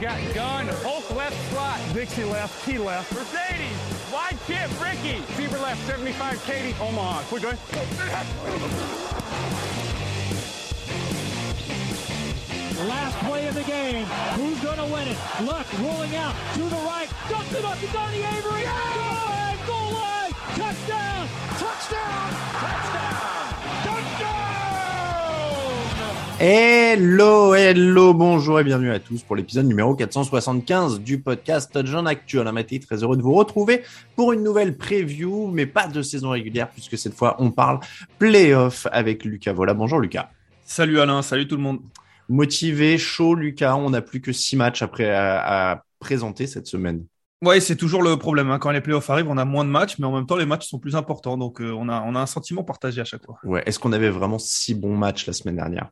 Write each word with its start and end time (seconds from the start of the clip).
Got 0.00 0.34
gun, 0.34 0.66
Hulk 0.82 1.16
left 1.16 1.50
slot. 1.50 1.80
Dixie 1.92 2.24
left, 2.24 2.64
Key 2.64 2.78
left. 2.78 3.12
Mercedes, 3.12 4.12
wide 4.12 4.36
chip, 4.46 4.70
Ricky. 4.80 5.20
Fever 5.34 5.58
left, 5.58 5.84
75, 5.86 6.44
Katie, 6.44 6.74
Omaha. 6.80 7.22
Quick, 7.22 7.42
go 7.42 7.48
ahead. 7.48 8.26
Last 12.88 13.16
play 13.24 13.48
of 13.48 13.54
the 13.54 13.64
game. 13.64 14.04
Who's 14.36 14.60
going 14.60 14.76
to 14.78 14.84
win 14.84 15.08
it? 15.08 15.18
Luck 15.42 15.66
rolling 15.80 16.14
out 16.16 16.34
to 16.54 16.60
the 16.60 16.76
right. 16.76 17.08
Dumps 17.28 17.54
it 17.54 17.64
up 17.64 17.78
to 17.80 17.86
Donnie 17.88 18.18
Avery. 18.18 18.62
Yeah! 18.62 19.43
Goal 19.66 19.92
line. 19.92 20.32
Touchdown. 20.54 21.28
Touchdown. 21.58 22.30
Touchdown. 22.60 23.44
Touchdown. 23.84 24.34
Hello, 26.40 27.54
hello, 27.54 28.12
bonjour 28.12 28.60
et 28.60 28.64
bienvenue 28.64 28.90
à 28.90 28.98
tous 28.98 29.22
pour 29.22 29.36
l'épisode 29.36 29.66
numéro 29.66 29.94
475 29.94 31.00
du 31.00 31.20
podcast 31.20 31.72
Touchdown 31.72 32.06
Actuel. 32.06 32.50
Maté, 32.52 32.80
très 32.80 33.02
heureux 33.02 33.16
de 33.16 33.22
vous 33.22 33.34
retrouver 33.34 33.82
pour 34.16 34.32
une 34.32 34.42
nouvelle 34.42 34.76
preview, 34.76 35.48
mais 35.48 35.66
pas 35.66 35.86
de 35.86 36.02
saison 36.02 36.30
régulière 36.30 36.68
puisque 36.70 36.98
cette 36.98 37.14
fois 37.14 37.36
on 37.38 37.50
parle 37.50 37.80
playoff 38.18 38.86
avec 38.92 39.24
Lucas 39.24 39.52
Vola. 39.52 39.74
Bonjour 39.74 40.00
Lucas. 40.00 40.30
Salut 40.64 41.00
Alain, 41.00 41.22
salut 41.22 41.46
tout 41.46 41.56
le 41.56 41.62
monde. 41.62 41.80
Motivé, 42.28 42.98
chaud 42.98 43.34
Lucas, 43.34 43.76
on 43.76 43.90
n'a 43.90 44.00
plus 44.00 44.20
que 44.20 44.32
six 44.32 44.56
matchs 44.56 44.82
après 44.82 45.10
à, 45.10 45.72
à 45.72 45.84
présenter 46.00 46.46
cette 46.46 46.66
semaine. 46.66 47.04
Ouais, 47.42 47.60
c'est 47.60 47.76
toujours 47.76 48.02
le 48.02 48.16
problème. 48.16 48.50
Hein. 48.50 48.58
Quand 48.58 48.70
les 48.70 48.80
playoffs 48.80 49.10
arrivent, 49.10 49.28
on 49.28 49.36
a 49.36 49.44
moins 49.44 49.64
de 49.64 49.70
matchs, 49.70 49.98
mais 49.98 50.06
en 50.06 50.12
même 50.12 50.26
temps, 50.26 50.36
les 50.36 50.46
matchs 50.46 50.66
sont 50.66 50.78
plus 50.78 50.96
importants. 50.96 51.36
Donc, 51.36 51.60
euh, 51.60 51.72
on, 51.72 51.88
a, 51.88 52.02
on 52.02 52.14
a 52.14 52.20
un 52.20 52.26
sentiment 52.26 52.64
partagé 52.64 53.00
à 53.00 53.04
chaque 53.04 53.24
fois. 53.24 53.38
Ouais. 53.44 53.62
Est-ce 53.66 53.78
qu'on 53.78 53.92
avait 53.92 54.08
vraiment 54.10 54.38
six 54.38 54.74
bons 54.74 54.96
matchs 54.96 55.26
la 55.26 55.32
semaine 55.32 55.56
dernière? 55.56 55.90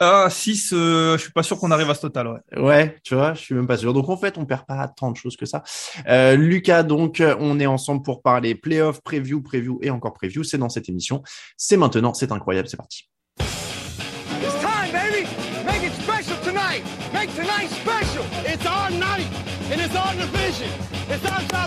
Ah, 0.00 0.28
6, 0.30 0.72
euh, 0.72 1.18
je 1.18 1.22
suis 1.22 1.32
pas 1.32 1.42
sûr 1.42 1.58
qu'on 1.58 1.70
arrive 1.70 1.90
à 1.90 1.94
ce 1.94 2.00
total. 2.00 2.28
Ouais. 2.28 2.58
Ouais, 2.58 2.96
tu 3.04 3.14
vois, 3.14 3.34
je 3.34 3.40
suis 3.40 3.54
même 3.54 3.66
pas 3.66 3.76
sûr. 3.76 3.92
Donc 3.92 4.08
en 4.08 4.16
fait, 4.16 4.38
on 4.38 4.46
perd 4.46 4.64
pas 4.64 4.88
tant 4.88 5.10
de 5.10 5.16
choses 5.18 5.36
que 5.36 5.44
ça. 5.44 5.62
Euh, 6.08 6.34
Lucas, 6.34 6.82
donc, 6.82 7.22
on 7.38 7.60
est 7.60 7.66
ensemble 7.66 8.02
pour 8.02 8.22
parler 8.22 8.54
playoff, 8.54 9.02
preview, 9.02 9.42
preview 9.42 9.78
et 9.82 9.90
encore 9.90 10.14
preview. 10.14 10.44
C'est 10.44 10.56
dans 10.56 10.70
cette 10.70 10.88
émission. 10.88 11.22
C'est 11.58 11.76
maintenant, 11.76 12.14
c'est 12.14 12.32
incroyable, 12.32 12.68
c'est 12.68 12.78
parti. 12.78 13.10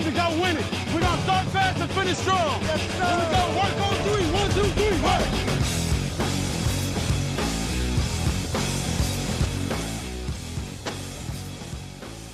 To 0.09 0.15
go 0.15 0.41
win 0.41 0.57
it. 0.57 0.65
We're 0.93 1.01
gonna 1.01 1.21
start 1.21 1.45
fast 1.47 1.79
and 1.81 1.91
finish 1.91 2.17
strong. 2.17 2.61
Yes, 2.61 2.81
sir. 2.81 3.05
Here 3.05 3.17
we 3.19 3.25
go. 3.35 3.41
Work 3.59 3.75
on 3.85 3.95
three. 4.07 4.25
One, 4.31 4.49
two, 4.51 4.69
three. 4.77 5.01
Work. 5.03 5.25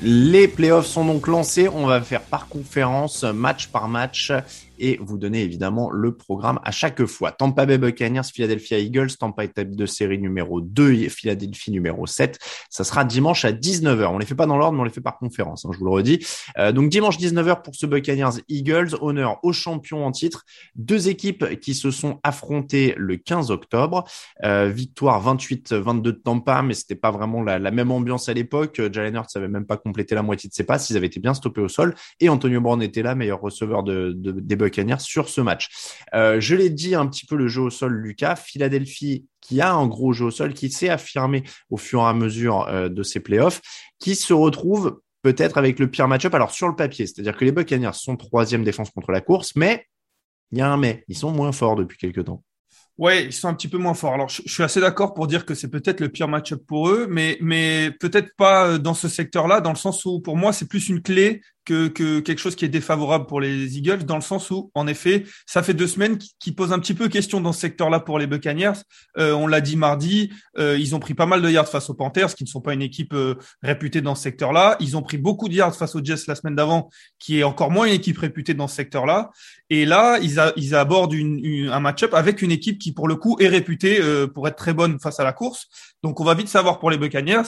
Les 0.01 0.47
playoffs 0.47 0.87
sont 0.87 1.05
donc 1.05 1.27
lancés. 1.27 1.67
On 1.67 1.87
va 1.87 1.99
faire 2.01 2.21
par 2.21 2.47
conférence, 2.47 3.23
match 3.23 3.67
par 3.67 3.87
match, 3.87 4.31
et 4.79 4.97
vous 5.01 5.17
donner 5.17 5.43
évidemment 5.43 5.89
le 5.91 6.15
programme 6.15 6.59
à 6.63 6.71
chaque 6.71 7.05
fois. 7.05 7.31
Tampa 7.31 7.65
Bay 7.65 7.77
Buccaneers, 7.77 8.23
Philadelphia 8.33 8.79
Eagles, 8.79 9.15
Tampa 9.17 9.45
tête 9.47 9.75
de 9.75 9.85
série 9.85 10.19
numéro 10.19 10.61
2, 10.61 11.09
Philadelphie 11.09 11.71
numéro 11.71 12.05
7. 12.05 12.39
Ça 12.69 12.83
sera 12.83 13.05
dimanche 13.05 13.45
à 13.45 13.51
19h. 13.51 14.07
On 14.07 14.17
les 14.17 14.25
fait 14.25 14.35
pas 14.35 14.45
dans 14.45 14.57
l'ordre, 14.57 14.73
mais 14.73 14.81
on 14.81 14.85
les 14.85 14.91
fait 14.91 15.01
par 15.01 15.17
conférence, 15.17 15.65
hein, 15.65 15.69
je 15.73 15.79
vous 15.79 15.85
le 15.85 15.91
redis. 15.91 16.25
Euh, 16.57 16.71
donc 16.71 16.89
dimanche 16.89 17.17
19h 17.17 17.61
pour 17.61 17.75
ce 17.75 17.85
Buccaneers 17.85 18.41
Eagles, 18.49 18.95
honneur 19.01 19.39
aux 19.43 19.53
champions 19.53 20.05
en 20.05 20.11
titre. 20.11 20.45
Deux 20.75 21.09
équipes 21.09 21.59
qui 21.59 21.73
se 21.73 21.91
sont 21.91 22.19
affrontées 22.23 22.93
le 22.97 23.17
15 23.17 23.51
octobre. 23.51 24.03
Euh, 24.43 24.69
victoire 24.69 25.23
28-22 25.35 26.01
de 26.01 26.11
Tampa, 26.11 26.61
mais 26.61 26.73
c'était 26.73 26.95
pas 26.95 27.11
vraiment 27.11 27.41
la, 27.41 27.59
même 27.71 27.91
ambiance 27.91 28.29
à 28.29 28.33
l'époque. 28.33 28.81
Jalen 28.91 29.15
Hurts 29.15 29.35
avait 29.35 29.47
même 29.47 29.65
pas 29.65 29.77
complété 29.77 30.15
la 30.15 30.21
moitié 30.21 30.49
de 30.49 30.53
ses 30.53 30.63
passes. 30.63 30.89
Ils 30.89 30.97
avaient 30.97 31.07
été 31.07 31.19
bien 31.19 31.33
stoppés 31.33 31.61
au 31.61 31.67
sol. 31.67 31.95
Et 32.19 32.29
Antonio 32.29 32.61
Brown 32.61 32.81
était 32.81 33.01
là, 33.01 33.15
meilleur 33.15 33.41
receveur 33.41 33.83
de, 33.83 34.13
de, 34.15 34.31
des 34.31 34.55
Buccaneers 34.55 34.64
sur 34.99 35.29
ce 35.29 35.41
match. 35.41 35.69
Euh, 36.13 36.39
je 36.39 36.55
l'ai 36.55 36.69
dit 36.69 36.95
un 36.95 37.07
petit 37.07 37.25
peu 37.25 37.35
le 37.35 37.47
jeu 37.47 37.61
au 37.61 37.69
sol, 37.69 37.93
Lucas. 37.93 38.35
Philadelphie 38.35 39.25
qui 39.41 39.61
a 39.61 39.73
un 39.73 39.87
gros 39.87 40.13
jeu 40.13 40.25
au 40.25 40.31
sol, 40.31 40.53
qui 40.53 40.71
s'est 40.71 40.89
affirmé 40.89 41.43
au 41.69 41.77
fur 41.77 42.01
et 42.01 42.05
à 42.05 42.13
mesure 42.13 42.67
euh, 42.67 42.89
de 42.89 43.03
ses 43.03 43.19
playoffs, 43.19 43.61
qui 43.99 44.15
se 44.15 44.33
retrouve 44.33 44.99
peut-être 45.21 45.57
avec 45.57 45.79
le 45.79 45.89
pire 45.89 46.07
match-up. 46.07 46.33
Alors 46.33 46.51
sur 46.51 46.67
le 46.67 46.75
papier, 46.75 47.05
c'est-à-dire 47.05 47.35
que 47.37 47.45
les 47.45 47.51
Buccaneers 47.51 47.93
sont 47.93 48.17
troisième 48.17 48.63
défense 48.63 48.89
contre 48.89 49.11
la 49.11 49.21
course, 49.21 49.55
mais 49.55 49.85
il 50.51 50.57
y 50.59 50.61
a 50.61 50.71
un 50.71 50.77
mais, 50.77 51.03
ils 51.07 51.17
sont 51.17 51.31
moins 51.31 51.51
forts 51.51 51.75
depuis 51.75 51.97
quelques 51.97 52.25
temps. 52.25 52.43
Ouais, 52.97 53.25
ils 53.25 53.33
sont 53.33 53.49
un 53.49 53.53
petit 53.53 53.67
peu 53.67 53.77
moins 53.77 53.93
forts. 53.93 54.13
Alors, 54.13 54.29
je, 54.29 54.41
suis 54.45 54.63
assez 54.63 54.79
d'accord 54.79 55.13
pour 55.13 55.27
dire 55.27 55.45
que 55.45 55.53
c'est 55.53 55.67
peut-être 55.67 55.99
le 55.99 56.07
pire 56.07 56.29
match-up 56.29 56.61
pour 56.65 56.89
eux, 56.89 57.07
mais, 57.09 57.37
mais 57.41 57.91
peut-être 57.99 58.29
pas 58.37 58.77
dans 58.77 58.93
ce 58.93 59.09
secteur-là, 59.09 59.59
dans 59.59 59.71
le 59.71 59.75
sens 59.75 60.05
où, 60.05 60.21
pour 60.21 60.37
moi, 60.37 60.53
c'est 60.53 60.67
plus 60.67 60.87
une 60.87 61.01
clé 61.01 61.41
que, 61.65 61.87
que, 61.87 62.19
quelque 62.19 62.39
chose 62.39 62.55
qui 62.55 62.65
est 62.65 62.69
défavorable 62.69 63.25
pour 63.25 63.41
les 63.41 63.77
Eagles, 63.77 64.03
dans 64.03 64.15
le 64.15 64.21
sens 64.21 64.51
où, 64.51 64.71
en 64.75 64.87
effet, 64.87 65.25
ça 65.45 65.63
fait 65.63 65.73
deux 65.73 65.87
semaines 65.87 66.17
qui, 66.17 66.35
qui 66.39 66.51
pose 66.51 66.71
un 66.71 66.79
petit 66.79 66.93
peu 66.93 67.09
question 67.09 67.41
dans 67.41 67.53
ce 67.53 67.59
secteur-là 67.59 67.99
pour 67.99 68.19
les 68.19 68.27
Buccaneers. 68.27 68.79
Euh, 69.17 69.33
on 69.33 69.47
l'a 69.47 69.61
dit 69.61 69.75
mardi, 69.75 70.31
euh, 70.57 70.77
ils 70.77 70.95
ont 70.95 70.99
pris 70.99 71.13
pas 71.13 71.25
mal 71.25 71.41
de 71.41 71.49
yards 71.49 71.67
face 71.67 71.89
aux 71.89 71.93
Panthers, 71.93 72.35
qui 72.35 72.43
ne 72.43 72.49
sont 72.49 72.61
pas 72.61 72.73
une 72.73 72.81
équipe 72.81 73.13
euh, 73.13 73.35
réputée 73.61 74.01
dans 74.01 74.15
ce 74.15 74.23
secteur-là. 74.23 74.77
Ils 74.79 74.95
ont 74.95 75.01
pris 75.01 75.17
beaucoup 75.17 75.49
de 75.49 75.53
yards 75.53 75.75
face 75.75 75.95
aux 75.95 76.03
Jets 76.03 76.25
la 76.27 76.35
semaine 76.35 76.55
d'avant, 76.55 76.89
qui 77.19 77.39
est 77.39 77.43
encore 77.43 77.71
moins 77.71 77.87
une 77.87 77.93
équipe 77.93 78.17
réputée 78.17 78.53
dans 78.53 78.67
ce 78.67 78.75
secteur-là. 78.75 79.31
Et 79.69 79.85
là, 79.85 80.19
ils, 80.19 80.75
abordent 80.75 81.13
une, 81.13 81.69
un 81.71 81.79
match-up 81.79 82.13
avec 82.13 82.41
une 82.41 82.51
équipe 82.51 82.77
qui, 82.77 82.93
pour 82.93 83.07
le 83.07 83.15
coup, 83.15 83.37
est 83.39 83.47
réputée 83.47 83.99
euh, 83.99 84.27
pour 84.27 84.47
être 84.47 84.55
très 84.55 84.73
bonne 84.73 84.99
face 84.99 85.19
à 85.19 85.23
la 85.23 85.33
course. 85.33 85.67
Donc, 86.03 86.19
on 86.19 86.23
va 86.23 86.35
vite 86.35 86.47
savoir 86.47 86.79
pour 86.79 86.91
les 86.91 86.97
Buccaneers. 86.97 87.43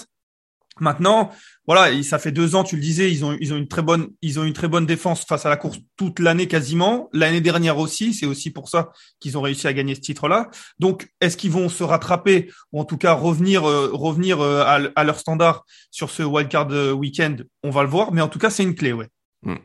Maintenant, 0.81 1.31
voilà, 1.65 2.01
ça 2.03 2.17
fait 2.17 2.31
deux 2.31 2.55
ans, 2.55 2.63
tu 2.63 2.75
le 2.75 2.81
disais, 2.81 3.11
ils 3.11 3.25
ont, 3.25 3.35
ils 3.39 3.53
ont 3.53 3.57
une 3.57 3.67
très 3.67 3.81
bonne, 3.81 4.07
ils 4.21 4.39
ont 4.39 4.43
une 4.43 4.53
très 4.53 4.67
bonne 4.67 4.85
défense 4.85 5.25
face 5.25 5.45
à 5.45 5.49
la 5.49 5.57
course 5.57 5.79
toute 5.97 6.19
l'année 6.19 6.47
quasiment. 6.47 7.09
L'année 7.11 7.41
dernière 7.41 7.77
aussi, 7.77 8.13
c'est 8.13 8.25
aussi 8.25 8.51
pour 8.51 8.69
ça 8.69 8.91
qu'ils 9.19 9.37
ont 9.37 9.41
réussi 9.41 9.67
à 9.67 9.73
gagner 9.73 9.95
ce 9.95 10.01
titre-là. 10.01 10.49
Donc, 10.79 11.09
est-ce 11.21 11.35
qu'ils 11.35 11.51
vont 11.51 11.69
se 11.69 11.83
rattraper 11.83 12.49
ou 12.71 12.79
en 12.79 12.85
tout 12.85 12.97
cas 12.97 13.13
revenir, 13.13 13.67
euh, 13.67 13.89
revenir 13.93 14.41
euh, 14.41 14.63
à, 14.95 15.03
leur 15.03 15.19
standard 15.19 15.65
sur 15.91 16.09
ce 16.09 16.23
wildcard 16.23 16.67
euh, 16.71 16.91
week-end? 16.91 17.35
On 17.63 17.69
va 17.69 17.83
le 17.83 17.89
voir, 17.89 18.13
mais 18.13 18.21
en 18.21 18.29
tout 18.29 18.39
cas, 18.39 18.49
c'est 18.49 18.63
une 18.63 18.75
clé, 18.75 18.93
ouais. 18.93 19.07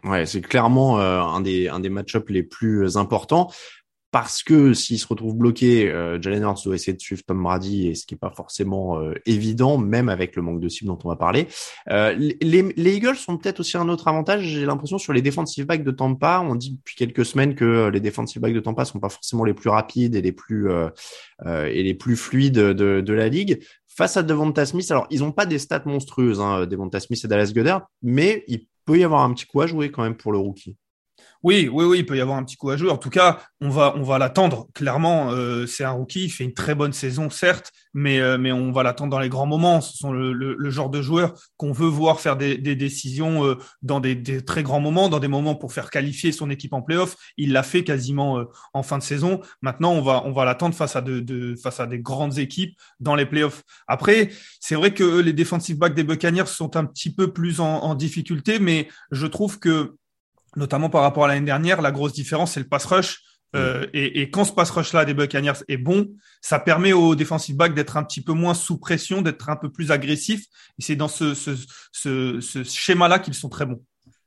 Ouais, 0.05 0.27
c'est 0.27 0.43
clairement 0.43 1.01
un 1.01 1.41
des 1.41 1.69
un 1.69 1.81
des 1.81 1.89
match-ups 1.89 2.29
les 2.29 2.43
plus 2.43 2.97
importants 2.99 3.51
parce 4.13 4.43
que 4.43 4.75
s'il 4.75 4.99
se 4.99 5.07
retrouve 5.07 5.35
bloqué, 5.35 5.91
euh, 5.91 6.21
Jalen 6.21 6.43
Hurts 6.43 6.65
doit 6.67 6.75
essayer 6.75 6.93
de 6.93 7.01
suivre 7.01 7.23
Tom 7.27 7.43
Brady, 7.43 7.89
et 7.89 7.95
ce 7.95 8.05
qui 8.05 8.13
est 8.13 8.19
pas 8.19 8.31
forcément 8.31 9.01
euh, 9.01 9.15
évident, 9.25 9.79
même 9.79 10.11
avec 10.11 10.37
le 10.37 10.43
manque 10.43 10.61
de 10.61 10.69
cible 10.69 10.89
dont 10.89 10.99
on 11.03 11.09
va 11.09 11.17
parler. 11.17 11.49
Euh, 11.91 12.13
les, 12.13 12.63
les, 12.77 12.95
Eagles 12.95 13.17
sont 13.17 13.39
peut-être 13.39 13.61
aussi 13.61 13.79
un 13.79 13.89
autre 13.89 14.09
avantage. 14.09 14.43
J'ai 14.43 14.67
l'impression 14.67 14.99
sur 14.99 15.15
les 15.15 15.23
defensive 15.23 15.65
backs 15.65 15.83
de 15.83 15.91
Tampa, 15.91 16.45
on 16.47 16.55
dit 16.55 16.73
depuis 16.73 16.95
quelques 16.95 17.25
semaines 17.25 17.55
que 17.55 17.89
les 17.89 18.01
defensive 18.01 18.43
backs 18.43 18.53
de 18.53 18.61
Tampa 18.61 18.85
sont 18.85 19.01
pas 19.01 19.09
forcément 19.09 19.45
les 19.45 19.55
plus 19.55 19.71
rapides 19.71 20.15
et 20.15 20.21
les 20.21 20.33
plus 20.33 20.71
euh, 20.71 20.91
et 21.41 21.83
les 21.83 21.95
plus 21.95 22.17
fluides 22.17 22.53
de, 22.53 23.01
de 23.01 23.13
la 23.15 23.31
ligue. 23.31 23.65
Face 23.89 24.19
à 24.19 24.23
Devonta 24.23 24.67
Smith, 24.67 24.91
alors 24.91 25.07
ils 25.09 25.25
ont 25.25 25.33
pas 25.33 25.47
des 25.47 25.59
stats 25.59 25.85
monstrueuses, 25.87 26.41
hein, 26.41 26.67
Devonta 26.67 27.01
Smith 27.01 27.25
et 27.25 27.29
Dallas 27.29 27.53
Goddard, 27.55 27.89
mais 28.03 28.45
il 28.47 28.67
peut 28.85 28.99
y 28.99 29.05
avoir 29.05 29.23
un 29.23 29.33
petit 29.33 29.47
coup 29.47 29.63
à 29.63 29.67
jouer 29.67 29.91
quand 29.91 30.03
même 30.03 30.17
pour 30.17 30.33
le 30.33 30.39
rookie. 30.39 30.77
Oui, 31.43 31.69
oui, 31.73 31.85
oui, 31.85 31.99
il 31.99 32.07
peut 32.07 32.17
y 32.17 32.21
avoir 32.21 32.39
un 32.39 32.45
petit 32.45 32.57
coup 32.57 32.71
à 32.71 32.77
jouer. 32.77 32.91
En 32.91 32.97
tout 32.97 33.11
cas, 33.11 33.41
on 33.61 33.69
va, 33.69 33.95
on 33.97 34.03
va 34.05 34.19
l'attendre. 34.19 34.69
Clairement, 34.75 35.33
euh, 35.33 35.67
c'est 35.67 35.83
un 35.83 35.91
rookie, 35.91 36.27
il 36.27 36.31
fait 36.31 36.45
une 36.45 36.55
très 36.55 36.77
bonne 36.77 36.93
saison, 36.93 37.31
certes, 37.31 37.73
mais, 37.95 38.21
euh, 38.21 38.39
mais 38.39 38.53
on 38.53 38.71
va 38.71 38.85
l'attendre 38.85 39.11
dans 39.11 39.19
les 39.19 39.29
grands 39.29 39.47
moments. 39.47 39.81
Ce 39.81 39.97
sont 39.97 40.13
le, 40.13 40.71
genre 40.71 40.89
de 40.89 41.03
joueur 41.03 41.35
qu'on 41.57 41.73
veut 41.73 41.89
voir 41.89 42.21
faire 42.21 42.37
des, 42.37 42.57
décisions 42.59 43.45
euh, 43.45 43.59
dans 43.83 43.99
des, 43.99 44.45
très 44.45 44.63
grands 44.63 44.79
moments, 44.79 45.09
dans 45.09 45.19
des 45.19 45.27
moments 45.27 45.57
pour 45.57 45.73
faire 45.73 45.91
qualifier 45.91 46.31
son 46.31 46.49
équipe 46.49 46.75
en 46.75 46.83
playoff. 46.83 47.17
Il 47.37 47.53
l'a 47.53 47.65
fait 47.65 47.83
quasiment 47.83 48.45
en 48.73 48.83
fin 48.85 48.99
de 48.99 49.03
saison. 49.03 49.41
Maintenant, 49.63 49.93
on 49.93 50.01
va, 50.01 50.23
on 50.25 50.31
va 50.31 50.45
l'attendre 50.45 50.77
face 50.77 50.95
à 50.95 51.01
de, 51.01 51.57
face 51.61 51.81
à 51.81 51.89
des 51.89 51.99
grandes 51.99 52.39
équipes 52.39 52.79
dans 53.01 53.17
les 53.17 53.27
playoffs. 53.27 53.65
Après, 53.89 54.31
c'est 54.61 54.77
vrai 54.77 54.95
que 54.95 55.21
les 55.21 55.33
defensive 55.33 55.77
backs 55.77 55.95
des 55.95 56.05
Buccaneers 56.05 56.47
sont 56.47 56.77
un 56.77 56.85
petit 56.85 57.13
peu 57.13 57.33
plus 57.33 57.59
en 57.61 57.95
difficulté, 57.97 58.61
mais 58.61 58.89
je 59.11 59.27
trouve 59.27 59.59
que 59.59 59.97
notamment 60.57 60.91
par 60.91 61.03
rapport 61.03 61.25
à 61.25 61.29
l'année 61.29 61.47
dernière, 61.47 61.83
la 61.83 61.93
grosse 61.93 62.13
différence, 62.13 62.53
c'est 62.53 62.61
le 62.61 62.69
pass 62.69 62.85
rush. 62.85 63.21
Euh, 63.55 63.87
et, 63.93 64.23
et, 64.23 64.31
quand 64.31 64.45
ce 64.45 64.53
pass 64.53 64.71
rush-là 64.71 65.05
des 65.05 65.13
Buccaneers 65.13 65.63
est 65.69 65.77
bon, 65.77 66.15
ça 66.41 66.59
permet 66.59 66.95
aux 66.95 67.15
defensive 67.15 67.55
backs 67.55 67.75
d'être 67.75 67.99
un 67.99 68.03
petit 68.03 68.23
peu 68.23 68.33
moins 68.33 68.55
sous 68.55 68.79
pression, 68.79 69.21
d'être 69.21 69.51
un 69.51 69.57
peu 69.57 69.71
plus 69.71 69.91
agressif. 69.91 70.47
Et 70.79 70.83
c'est 70.83 70.97
dans 70.97 71.09
ce, 71.09 71.35
ce, 71.35 71.51
ce, 71.93 72.41
ce 72.41 72.65
schéma-là 72.65 73.19
qu'ils 73.19 73.35
sont 73.35 73.51
très 73.51 73.67
bons. 73.67 73.83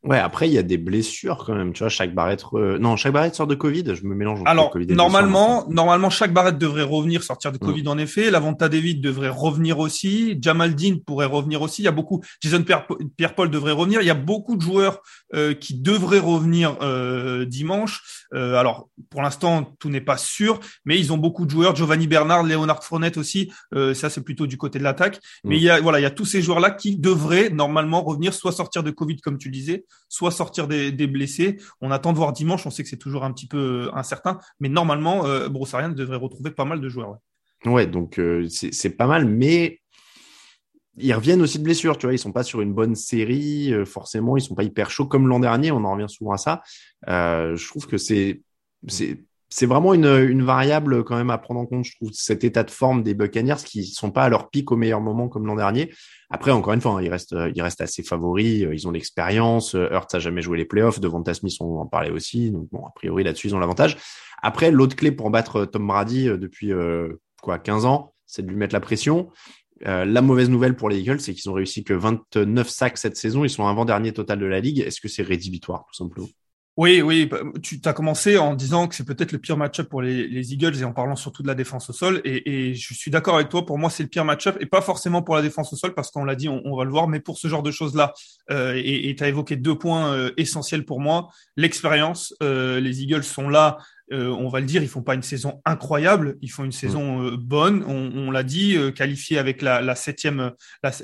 Ouais, 0.06 0.20
après, 0.20 0.48
il 0.48 0.54
y 0.54 0.58
a 0.58 0.64
des 0.64 0.78
blessures 0.78 1.44
quand 1.46 1.56
même. 1.56 1.74
Tu 1.74 1.80
vois, 1.80 1.90
chaque 1.90 2.14
barrette, 2.14 2.44
non, 2.54 2.96
chaque 2.96 3.14
barrette 3.14 3.36
sort 3.36 3.48
de 3.48 3.56
Covid. 3.56 3.84
Je 3.96 4.06
me 4.06 4.14
mélange. 4.14 4.42
Alors, 4.46 4.76
normalement, 4.90 5.66
normalement, 5.70 6.10
chaque 6.10 6.32
barrette 6.32 6.58
devrait 6.58 6.84
revenir, 6.84 7.24
sortir 7.24 7.52
de 7.52 7.58
Covid, 7.58 7.88
en 7.88 7.98
effet. 7.98 8.30
Lavonta 8.30 8.70
David 8.70 9.02
devrait 9.02 9.30
revenir 9.30 9.80
aussi. 9.80 10.38
Jamal 10.42 10.76
Dean 10.76 10.98
pourrait 11.06 11.26
revenir 11.26 11.62
aussi. 11.62 11.82
Il 11.82 11.86
y 11.86 11.88
a 11.88 11.92
beaucoup, 11.92 12.22
Jason 12.42 12.64
Pierre-Paul 13.18 13.50
devrait 13.50 13.72
revenir. 13.72 14.02
Il 14.02 14.08
y 14.08 14.12
a 14.12 14.16
beaucoup 14.16 14.56
de 14.56 14.62
joueurs 14.62 15.02
euh, 15.34 15.54
qui 15.54 15.76
devraient 15.80 16.20
revenir 16.20 16.78
euh, 16.82 17.46
dimanche. 17.46 18.26
Euh, 18.34 18.56
alors, 18.56 18.90
pour 19.10 19.22
l'instant, 19.22 19.76
tout 19.80 19.90
n'est 19.90 20.02
pas 20.02 20.18
sûr, 20.18 20.60
mais 20.86 21.00
ils 21.00 21.14
ont 21.14 21.18
beaucoup 21.18 21.46
de 21.46 21.52
joueurs. 21.52 21.76
Giovanni 21.76 22.08
Bernard, 22.08 22.44
Leonard 22.44 22.84
Fournette 22.84 23.18
aussi. 23.18 23.52
Euh, 23.74 23.94
ça, 23.94 24.10
c'est 24.10 24.22
plutôt 24.22 24.46
du 24.46 24.58
côté 24.58 24.78
de 24.80 24.84
l'attaque. 24.84 25.20
Mais 25.44 25.58
il 25.58 25.64
y 25.64 25.70
a, 25.70 25.80
voilà, 25.82 26.00
il 26.00 26.04
y 26.04 26.08
a 26.08 26.12
tous 26.12 26.26
ces 26.26 26.42
joueurs-là 26.42 26.72
qui 26.72 26.98
devraient 26.98 27.50
normalement 27.50 28.02
revenir, 28.02 28.34
soit 28.34 28.52
sortir 28.52 28.84
de 28.84 28.92
Covid, 28.92 29.18
comme 29.18 29.38
tu 29.38 29.50
disais, 29.50 29.86
soit 30.10 30.32
sortir 30.32 30.68
des, 30.68 30.92
blessés. 31.08 31.58
On 31.82 31.92
attend 31.92 32.12
de 32.12 32.18
voir 32.18 32.34
dimanche. 32.34 32.66
On 32.66 32.70
sait 32.70 32.84
que 32.84 32.90
c'est 32.90 32.98
toujours 32.98 33.24
un 33.24 33.32
petit 33.32 33.48
peu 33.48 33.88
euh, 33.88 33.96
incertain, 33.96 34.40
mais 34.60 34.70
normalement, 34.70 35.26
euh, 35.26 35.50
devrait 35.50 36.18
retrouver 36.18 36.52
pas 36.52 36.66
mal 36.66 36.82
de 36.82 36.90
joueurs. 36.90 37.18
Ouais, 37.66 37.88
donc 37.88 38.20
euh, 38.20 38.48
c'est 38.50 38.90
pas 38.92 39.08
mal, 39.08 39.26
mais 39.26 39.82
ils 40.98 41.14
reviennent 41.14 41.42
aussi 41.42 41.60
de 41.60 41.64
blessures, 41.64 41.98
tu 41.98 42.06
vois, 42.06 42.14
ils 42.14 42.20
sont 42.20 42.32
pas 42.32 42.44
sur 42.44 42.62
une 42.62 42.74
bonne 42.74 42.96
série, 42.96 43.74
euh, 43.74 43.86
forcément, 43.86 44.38
ils 44.38 44.42
sont 44.42 44.56
pas 44.56 44.64
hyper 44.64 44.92
chauds 44.92 45.08
comme 45.08 45.28
l'an 45.28 45.40
dernier, 45.40 45.72
on 45.72 45.84
en 45.84 45.94
revient 45.94 46.10
souvent 46.10 46.32
à 46.32 46.38
ça. 46.38 46.62
je 47.08 47.68
trouve 47.68 47.88
que 47.88 47.98
c'est 47.98 48.42
c'est 49.50 49.66
vraiment 49.66 49.94
une, 49.94 50.44
variable 50.44 51.04
quand 51.04 51.16
même 51.16 51.30
à 51.30 51.38
prendre 51.38 51.60
en 51.60 51.66
compte, 51.66 51.86
je 51.86 51.96
trouve, 51.96 52.10
cet 52.14 52.44
état 52.44 52.64
de 52.64 52.72
forme 52.72 53.04
des 53.04 53.14
Buccaneers 53.14 53.64
qui 53.64 53.86
sont 53.86 54.12
pas 54.12 54.24
à 54.24 54.30
leur 54.30 54.50
pic 54.50 54.72
au 54.72 54.76
meilleur 54.76 55.02
moment 55.02 55.30
comme 55.30 55.46
l'an 55.46 55.56
dernier. 55.56 55.94
Après, 56.30 56.52
encore 56.52 56.74
une 56.74 56.82
fois, 56.82 56.94
hein, 56.94 57.02
ils 57.02 57.10
restent, 57.10 57.36
ils 57.54 57.62
restent 57.62 57.82
assez 57.82 58.04
favoris, 58.04 58.64
euh, 58.64 58.74
ils 58.74 58.88
ont 58.88 58.92
l'expérience. 58.92 59.76
Euh, 59.76 59.90
Hurts 59.92 60.14
a 60.14 60.20
jamais 60.20 60.42
joué 60.42 60.58
les 60.58 60.66
playoffs, 60.66 61.00
devant 61.00 61.24
Smith, 61.34 61.54
on 61.60 61.80
en 61.80 61.86
parlait 61.86 62.10
aussi. 62.10 62.52
Donc 62.52 62.68
bon, 62.72 62.86
a 62.86 62.92
priori 62.96 63.24
là-dessus, 63.24 63.48
ils 63.48 63.56
ont 63.56 63.60
l'avantage. 63.60 63.98
Après, 64.42 64.72
l'autre 64.72 64.96
clé 64.96 65.12
pour 65.12 65.30
battre 65.30 65.66
Tom 65.66 65.88
Brady 65.88 66.28
euh, 66.28 66.38
depuis 66.38 66.72
quoi 67.42 67.60
15 67.60 67.86
ans, 67.86 68.14
c'est 68.26 68.44
de 68.44 68.50
lui 68.50 68.58
mettre 68.58 68.74
la 68.74 68.80
pression. 68.80 69.30
la 69.82 70.22
mauvaise 70.22 70.50
nouvelle 70.50 70.76
pour 70.76 70.90
les 70.90 71.00
Eagles, 71.00 71.20
c'est 71.20 71.36
qu'ils 71.36 71.50
ont 71.50 71.54
réussi 71.54 71.84
que 71.84 71.94
29 71.94 72.68
sacs 72.68 72.98
cette 72.98 73.18
saison. 73.18 73.44
Ils 73.44 73.50
sont 73.50 73.68
avant-dernier 73.68 74.14
total 74.14 74.40
de 74.40 74.46
la 74.48 74.60
ligue. 74.60 74.80
Est-ce 74.80 75.00
que 75.00 75.08
c'est 75.08 75.22
rédhibitoire, 75.22 75.86
tout 75.88 75.94
simplement? 75.94 76.28
Oui, 76.78 77.02
oui, 77.02 77.26
bah, 77.26 77.40
tu 77.64 77.80
as 77.86 77.94
commencé 77.94 78.38
en 78.38 78.54
disant 78.54 78.90
que 78.90 78.96
c'est 78.96 79.06
peut-être 79.06 79.32
le 79.32 79.38
pire 79.38 79.56
match-up 79.56 79.88
pour 79.88 80.02
les, 80.02 80.28
les, 80.28 80.54
Eagles 80.54 80.78
et 80.78 80.84
en 80.84 80.92
parlant 80.92 81.16
surtout 81.16 81.42
de 81.42 81.48
la 81.48 81.56
défense 81.56 81.90
au 81.90 81.94
sol. 81.94 82.20
Et, 82.26 82.74
je 82.74 82.94
suis 82.94 83.10
d'accord 83.10 83.36
avec 83.36 83.48
toi, 83.48 83.66
pour 83.66 83.78
moi, 83.78 83.90
c'est 83.90 84.04
le 84.04 84.10
pire 84.10 84.26
match-up 84.26 84.58
et 84.60 84.66
pas 84.66 84.82
forcément 84.82 85.22
pour 85.22 85.36
la 85.36 85.42
défense 85.42 85.72
au 85.72 85.78
sol 85.78 85.94
parce 85.94 86.12
qu'on 86.12 86.26
l'a 86.26 86.36
dit, 86.36 86.50
on, 86.50 86.62
on, 86.66 86.76
va 86.76 86.84
le 86.84 86.90
voir, 86.90 87.08
mais 87.08 87.22
pour 87.22 87.38
ce 87.38 87.48
genre 87.48 87.64
de 87.64 87.72
choses-là. 87.72 88.14
Euh, 88.52 88.74
et 88.76 89.16
tu 89.18 89.24
as 89.24 89.30
évoqué 89.30 89.56
deux 89.56 89.78
points 89.78 90.12
euh, 90.14 90.32
essentiels 90.36 90.84
pour 90.84 91.00
moi. 91.00 91.30
L'expérience, 91.56 92.36
euh, 92.44 92.82
les 92.82 93.04
Eagles 93.04 93.24
sont 93.24 93.48
là 93.48 93.78
euh, 94.12 94.30
on 94.30 94.50
va 94.50 94.60
le 94.60 94.66
dire, 94.66 94.84
ils 94.84 94.90
font 94.90 95.02
pas 95.02 95.16
une 95.16 95.24
saison 95.24 95.62
incroyable, 95.66 96.38
ils 96.42 96.50
font 96.50 96.64
une 96.64 96.72
saison 96.72 97.24
euh, 97.24 97.38
bonne. 97.38 97.84
On, 97.84 98.30
l'a 98.32 98.44
dit, 98.44 98.76
euh, 98.76 98.92
qualifié 98.92 99.38
avec 99.38 99.62
la, 99.62 99.96
septième, 99.96 100.52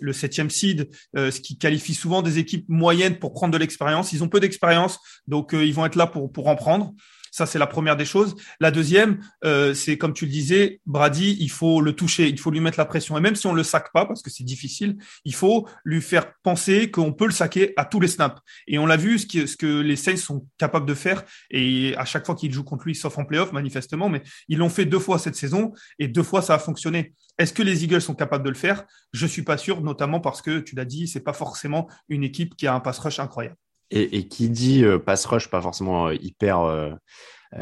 le 0.01 0.13
septième 0.13 0.49
seed, 0.49 0.89
ce 1.15 1.39
qui 1.39 1.57
qualifie 1.57 1.93
souvent 1.93 2.21
des 2.21 2.37
équipes 2.37 2.65
moyennes 2.69 3.17
pour 3.17 3.33
prendre 3.33 3.53
de 3.53 3.57
l'expérience. 3.57 4.13
Ils 4.13 4.23
ont 4.23 4.29
peu 4.29 4.39
d'expérience, 4.39 4.99
donc 5.27 5.51
ils 5.53 5.73
vont 5.73 5.85
être 5.85 5.95
là 5.95 6.07
pour 6.07 6.31
pour 6.31 6.47
en 6.47 6.55
prendre. 6.55 6.93
Ça, 7.31 7.45
c'est 7.45 7.57
la 7.57 7.67
première 7.67 7.95
des 7.95 8.05
choses. 8.05 8.35
La 8.59 8.71
deuxième, 8.71 9.19
euh, 9.45 9.73
c'est 9.73 9.97
comme 9.97 10.13
tu 10.13 10.25
le 10.25 10.31
disais, 10.31 10.81
Brady, 10.85 11.37
il 11.39 11.49
faut 11.49 11.81
le 11.81 11.93
toucher, 11.93 12.27
il 12.27 12.37
faut 12.37 12.51
lui 12.51 12.59
mettre 12.59 12.77
la 12.77 12.85
pression. 12.85 13.17
Et 13.17 13.21
même 13.21 13.35
si 13.35 13.47
on 13.47 13.53
le 13.53 13.63
sac 13.63 13.91
pas, 13.93 14.05
parce 14.05 14.21
que 14.21 14.29
c'est 14.29 14.43
difficile, 14.43 14.97
il 15.23 15.33
faut 15.33 15.67
lui 15.85 16.01
faire 16.01 16.33
penser 16.43 16.91
qu'on 16.91 17.13
peut 17.13 17.25
le 17.25 17.31
saquer 17.31 17.73
à 17.77 17.85
tous 17.85 18.01
les 18.01 18.09
snaps. 18.09 18.41
Et 18.67 18.77
on 18.79 18.85
l'a 18.85 18.97
vu, 18.97 19.17
ce, 19.17 19.55
que 19.55 19.79
les 19.79 19.95
Saints 19.95 20.17
sont 20.17 20.45
capables 20.57 20.85
de 20.85 20.93
faire. 20.93 21.23
Et 21.49 21.95
à 21.97 22.03
chaque 22.03 22.25
fois 22.25 22.35
qu'ils 22.35 22.51
jouent 22.51 22.65
contre 22.65 22.85
lui, 22.85 22.95
sauf 22.95 23.17
en 23.17 23.23
playoff, 23.23 23.53
manifestement, 23.53 24.09
mais 24.09 24.21
ils 24.49 24.57
l'ont 24.57 24.69
fait 24.69 24.85
deux 24.85 24.99
fois 24.99 25.17
cette 25.17 25.35
saison 25.35 25.71
et 25.99 26.09
deux 26.09 26.23
fois 26.23 26.41
ça 26.41 26.55
a 26.55 26.59
fonctionné. 26.59 27.13
Est-ce 27.37 27.53
que 27.53 27.63
les 27.63 27.83
Eagles 27.85 28.01
sont 28.01 28.13
capables 28.13 28.43
de 28.43 28.49
le 28.49 28.55
faire? 28.55 28.83
Je 29.13 29.25
suis 29.25 29.43
pas 29.43 29.57
sûr, 29.57 29.81
notamment 29.81 30.19
parce 30.19 30.41
que 30.41 30.59
tu 30.59 30.75
l'as 30.75 30.85
dit, 30.85 31.07
c'est 31.07 31.21
pas 31.21 31.33
forcément 31.33 31.89
une 32.09 32.23
équipe 32.23 32.55
qui 32.55 32.67
a 32.67 32.73
un 32.73 32.81
pass 32.81 32.99
rush 32.99 33.19
incroyable. 33.19 33.55
Et, 33.91 34.17
et 34.17 34.27
qui 34.27 34.49
dit 34.49 34.83
euh, 34.83 34.97
pass 34.97 35.25
rush, 35.25 35.49
pas 35.49 35.61
forcément 35.61 36.07
euh, 36.07 36.15
hyper, 36.15 36.61
euh, 36.61 36.91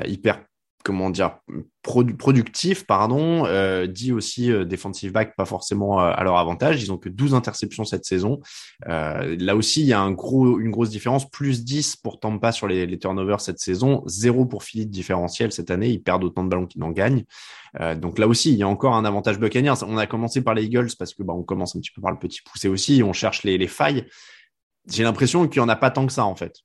hyper 0.05 0.39
comment 0.83 1.09
dire 1.09 1.39
productif 1.81 2.85
pardon 2.85 3.45
euh, 3.45 3.85
dit 3.85 4.13
aussi 4.13 4.51
euh, 4.51 4.63
defensive 4.63 5.11
back 5.11 5.35
pas 5.35 5.45
forcément 5.45 5.99
à 5.99 6.23
leur 6.23 6.37
avantage. 6.37 6.81
Ils 6.81 6.91
ont 6.91 6.97
que 6.97 7.09
12 7.09 7.33
interceptions 7.33 7.83
cette 7.83 8.05
saison. 8.05 8.39
Euh, 8.87 9.35
là 9.39 9.55
aussi 9.55 9.81
il 9.81 9.87
y 9.87 9.93
a 9.93 9.99
un 9.99 10.11
gros 10.11 10.59
une 10.59 10.71
grosse 10.71 10.89
différence. 10.89 11.29
Plus 11.29 11.63
10 11.63 11.97
pour 11.97 12.19
Tampa 12.19 12.51
sur 12.51 12.67
les, 12.67 12.85
les 12.85 12.97
turnovers 12.97 13.41
cette 13.41 13.59
saison. 13.59 14.03
0 14.07 14.45
pour 14.45 14.63
Philippe 14.63 14.89
différentiel 14.89 15.51
cette 15.51 15.71
année. 15.71 15.89
Ils 15.89 16.01
perdent 16.01 16.23
autant 16.23 16.43
de 16.43 16.49
ballons 16.49 16.65
qu'ils 16.65 16.81
n'en 16.81 16.91
gagnent. 16.91 17.25
Donc 17.97 18.17
là 18.17 18.27
aussi 18.27 18.51
il 18.51 18.57
y 18.57 18.63
a 18.63 18.67
encore 18.67 18.95
un 18.95 19.05
avantage 19.05 19.37
Buccaneers 19.39 19.83
on 19.83 19.97
a 19.97 20.07
commencé 20.07 20.41
par 20.41 20.55
les 20.55 20.63
Eagles 20.63 20.89
parce 20.97 21.13
que 21.13 21.21
bah, 21.21 21.33
on 21.33 21.43
commence 21.43 21.75
un 21.75 21.79
petit 21.79 21.91
peu 21.91 22.01
par 22.01 22.11
le 22.11 22.17
petit 22.17 22.41
poussé 22.41 22.67
aussi. 22.67 23.03
On 23.03 23.13
cherche 23.13 23.43
les, 23.43 23.57
les 23.57 23.67
failles 23.67 24.05
j'ai 24.89 25.03
l'impression 25.03 25.47
qu'il 25.47 25.62
n'y 25.62 25.65
en 25.65 25.69
a 25.69 25.75
pas 25.75 25.91
tant 25.91 26.06
que 26.06 26.13
ça, 26.13 26.25
en 26.25 26.36
fait. 26.36 26.56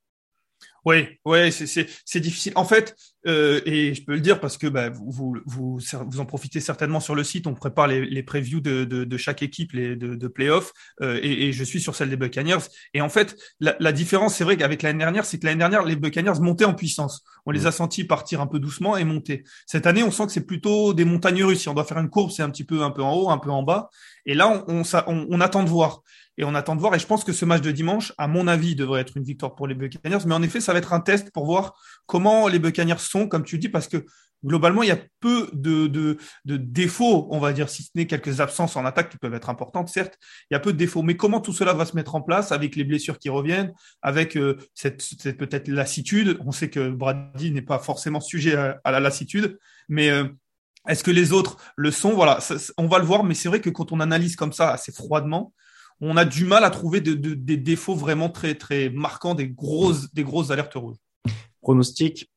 Oui, 0.84 1.18
ouais, 1.24 1.50
c'est 1.50 2.20
difficile. 2.20 2.52
En 2.56 2.64
fait, 2.64 2.94
euh, 3.26 3.60
et 3.64 3.94
je 3.94 4.04
peux 4.04 4.12
le 4.12 4.20
dire 4.20 4.40
parce 4.40 4.58
que 4.58 4.66
bah, 4.66 4.90
vous, 4.90 5.10
vous, 5.10 5.36
vous, 5.46 5.78
vous, 5.78 6.20
en 6.20 6.26
profitez 6.26 6.60
certainement 6.60 7.00
sur 7.00 7.14
le 7.14 7.24
site. 7.24 7.46
On 7.46 7.54
prépare 7.54 7.86
les, 7.86 8.04
les 8.04 8.22
previews 8.22 8.60
de, 8.60 8.84
de, 8.84 9.04
de, 9.04 9.16
chaque 9.16 9.42
équipe, 9.42 9.72
les 9.72 9.96
de, 9.96 10.14
de 10.14 10.28
playoffs, 10.28 10.72
euh, 11.00 11.18
et, 11.22 11.48
et, 11.48 11.52
je 11.52 11.64
suis 11.64 11.80
sur 11.80 11.94
celle 11.94 12.10
des 12.10 12.16
Buccaneers. 12.16 12.58
Et 12.92 13.00
en 13.00 13.08
fait, 13.08 13.36
la, 13.60 13.76
la 13.80 13.92
différence, 13.92 14.34
c'est 14.34 14.44
vrai 14.44 14.56
qu'avec 14.56 14.82
l'année 14.82 14.98
dernière, 14.98 15.24
c'est 15.24 15.38
que 15.38 15.46
l'année 15.46 15.58
dernière, 15.58 15.84
les 15.84 15.96
Buccaneers 15.96 16.40
montaient 16.40 16.64
en 16.64 16.74
puissance. 16.74 17.24
On 17.46 17.50
les 17.50 17.66
a 17.66 17.72
sentis 17.72 18.04
partir 18.04 18.40
un 18.40 18.46
peu 18.46 18.58
doucement 18.58 18.96
et 18.96 19.04
monter. 19.04 19.44
Cette 19.66 19.86
année, 19.86 20.02
on 20.02 20.10
sent 20.10 20.26
que 20.26 20.32
c'est 20.32 20.46
plutôt 20.46 20.94
des 20.94 21.04
montagnes 21.04 21.44
russes. 21.44 21.60
Si 21.60 21.68
on 21.68 21.74
doit 21.74 21.84
faire 21.84 21.98
une 21.98 22.10
courbe, 22.10 22.30
c'est 22.30 22.42
un 22.42 22.50
petit 22.50 22.64
peu 22.64 22.82
un 22.82 22.90
peu 22.90 23.02
en 23.02 23.14
haut, 23.14 23.30
un 23.30 23.38
peu 23.38 23.50
en 23.50 23.62
bas. 23.62 23.90
Et 24.26 24.34
là, 24.34 24.64
on, 24.68 24.80
on, 24.80 24.82
on, 25.06 25.26
on 25.28 25.40
attend 25.40 25.62
de 25.62 25.68
voir 25.68 26.02
et 26.36 26.44
on 26.44 26.54
attend 26.54 26.74
de 26.74 26.80
voir. 26.80 26.94
Et 26.94 26.98
je 26.98 27.06
pense 27.06 27.24
que 27.24 27.32
ce 27.32 27.44
match 27.44 27.60
de 27.62 27.70
dimanche, 27.70 28.12
à 28.18 28.26
mon 28.26 28.46
avis, 28.48 28.74
devrait 28.74 29.00
être 29.00 29.16
une 29.16 29.24
victoire 29.24 29.54
pour 29.54 29.66
les 29.66 29.74
Buccaneers. 29.74 30.24
Mais 30.26 30.34
en 30.34 30.42
effet, 30.42 30.60
ça 30.60 30.72
va 30.72 30.78
être 30.78 30.92
un 30.92 31.00
test 31.00 31.30
pour 31.32 31.46
voir 31.46 31.74
comment 32.06 32.48
les 32.48 32.58
Buccaneers 32.58 32.98
comme 33.28 33.44
tu 33.44 33.58
dis, 33.58 33.68
parce 33.68 33.88
que 33.88 34.04
globalement, 34.44 34.82
il 34.82 34.88
y 34.88 34.92
a 34.92 34.98
peu 35.20 35.48
de, 35.52 36.18
défauts, 36.44 37.26
on 37.30 37.38
va 37.38 37.52
dire, 37.52 37.68
si 37.68 37.82
ce 37.82 37.90
n'est 37.94 38.06
quelques 38.06 38.40
absences 38.40 38.76
en 38.76 38.84
attaque 38.84 39.10
qui 39.10 39.16
peuvent 39.16 39.34
être 39.34 39.50
importantes, 39.50 39.88
certes. 39.88 40.18
Il 40.50 40.54
y 40.54 40.56
a 40.56 40.60
peu 40.60 40.72
de 40.72 40.78
défauts. 40.78 41.02
Mais 41.02 41.16
comment 41.16 41.40
tout 41.40 41.52
cela 41.52 41.72
va 41.72 41.86
se 41.86 41.96
mettre 41.96 42.14
en 42.14 42.20
place 42.20 42.52
avec 42.52 42.76
les 42.76 42.84
blessures 42.84 43.18
qui 43.18 43.30
reviennent, 43.30 43.72
avec 44.02 44.36
euh, 44.36 44.58
cette, 44.74 45.02
cette 45.02 45.38
peut-être 45.38 45.68
lassitude? 45.68 46.38
On 46.44 46.52
sait 46.52 46.68
que 46.68 46.90
Brady 46.90 47.50
n'est 47.50 47.62
pas 47.62 47.78
forcément 47.78 48.20
sujet 48.20 48.54
à, 48.54 48.90
la 48.90 49.00
lassitude, 49.00 49.58
mais 49.88 50.10
euh, 50.10 50.28
est-ce 50.88 51.02
que 51.02 51.10
les 51.10 51.32
autres 51.32 51.56
le 51.76 51.90
sont? 51.90 52.12
Voilà, 52.12 52.38
on 52.76 52.86
va 52.86 52.98
le 52.98 53.04
voir, 53.04 53.24
mais 53.24 53.34
c'est 53.34 53.48
vrai 53.48 53.60
que 53.60 53.70
quand 53.70 53.92
on 53.92 54.00
analyse 54.00 54.36
comme 54.36 54.52
ça 54.52 54.72
assez 54.72 54.92
froidement, 54.92 55.54
on 56.00 56.16
a 56.16 56.24
du 56.24 56.44
mal 56.44 56.64
à 56.64 56.70
trouver 56.70 57.00
des 57.00 57.56
défauts 57.56 57.94
vraiment 57.94 58.28
très 58.28 58.56
très 58.56 58.90
marquants, 58.90 59.34
des 59.34 59.48
grosses, 59.48 60.12
des 60.12 60.24
grosses 60.24 60.50
alertes 60.50 60.74
rouges. 60.74 60.96
Pronostic 61.62 62.28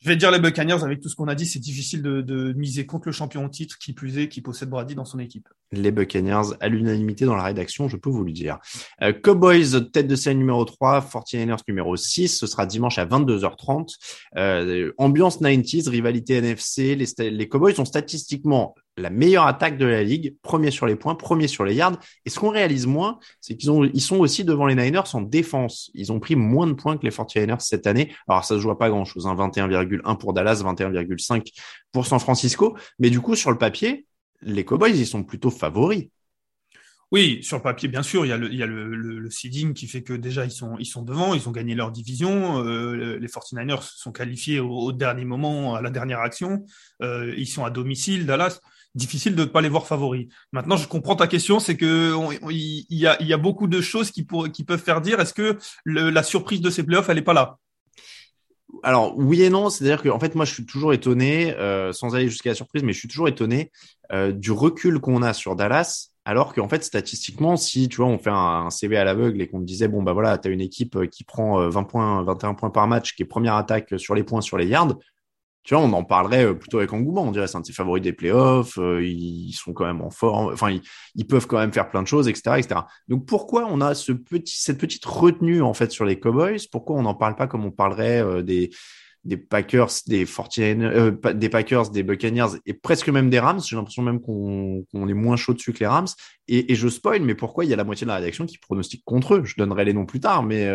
je 0.00 0.08
vais 0.08 0.16
dire 0.16 0.30
les 0.30 0.38
Buccaneers, 0.38 0.84
avec 0.84 1.00
tout 1.00 1.08
ce 1.08 1.16
qu'on 1.16 1.28
a 1.28 1.34
dit, 1.34 1.46
c'est 1.46 1.58
difficile 1.58 2.02
de, 2.02 2.52
miser 2.56 2.86
contre 2.86 3.08
le 3.08 3.12
champion 3.12 3.44
au 3.44 3.48
titre, 3.48 3.78
qui 3.78 3.92
plus 3.92 4.18
est, 4.18 4.28
qui 4.28 4.40
possède 4.40 4.68
Brady 4.68 4.94
dans 4.94 5.04
son 5.04 5.18
équipe. 5.18 5.48
Les 5.72 5.90
Buccaneers, 5.90 6.54
à 6.60 6.68
l'unanimité 6.68 7.24
dans 7.24 7.34
la 7.34 7.42
rédaction, 7.42 7.88
je 7.88 7.96
peux 7.96 8.10
vous 8.10 8.24
le 8.24 8.32
dire. 8.32 8.58
Euh, 9.02 9.12
Cowboys, 9.12 9.90
tête 9.92 10.06
de 10.06 10.16
série 10.16 10.36
numéro 10.36 10.64
3, 10.64 11.00
49ers 11.00 11.58
numéro 11.66 11.96
6, 11.96 12.38
ce 12.38 12.46
sera 12.46 12.64
dimanche 12.64 12.98
à 12.98 13.06
22h30. 13.06 13.94
Euh, 14.36 14.92
ambiance 14.98 15.40
90s, 15.40 15.88
rivalité 15.88 16.36
NFC, 16.36 16.94
les, 16.94 17.30
les 17.30 17.48
Cowboys 17.48 17.74
sont 17.74 17.84
statistiquement 17.84 18.74
la 18.98 19.10
meilleure 19.10 19.46
attaque 19.46 19.78
de 19.78 19.86
la 19.86 20.02
ligue, 20.02 20.36
premier 20.42 20.70
sur 20.70 20.86
les 20.86 20.96
points, 20.96 21.14
premier 21.14 21.48
sur 21.48 21.64
les 21.64 21.74
yards. 21.74 21.98
Et 22.24 22.30
ce 22.30 22.38
qu'on 22.38 22.50
réalise 22.50 22.86
moins, 22.86 23.18
c'est 23.40 23.56
qu'ils 23.56 23.70
ont, 23.70 23.84
ils 23.84 24.00
sont 24.00 24.18
aussi 24.18 24.44
devant 24.44 24.66
les 24.66 24.74
Niners 24.74 25.14
en 25.14 25.22
défense. 25.22 25.90
Ils 25.94 26.12
ont 26.12 26.20
pris 26.20 26.36
moins 26.36 26.66
de 26.66 26.72
points 26.72 26.96
que 26.96 27.04
les 27.04 27.10
49ers 27.10 27.60
cette 27.60 27.86
année. 27.86 28.12
Alors 28.28 28.44
ça 28.44 28.56
se 28.56 28.60
joue 28.60 28.74
pas 28.74 28.90
grand 28.90 29.04
chose, 29.04 29.26
hein, 29.26 29.34
21,1 29.34 30.18
pour 30.18 30.32
Dallas, 30.32 30.62
21,5 30.64 31.52
pour 31.92 32.06
San 32.06 32.18
Francisco. 32.18 32.76
Mais 32.98 33.10
du 33.10 33.20
coup, 33.20 33.34
sur 33.34 33.50
le 33.50 33.58
papier, 33.58 34.06
les 34.42 34.64
Cowboys, 34.64 34.96
ils 34.96 35.06
sont 35.06 35.24
plutôt 35.24 35.50
favoris. 35.50 36.08
Oui, 37.10 37.38
sur 37.42 37.56
le 37.56 37.62
papier, 37.62 37.88
bien 37.88 38.02
sûr, 38.02 38.26
il 38.26 38.28
y 38.28 38.62
a 38.62 38.66
le, 38.66 39.30
seeding 39.30 39.72
qui 39.72 39.86
fait 39.86 40.02
que 40.02 40.12
déjà 40.12 40.44
ils 40.44 40.50
sont, 40.50 40.76
ils 40.78 40.86
sont 40.86 41.02
devant, 41.02 41.32
ils 41.32 41.48
ont 41.48 41.52
gagné 41.52 41.74
leur 41.74 41.90
division. 41.90 42.62
Euh, 42.66 43.18
les 43.18 43.28
49ers 43.28 43.82
sont 43.82 44.12
qualifiés 44.12 44.60
au, 44.60 44.92
dernier 44.92 45.24
moment, 45.24 45.74
à 45.74 45.80
la 45.80 45.88
dernière 45.88 46.20
action. 46.20 46.66
Euh, 47.02 47.34
ils 47.38 47.46
sont 47.46 47.64
à 47.64 47.70
domicile, 47.70 48.26
Dallas 48.26 48.60
difficile 48.94 49.34
de 49.34 49.42
ne 49.42 49.46
pas 49.46 49.60
les 49.60 49.68
voir 49.68 49.86
favoris. 49.86 50.28
Maintenant, 50.52 50.76
je 50.76 50.88
comprends 50.88 51.16
ta 51.16 51.26
question, 51.26 51.60
c'est 51.60 51.76
que 51.76 52.14
il 52.50 52.84
y, 52.90 53.06
a, 53.06 53.36
beaucoup 53.36 53.66
de 53.66 53.80
choses 53.80 54.10
qui, 54.10 54.24
peuvent 54.24 54.82
faire 54.82 55.00
dire 55.00 55.20
est-ce 55.20 55.34
que 55.34 55.58
la 55.84 56.22
surprise 56.22 56.60
de 56.60 56.70
ces 56.70 56.82
playoffs, 56.82 57.08
elle 57.08 57.16
n'est 57.16 57.22
pas 57.22 57.34
là? 57.34 57.58
Alors 58.82 59.14
oui 59.16 59.42
et 59.42 59.50
non, 59.50 59.70
c'est-à-dire 59.70 60.02
que 60.02 60.10
fait 60.18 60.34
moi 60.34 60.44
je 60.44 60.52
suis 60.52 60.66
toujours 60.66 60.92
étonné, 60.92 61.54
euh, 61.56 61.92
sans 61.92 62.14
aller 62.14 62.28
jusqu'à 62.28 62.50
la 62.50 62.54
surprise, 62.54 62.82
mais 62.82 62.92
je 62.92 62.98
suis 62.98 63.08
toujours 63.08 63.28
étonné 63.28 63.72
euh, 64.12 64.30
du 64.30 64.52
recul 64.52 65.00
qu'on 65.00 65.22
a 65.22 65.32
sur 65.32 65.56
Dallas 65.56 66.10
Alors 66.24 66.52
qu'en 66.52 66.68
fait, 66.68 66.84
statistiquement, 66.84 67.56
si 67.56 67.88
tu 67.88 67.96
vois, 67.96 68.06
on 68.06 68.18
fait 68.18 68.30
un, 68.30 68.68
CV 68.70 68.98
à 68.98 69.04
l'aveugle 69.04 69.40
et 69.40 69.48
qu'on 69.48 69.60
te 69.60 69.64
disait, 69.64 69.88
bon, 69.88 70.02
bah 70.02 70.12
voilà, 70.12 70.36
tu 70.36 70.48
as 70.48 70.50
une 70.50 70.60
équipe 70.60 70.96
euh, 70.96 71.06
qui 71.06 71.24
prend 71.24 71.68
20 71.68 71.84
points, 71.84 72.22
21 72.22 72.54
points 72.54 72.70
par 72.70 72.86
match, 72.86 73.14
qui 73.14 73.22
est 73.22 73.26
première 73.26 73.54
attaque 73.54 73.94
sur 73.98 74.14
les 74.14 74.22
points, 74.22 74.42
sur 74.42 74.58
les 74.58 74.66
yards, 74.66 74.98
tu 75.64 75.74
vois, 75.74 75.82
on 75.82 75.92
en 75.92 76.04
parlerait 76.04 76.56
plutôt 76.58 76.78
avec 76.78 76.92
engouement. 76.92 77.24
On 77.24 77.30
dirait 77.30 77.46
c'est 77.46 77.56
un 77.56 77.60
de 77.60 77.66
ses 77.66 77.72
favoris 77.72 78.02
des 78.02 78.12
playoffs. 78.12 78.78
ils 78.78 79.52
sont 79.52 79.72
quand 79.72 79.84
même 79.84 80.00
en 80.00 80.10
forme. 80.10 80.52
Enfin, 80.52 80.78
ils, 81.14 81.26
peuvent 81.26 81.46
quand 81.46 81.58
même 81.58 81.72
faire 81.72 81.90
plein 81.90 82.02
de 82.02 82.06
choses, 82.06 82.26
etc., 82.28 82.56
etc. 82.58 82.80
Donc, 83.08 83.26
pourquoi 83.26 83.66
on 83.70 83.80
a 83.80 83.94
ce 83.94 84.12
petit, 84.12 84.58
cette 84.58 84.78
petite 84.78 85.04
retenue 85.04 85.60
en 85.60 85.74
fait 85.74 85.92
sur 85.92 86.04
les 86.04 86.18
Cowboys? 86.18 86.66
Pourquoi 86.72 86.96
on 86.96 87.02
n'en 87.02 87.14
parle 87.14 87.36
pas 87.36 87.46
comme 87.46 87.64
on 87.64 87.70
parlerait 87.70 88.42
des 88.42 88.70
des 89.24 89.36
Packers, 89.36 89.90
des 90.06 90.24
49, 90.24 90.94
euh, 90.94 91.32
des 91.34 91.48
Packers, 91.48 91.90
des 91.90 92.02
Buccaneers 92.02 92.58
et 92.66 92.72
presque 92.72 93.08
même 93.08 93.30
des 93.30 93.38
Rams? 93.38 93.60
J'ai 93.64 93.76
l'impression 93.76 94.02
même 94.02 94.20
qu'on 94.20 94.84
est 95.08 95.14
moins 95.14 95.36
chaud 95.36 95.54
dessus 95.54 95.72
que 95.72 95.80
les 95.80 95.86
Rams. 95.86 96.08
Et, 96.48 96.74
je 96.74 96.88
spoil, 96.88 97.22
mais 97.22 97.34
pourquoi 97.34 97.64
il 97.64 97.70
y 97.70 97.74
a 97.74 97.76
la 97.76 97.84
moitié 97.84 98.04
de 98.04 98.08
la 98.08 98.16
rédaction 98.16 98.46
qui 98.46 98.58
pronostique 98.58 99.02
contre 99.04 99.34
eux? 99.34 99.44
Je 99.44 99.54
donnerai 99.56 99.84
les 99.84 99.92
noms 99.92 100.06
plus 100.06 100.20
tard, 100.20 100.42
mais. 100.42 100.66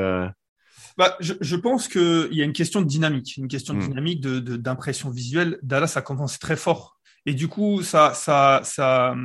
Bah, 0.98 1.16
je, 1.20 1.34
je 1.42 1.56
pense 1.56 1.88
qu'il 1.88 2.34
y 2.34 2.42
a 2.42 2.46
une 2.46 2.54
question 2.54 2.82
de 2.82 2.88
dynamique, 2.88 3.38
une 3.38 3.48
question 3.48 3.74
de 3.74 3.80
hmm. 3.80 3.88
dynamique, 3.88 4.22
de 4.22 4.40
d'impression 4.58 5.10
visuelle. 5.10 5.60
Dallas 5.64 5.94
a 5.96 6.02
commencé 6.02 6.38
très 6.40 6.56
fort. 6.56 6.98
Et 7.26 7.34
du 7.34 7.48
coup, 7.48 7.82
ça, 7.84 8.14
ça, 8.14 8.62
ça 8.64 9.12
a 9.12 9.16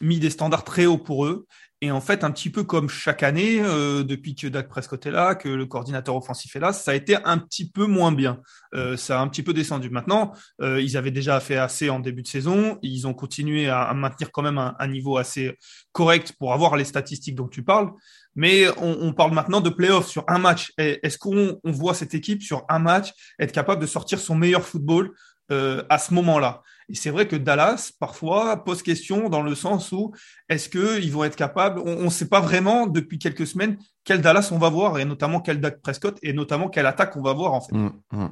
mis 0.00 0.18
des 0.18 0.30
standards 0.30 0.64
très 0.64 0.86
hauts 0.86 0.98
pour 0.98 1.26
eux. 1.26 1.46
Et 1.82 1.90
en 1.90 2.00
fait, 2.00 2.22
un 2.22 2.30
petit 2.30 2.48
peu 2.48 2.62
comme 2.62 2.88
chaque 2.88 3.24
année, 3.24 3.60
euh, 3.60 4.04
depuis 4.04 4.36
que 4.36 4.46
Dak 4.46 4.68
Prescott 4.68 5.04
est 5.04 5.10
là, 5.10 5.34
que 5.34 5.48
le 5.48 5.66
coordinateur 5.66 6.14
offensif 6.14 6.54
est 6.54 6.60
là, 6.60 6.72
ça 6.72 6.92
a 6.92 6.94
été 6.94 7.16
un 7.24 7.38
petit 7.38 7.68
peu 7.68 7.86
moins 7.86 8.12
bien. 8.12 8.40
Euh, 8.72 8.96
ça 8.96 9.18
a 9.18 9.22
un 9.22 9.26
petit 9.26 9.42
peu 9.42 9.52
descendu. 9.52 9.90
Maintenant, 9.90 10.32
euh, 10.60 10.80
ils 10.80 10.96
avaient 10.96 11.10
déjà 11.10 11.40
fait 11.40 11.56
assez 11.56 11.90
en 11.90 11.98
début 11.98 12.22
de 12.22 12.28
saison. 12.28 12.78
Ils 12.82 13.08
ont 13.08 13.14
continué 13.14 13.68
à, 13.68 13.92
maintenir 13.94 14.30
quand 14.30 14.42
même 14.42 14.58
un, 14.58 14.86
niveau 14.86 15.16
assez 15.16 15.58
correct 15.90 16.34
pour 16.38 16.52
avoir 16.52 16.76
les 16.76 16.84
statistiques 16.84 17.34
dont 17.34 17.48
tu 17.48 17.64
parles. 17.64 17.90
Mais 18.34 18.66
on, 18.78 19.12
parle 19.12 19.32
maintenant 19.32 19.60
de 19.60 19.70
playoffs 19.70 20.08
sur 20.08 20.24
un 20.28 20.38
match. 20.38 20.72
Est-ce 20.78 21.18
qu'on 21.18 21.60
voit 21.64 21.94
cette 21.94 22.14
équipe 22.14 22.42
sur 22.42 22.64
un 22.68 22.78
match 22.78 23.12
être 23.38 23.52
capable 23.52 23.80
de 23.80 23.86
sortir 23.86 24.18
son 24.18 24.34
meilleur 24.34 24.62
football 24.62 25.12
euh, 25.50 25.82
à 25.90 25.98
ce 25.98 26.14
moment-là? 26.14 26.62
Et 26.88 26.94
c'est 26.94 27.10
vrai 27.10 27.28
que 27.28 27.36
Dallas, 27.36 27.92
parfois, 27.98 28.64
pose 28.64 28.82
question 28.82 29.28
dans 29.28 29.42
le 29.42 29.54
sens 29.54 29.92
où 29.92 30.12
est-ce 30.48 30.68
qu'ils 30.68 31.12
vont 31.12 31.24
être 31.24 31.36
capables, 31.36 31.80
on 31.84 32.04
ne 32.04 32.10
sait 32.10 32.28
pas 32.28 32.40
vraiment 32.40 32.86
depuis 32.86 33.18
quelques 33.18 33.46
semaines 33.46 33.76
quel 34.04 34.20
Dallas 34.20 34.48
on 34.52 34.58
va 34.58 34.68
voir, 34.68 34.98
et 34.98 35.04
notamment 35.04 35.40
quel 35.40 35.60
Dak 35.60 35.80
Prescott, 35.80 36.18
et 36.22 36.32
notamment 36.32 36.68
quelle 36.68 36.86
attaque 36.86 37.16
on 37.16 37.22
va 37.22 37.32
voir 37.32 37.54
en 37.54 37.60
fait. 37.60 37.74
Mmh, 37.74 37.92
mmh. 38.12 38.26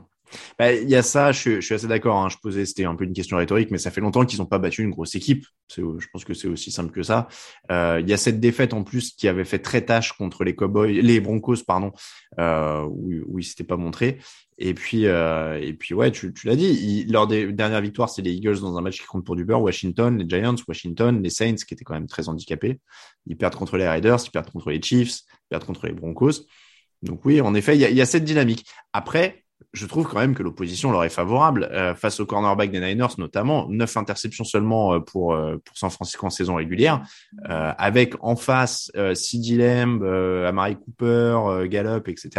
Bah, 0.59 0.73
il 0.73 0.89
y 0.89 0.97
a 0.97 1.03
ça, 1.03 1.33
je, 1.33 1.61
suis 1.61 1.75
assez 1.75 1.87
d'accord. 1.87 2.17
Hein. 2.17 2.29
Je 2.29 2.37
posais, 2.43 2.67
c'était 2.67 2.85
un 2.85 2.95
peu 2.95 3.05
une 3.05 3.13
question 3.13 3.37
rhétorique, 3.37 3.71
mais 3.71 3.79
ça 3.79 3.91
fait 3.91 4.01
longtemps 4.01 4.25
qu'ils 4.25 4.39
n'ont 4.39 4.47
pas 4.47 4.59
battu 4.59 4.83
une 4.83 4.91
grosse 4.91 5.15
équipe. 5.15 5.45
Je 5.75 6.07
pense 6.13 6.25
que 6.25 6.35
c'est 6.35 6.49
aussi 6.49 6.71
simple 6.71 6.93
que 6.93 7.03
ça. 7.03 7.29
Euh, 7.71 8.01
il 8.01 8.09
y 8.09 8.13
a 8.13 8.17
cette 8.17 8.41
défaite 8.41 8.75
en 8.75 8.83
plus 8.83 9.13
qui 9.13 9.29
avait 9.29 9.45
fait 9.45 9.61
très 9.61 9.83
tâche 9.83 10.13
contre 10.13 10.45
les 10.45 10.55
Cowboys, 10.55 11.01
les 11.01 11.21
Broncos, 11.21 11.65
pardon, 11.67 11.93
euh, 12.39 12.83
où, 12.83 13.11
où 13.27 13.39
ils 13.39 13.45
s'étaient 13.45 13.65
pas 13.65 13.77
montrés. 13.77 14.19
Et 14.63 14.75
puis, 14.75 15.07
euh, 15.07 15.59
et 15.59 15.73
puis 15.73 15.95
ouais, 15.95 16.11
tu, 16.13 16.33
l'as 16.45 16.55
dit. 16.55 17.07
lors 17.07 17.27
des 17.27 17.51
dernières 17.51 17.81
victoires, 17.81 18.11
c'est 18.11 18.21
les 18.21 18.33
Eagles 18.33 18.61
dans 18.61 18.77
un 18.77 18.83
match 18.83 19.01
qui 19.01 19.07
compte 19.07 19.25
pour 19.25 19.35
du. 19.35 19.43
Washington, 19.51 20.19
les 20.19 20.29
Giants, 20.29 20.55
Washington, 20.69 21.23
les 21.23 21.31
Saints 21.31 21.57
qui 21.67 21.73
étaient 21.73 21.83
quand 21.83 21.95
même 21.95 22.07
très 22.07 22.29
handicapés. 22.29 22.79
Ils 23.27 23.39
perdent 23.39 23.55
contre 23.55 23.79
les 23.79 23.89
Raiders, 23.89 24.19
ils 24.23 24.31
perdent 24.31 24.51
contre 24.51 24.71
les 24.71 24.81
Chiefs, 24.83 25.21
ils 25.21 25.49
perdent 25.49 25.65
contre 25.65 25.87
les 25.87 25.95
Broncos. 25.95 26.45
Donc 27.03 27.25
oui, 27.25 27.41
en 27.41 27.55
effet, 27.55 27.75
il 27.75 27.81
y 27.81 27.87
a, 27.87 27.91
y 27.91 28.03
a 28.03 28.07
cette 28.07 28.25
dynamique. 28.25 28.67
Après, 28.93 29.45
je 29.73 29.87
trouve 29.87 30.07
quand 30.09 30.19
même 30.19 30.35
que 30.35 30.43
l'opposition 30.43 30.91
leur 30.91 31.05
est 31.05 31.11
favorable 31.11 31.69
euh, 31.71 31.95
face 31.95 32.21
au 32.21 32.27
cornerback 32.27 32.71
des 32.71 32.81
Niners 32.81 33.15
notamment 33.19 33.69
neuf 33.69 33.97
interceptions 33.97 34.45
seulement 34.45 34.95
euh, 34.95 35.01
pour 35.01 35.35
euh, 35.35 35.59
pour 35.65 35.77
San 35.77 35.91
Francisco 35.91 36.27
en 36.27 36.31
saison 36.31 36.57
régulière 36.57 37.03
avec 37.45 38.15
en 38.21 38.37
face 38.37 38.91
euh, 38.97 39.15
CeeDee 39.15 39.57
Lamb, 39.57 40.03
Amari 40.47 40.77
Cooper, 40.77 41.69
Gallup 41.69 42.09
etc. 42.09 42.31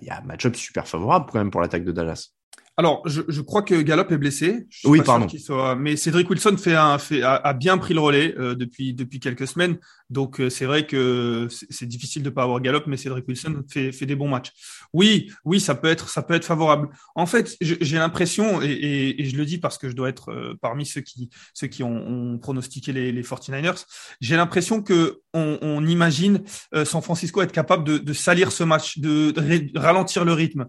Il 0.00 0.04
y 0.04 0.10
a 0.10 0.18
un 0.18 0.24
match-up 0.24 0.56
super 0.56 0.88
favorable 0.88 1.26
quand 1.30 1.38
même 1.38 1.50
pour 1.50 1.60
l'attaque 1.60 1.84
de 1.84 1.92
Dallas. 1.92 2.30
Alors, 2.76 3.02
je, 3.06 3.22
je, 3.28 3.40
crois 3.40 3.62
que 3.62 3.80
Gallup 3.82 4.10
est 4.10 4.18
blessé. 4.18 4.66
oui, 4.84 5.00
pardon. 5.04 5.28
Soit... 5.28 5.76
Mais 5.76 5.94
Cédric 5.94 6.28
Wilson 6.28 6.56
fait 6.56 6.74
un, 6.74 6.98
fait, 6.98 7.22
a, 7.22 7.52
bien 7.52 7.78
pris 7.78 7.94
le 7.94 8.00
relais 8.00 8.34
euh, 8.36 8.56
depuis, 8.56 8.94
depuis 8.94 9.20
quelques 9.20 9.46
semaines. 9.46 9.78
Donc, 10.10 10.40
euh, 10.40 10.50
c'est 10.50 10.66
vrai 10.66 10.84
que 10.84 11.46
c'est 11.70 11.86
difficile 11.86 12.24
de 12.24 12.30
pas 12.30 12.42
avoir 12.42 12.60
Gallup, 12.60 12.84
mais 12.86 12.96
Cédric 12.96 13.28
Wilson 13.28 13.62
fait, 13.70 13.92
fait 13.92 14.06
des 14.06 14.16
bons 14.16 14.28
matchs. 14.28 14.50
Oui, 14.92 15.30
oui, 15.44 15.60
ça 15.60 15.76
peut 15.76 15.88
être, 15.88 16.08
ça 16.08 16.22
peut 16.22 16.34
être 16.34 16.44
favorable. 16.44 16.88
En 17.14 17.26
fait, 17.26 17.56
j'ai 17.60 17.96
l'impression, 17.96 18.60
et, 18.60 18.66
et, 18.66 19.22
et, 19.22 19.24
je 19.24 19.36
le 19.36 19.44
dis 19.44 19.58
parce 19.58 19.78
que 19.78 19.88
je 19.88 19.94
dois 19.94 20.08
être 20.08 20.32
euh, 20.32 20.54
parmi 20.60 20.84
ceux 20.84 21.00
qui, 21.00 21.30
ceux 21.54 21.68
qui 21.68 21.84
ont, 21.84 21.94
ont 21.94 22.38
pronostiqué 22.38 22.92
les, 22.92 23.12
les 23.12 23.22
49ers, 23.22 23.84
j'ai 24.20 24.36
l'impression 24.36 24.82
que 24.82 25.20
on, 25.32 25.58
on 25.62 25.84
imagine 25.86 26.44
San 26.84 27.02
Francisco 27.02 27.42
être 27.42 27.50
capable 27.50 27.82
de, 27.82 27.98
de 27.98 28.12
salir 28.12 28.52
ce 28.52 28.62
match, 28.62 28.98
de, 28.98 29.32
de 29.32 29.78
ralentir 29.78 30.24
le 30.24 30.32
rythme, 30.32 30.66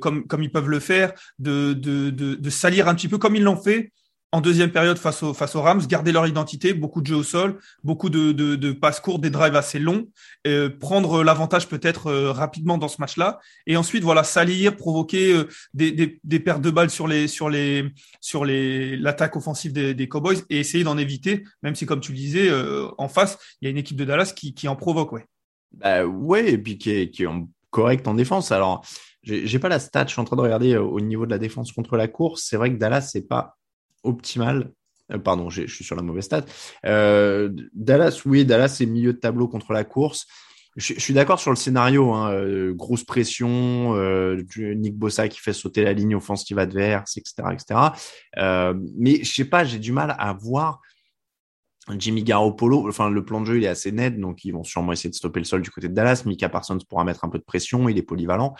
comme, 0.00 0.26
comme 0.26 0.42
ils 0.42 0.50
peuvent 0.50 0.68
le 0.68 0.80
faire 0.80 0.91
de, 1.38 2.50
salir 2.50 2.88
un 2.88 2.94
petit 2.94 3.08
peu 3.08 3.18
comme 3.18 3.36
ils 3.36 3.42
l'ont 3.42 3.60
fait 3.60 3.92
en 4.32 4.40
deuxième 4.40 4.72
période 4.72 4.98
face, 4.98 5.22
au, 5.22 5.34
face 5.34 5.54
aux 5.54 5.60
Rams, 5.60 5.86
garder 5.86 6.10
leur 6.10 6.26
identité, 6.26 6.72
beaucoup 6.72 7.02
de 7.02 7.06
jeux 7.06 7.16
au 7.16 7.22
sol, 7.22 7.58
beaucoup 7.84 8.08
de, 8.08 8.32
de, 8.32 8.56
de 8.56 8.72
passes 8.72 8.98
courtes, 8.98 9.20
des 9.20 9.28
drives 9.28 9.56
assez 9.56 9.78
longs, 9.78 10.08
euh, 10.46 10.70
prendre 10.70 11.22
l'avantage 11.22 11.68
peut-être 11.68 12.06
euh, 12.06 12.32
rapidement 12.32 12.78
dans 12.78 12.88
ce 12.88 12.98
match-là, 13.00 13.40
et 13.66 13.76
ensuite 13.76 14.02
voilà 14.02 14.24
salir, 14.24 14.74
provoquer 14.74 15.34
euh, 15.34 15.48
des, 15.74 15.92
des, 15.92 16.18
des, 16.24 16.40
pertes 16.40 16.62
de 16.62 16.70
balles 16.70 16.88
sur 16.88 17.06
les 17.06 17.28
sur 17.28 17.50
les 17.50 17.92
sur 18.22 18.46
les 18.46 18.96
l'attaque 18.96 19.36
offensive 19.36 19.74
des, 19.74 20.08
Cowboys 20.08 20.38
et 20.48 20.60
essayer 20.60 20.82
d'en 20.82 20.96
éviter, 20.96 21.44
même 21.62 21.74
si 21.74 21.84
comme 21.84 22.00
tu 22.00 22.12
le 22.12 22.18
disais 22.18 22.50
en 22.98 23.08
face, 23.08 23.38
il 23.60 23.66
y 23.66 23.68
a 23.68 23.70
une 23.70 23.78
équipe 23.78 23.96
de 23.96 24.04
Dallas 24.04 24.32
qui, 24.34 24.54
qui 24.54 24.66
en 24.66 24.76
provoque, 24.76 25.12
ouais. 25.12 25.26
Bah 25.72 26.04
ouais, 26.04 26.52
et 26.52 26.58
puis 26.58 26.78
qui 26.78 26.90
est, 26.90 27.10
qui 27.10 27.24
est 27.24 27.28
correct 27.70 28.06
en 28.08 28.14
défense. 28.14 28.50
Alors 28.50 28.84
j'ai 29.22 29.58
pas 29.58 29.68
la 29.68 29.78
stat, 29.78 30.06
je 30.06 30.12
suis 30.12 30.20
en 30.20 30.24
train 30.24 30.36
de 30.36 30.42
regarder 30.42 30.74
euh, 30.74 30.82
au 30.82 31.00
niveau 31.00 31.26
de 31.26 31.30
la 31.30 31.38
défense 31.38 31.72
contre 31.72 31.96
la 31.96 32.08
course. 32.08 32.44
C'est 32.44 32.56
vrai 32.56 32.70
que 32.72 32.76
Dallas, 32.76 33.02
c'est 33.02 33.28
pas 33.28 33.56
optimal. 34.02 34.72
Euh, 35.12 35.18
pardon, 35.18 35.48
je 35.48 35.66
suis 35.66 35.84
sur 35.84 35.96
la 35.96 36.02
mauvaise 36.02 36.24
stat. 36.24 36.44
Euh, 36.86 37.50
Dallas, 37.72 38.22
oui, 38.26 38.44
Dallas, 38.44 38.68
c'est 38.68 38.86
milieu 38.86 39.12
de 39.12 39.18
tableau 39.18 39.48
contre 39.48 39.72
la 39.72 39.84
course. 39.84 40.26
Je, 40.76 40.98
suis 40.98 41.12
d'accord 41.12 41.38
sur 41.38 41.50
le 41.50 41.56
scénario, 41.56 42.12
hein, 42.14 42.72
grosse 42.72 43.04
pression, 43.04 43.94
Nick 44.56 44.96
Bossa 44.96 45.28
qui 45.28 45.38
fait 45.38 45.52
sauter 45.52 45.84
la 45.84 45.92
ligne 45.92 46.14
offensive 46.14 46.58
adverse, 46.58 47.18
etc., 47.18 47.42
etc. 47.52 47.80
Mais 48.96 49.22
je 49.22 49.30
sais 49.30 49.44
pas, 49.44 49.64
j'ai 49.64 49.78
du 49.78 49.92
mal 49.92 50.16
à 50.18 50.32
voir 50.32 50.80
Jimmy 51.90 52.22
Garoppolo, 52.24 52.88
enfin 52.88 53.10
le 53.10 53.22
plan 53.22 53.42
de 53.42 53.46
jeu 53.48 53.58
il 53.58 53.64
est 53.64 53.68
assez 53.68 53.92
net, 53.92 54.18
donc 54.18 54.46
ils 54.46 54.52
vont 54.52 54.64
sûrement 54.64 54.92
essayer 54.92 55.10
de 55.10 55.14
stopper 55.14 55.40
le 55.40 55.44
sol 55.44 55.60
du 55.60 55.70
côté 55.70 55.90
de 55.90 55.94
Dallas. 55.94 56.22
Mika 56.24 56.48
Parsons 56.48 56.78
pourra 56.88 57.04
mettre 57.04 57.26
un 57.26 57.28
peu 57.28 57.38
de 57.38 57.44
pression, 57.44 57.90
il 57.90 57.98
est 57.98 58.02
polyvalent 58.02 58.54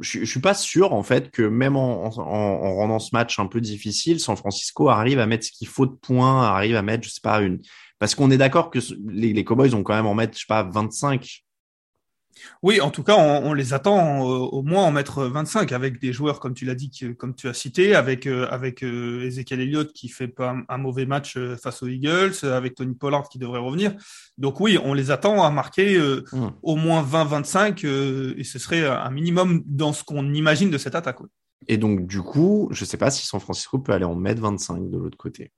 je, 0.00 0.24
suis 0.24 0.40
pas 0.40 0.54
sûr 0.54 0.92
en 0.92 1.02
fait 1.02 1.30
que 1.30 1.42
même 1.42 1.76
en, 1.76 2.08
rendant 2.10 2.98
ce 2.98 3.10
match 3.12 3.38
un 3.38 3.46
peu 3.46 3.60
difficile, 3.60 4.18
San 4.18 4.36
Francisco 4.36 4.88
arrive 4.88 5.18
à 5.18 5.26
mettre 5.26 5.44
ce 5.46 5.52
qu'il 5.52 5.68
faut 5.68 5.86
de 5.86 5.92
points, 5.92 6.44
arrive 6.44 6.76
à 6.76 6.82
mettre, 6.82 7.06
je 7.06 7.10
sais 7.10 7.20
pas, 7.22 7.40
une. 7.40 7.60
Parce 7.98 8.14
qu'on 8.14 8.30
est 8.30 8.38
d'accord 8.38 8.70
que 8.70 8.78
les, 9.08 9.32
les 9.32 9.44
Cowboys 9.44 9.74
ont 9.74 9.82
quand 9.82 9.94
même 9.94 10.06
en 10.06 10.14
mettre, 10.14 10.34
je 10.34 10.40
sais 10.40 10.46
pas, 10.48 10.62
25 10.62 11.42
oui, 12.62 12.80
en 12.80 12.90
tout 12.90 13.02
cas, 13.02 13.16
on, 13.16 13.52
les 13.52 13.72
attend 13.74 14.22
euh, 14.22 14.38
au 14.38 14.62
moins 14.62 14.84
en 14.84 14.92
mettre 14.92 15.24
25 15.24 15.72
avec 15.72 16.00
des 16.00 16.12
joueurs 16.12 16.40
comme 16.40 16.54
tu 16.54 16.64
l'as 16.64 16.74
dit, 16.74 16.90
comme 17.18 17.34
tu 17.34 17.48
as 17.48 17.54
cité, 17.54 17.94
avec 17.94 18.26
euh, 18.26 18.46
avec 18.50 18.82
euh, 18.82 19.26
Ezekiel 19.26 19.60
Elliott 19.60 19.92
qui 19.92 20.08
fait 20.08 20.28
pas 20.28 20.56
un, 20.68 20.78
mauvais 20.78 21.06
match 21.06 21.38
face 21.62 21.82
aux 21.82 21.88
Eagles, 21.88 22.32
avec 22.42 22.74
Tony 22.74 22.94
Pollard 22.94 23.28
qui 23.28 23.38
devrait 23.38 23.60
revenir. 23.60 23.94
Donc 24.38 24.60
oui, 24.60 24.78
on 24.82 24.94
les 24.94 25.10
attend 25.10 25.42
à 25.44 25.50
marquer 25.50 25.98
hmm. 25.98 26.50
au 26.62 26.76
moins 26.76 27.02
20-25 27.02 27.86
et 28.36 28.44
ce 28.44 28.58
serait 28.58 28.86
un 28.86 29.10
minimum 29.10 29.62
dans 29.66 29.92
ce 29.92 30.04
qu'on 30.04 30.32
imagine 30.32 30.70
de 30.70 30.78
cette 30.78 30.94
attaque. 30.94 31.18
Et 31.68 31.76
donc 31.76 32.06
du 32.06 32.22
coup, 32.22 32.68
je 32.70 32.84
sais 32.84 32.96
pas 32.96 33.10
si 33.10 33.26
San 33.26 33.40
Francisco 33.40 33.78
peut 33.78 33.92
aller 33.92 34.04
en 34.04 34.14
mettre 34.14 34.40
25 34.40 34.90
de 34.90 34.96
l'autre 34.96 35.18
côté. 35.18 35.52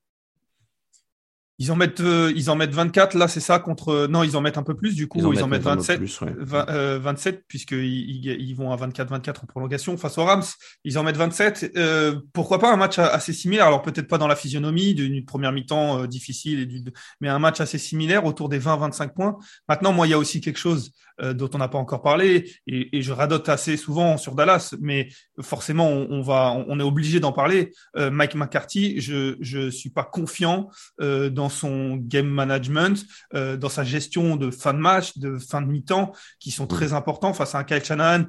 Ils 1.59 1.71
en 1.71 1.77
mettent, 1.77 2.01
euh, 2.01 2.33
ils 2.35 2.51
en 2.51 2.57
mettent 2.57 2.73
24 2.73 3.15
là, 3.15 3.29
c'est 3.29 3.41
ça 3.41 3.59
contre. 3.59 4.07
Non, 4.09 4.25
ils 4.25 4.37
en 4.37 4.41
mettent 4.41 4.59
un 4.59 4.63
peu 4.63 4.75
plus. 4.75 4.95
Du 4.95 5.07
coup, 5.07 5.19
ils 5.33 5.43
en, 5.43 5.49
mettent, 5.49 5.63
27, 5.63 6.01
27 6.39 7.45
puisqu'ils 7.47 8.27
ils 8.27 8.55
vont 8.55 8.73
à 8.73 8.77
24-24 8.77 9.43
en 9.43 9.47
prolongation 9.47 9.97
face 9.97 10.19
aux 10.19 10.25
Rams. 10.25 10.43
Ils 10.85 10.99
en 10.99 11.05
mettent 11.05 11.19
27. 11.19 11.73
Euh, 11.77 12.21
pourquoi 12.33 12.59
pas 12.59 12.73
un 12.73 12.77
match 12.77 12.99
assez 12.99 13.33
similaire? 13.33 13.67
Alors 13.67 13.83
peut-être 13.83 14.09
pas 14.09 14.19
dans 14.19 14.29
la 14.29 14.37
physionomie 14.37 14.95
d'une 14.95 15.25
première 15.25 15.53
mi-temps 15.53 16.03
euh, 16.03 16.07
difficile, 16.07 16.61
et 16.61 16.67
du, 16.67 16.83
mais 17.21 17.29
un 17.29 17.39
match 17.39 17.61
assez 17.61 17.79
similaire 17.79 18.25
autour 18.25 18.49
des 18.49 18.59
20-25 18.59 19.13
points. 19.13 19.37
Maintenant, 19.69 19.93
moi, 19.93 20.07
il 20.07 20.11
y 20.11 20.15
a 20.15 20.19
aussi 20.19 20.41
quelque 20.41 20.59
chose 20.59 20.93
euh, 21.23 21.35
dont 21.35 21.51
on 21.55 21.59
n'a 21.59 21.69
pas 21.69 21.79
encore 21.79 22.03
parlé, 22.03 22.51
et, 22.67 22.97
et, 22.97 23.03
je 23.03 23.13
radote 23.13 23.49
assez 23.49 23.77
souvent 23.77 24.17
sur 24.17 24.35
Dallas, 24.35 24.75
mais 24.81 25.09
forcément 25.41 25.89
on, 25.89 26.09
on 26.11 26.23
va, 26.23 26.53
on 26.69 26.79
est 26.79 26.85
obligé 26.85 27.21
d'en 27.21 27.33
parler. 27.33 27.73
Euh, 27.97 28.11
Mike 28.11 28.35
McCarthy, 28.35 29.01
je 29.01 29.37
je 29.41 29.71
suis 29.71 29.91
pas 29.91 30.05
confiant 30.05 30.69
euh, 31.01 31.31
dans 31.31 31.49
son 31.49 31.97
game 31.97 32.29
management, 32.29 33.05
euh, 33.35 33.57
dans 33.57 33.69
sa 33.69 33.85
gestion 33.85 34.37
de 34.37 34.51
fin 34.51 34.75
de 34.75 34.79
match, 34.79 35.19
de 35.19 35.39
fin 35.39 35.63
de 35.63 35.67
mi-temps, 35.67 36.13
qui 36.39 36.51
sont 36.51 36.67
très 36.67 36.93
importants 36.93 37.33
face 37.33 37.55
à 37.55 37.59
un 37.59 37.65
Kyle 37.65 37.85
Shanahan 37.85 38.25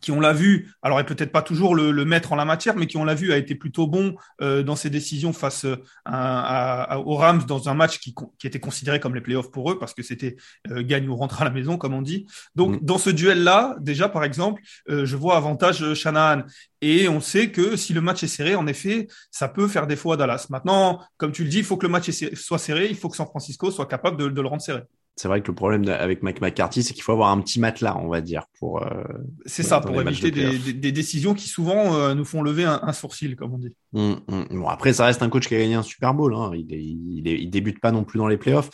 qui 0.00 0.12
on 0.12 0.20
l'a 0.20 0.32
vu, 0.32 0.72
alors 0.82 1.00
et 1.00 1.04
peut-être 1.04 1.32
pas 1.32 1.42
toujours 1.42 1.74
le, 1.74 1.90
le, 1.90 2.04
maître 2.04 2.32
en 2.32 2.36
la 2.36 2.44
matière, 2.44 2.76
mais 2.76 2.86
qui 2.86 2.96
on 2.96 3.04
l'a 3.04 3.14
vu 3.14 3.32
a 3.32 3.36
été 3.36 3.54
plutôt 3.54 3.86
bon 3.86 4.14
euh, 4.40 4.62
dans 4.62 4.76
ses 4.76 4.90
décisions 4.90 5.32
face 5.32 5.64
euh, 5.64 5.76
à, 6.04 6.82
à, 6.94 6.98
aux 6.98 7.16
Rams 7.16 7.44
dans 7.46 7.68
un 7.68 7.74
match 7.74 7.98
qui, 7.98 8.14
qui, 8.38 8.46
était 8.46 8.60
considéré 8.60 9.00
comme 9.00 9.14
les 9.14 9.20
playoffs 9.20 9.50
pour 9.50 9.70
eux 9.70 9.78
parce 9.78 9.94
que 9.94 10.02
c'était 10.02 10.36
euh, 10.70 10.82
gagne 10.82 11.08
ou 11.08 11.16
rentre 11.16 11.42
à 11.42 11.44
la 11.44 11.50
maison 11.50 11.76
comme 11.76 11.94
on 11.94 12.02
dit. 12.02 12.26
Donc 12.54 12.80
mm. 12.80 12.84
dans 12.84 12.98
ce 12.98 13.10
duel-là, 13.10 13.76
déjà 13.80 14.08
par 14.08 14.24
exemple, 14.24 14.62
euh, 14.88 15.04
je 15.04 15.16
vois 15.16 15.36
avantage 15.36 15.94
Shanahan 15.94 16.42
et 16.80 17.08
on 17.08 17.20
sait 17.20 17.50
que 17.50 17.76
si 17.76 17.92
le 17.92 18.00
match 18.00 18.22
est 18.22 18.28
serré, 18.28 18.54
en 18.54 18.66
effet, 18.66 19.08
ça 19.30 19.48
peut 19.48 19.66
faire 19.66 19.86
défaut 19.86 20.12
à 20.12 20.16
Dallas. 20.16 20.46
Maintenant, 20.50 21.00
comme 21.16 21.32
tu 21.32 21.42
le 21.42 21.50
dis, 21.50 21.58
il 21.58 21.64
faut 21.64 21.76
que 21.76 21.86
le 21.86 21.92
match 21.92 22.10
soit 22.34 22.58
serré, 22.58 22.86
il 22.88 22.96
faut 22.96 23.08
que 23.08 23.16
San 23.16 23.26
Francisco 23.26 23.70
soit 23.70 23.86
capable 23.86 24.16
de, 24.16 24.28
de 24.28 24.40
le 24.40 24.48
rendre 24.48 24.62
serré 24.62 24.82
c'est 25.18 25.26
vrai 25.26 25.42
que 25.42 25.48
le 25.48 25.54
problème 25.54 25.88
avec 25.88 26.22
Mike 26.22 26.40
McCarthy, 26.40 26.84
c'est 26.84 26.94
qu'il 26.94 27.02
faut 27.02 27.10
avoir 27.10 27.30
un 27.30 27.40
petit 27.40 27.58
matelas, 27.58 27.96
on 27.98 28.06
va 28.06 28.20
dire, 28.20 28.44
pour. 28.60 28.84
Euh, 28.84 29.02
c'est 29.46 29.64
ça, 29.64 29.80
pour 29.80 30.00
éviter 30.00 30.30
des, 30.30 30.56
des, 30.58 30.72
des, 30.72 30.92
décisions 30.92 31.34
qui 31.34 31.48
souvent 31.48 31.96
euh, 31.96 32.14
nous 32.14 32.24
font 32.24 32.40
lever 32.40 32.62
un, 32.62 32.78
un, 32.84 32.92
sourcil, 32.92 33.34
comme 33.34 33.54
on 33.54 33.58
dit. 33.58 33.74
Mmh, 33.92 34.12
mmh. 34.28 34.44
Bon, 34.52 34.68
après, 34.68 34.92
ça 34.92 35.06
reste 35.06 35.20
un 35.22 35.28
coach 35.28 35.48
qui 35.48 35.56
a 35.56 35.58
gagné 35.58 35.74
un 35.74 35.82
Super 35.82 36.14
Bowl. 36.14 36.34
Hein. 36.36 36.52
Il, 36.54 36.70
il, 36.70 37.26
il, 37.26 37.50
débute 37.50 37.80
pas 37.80 37.90
non 37.90 38.04
plus 38.04 38.18
dans 38.18 38.28
les 38.28 38.36
playoffs, 38.36 38.70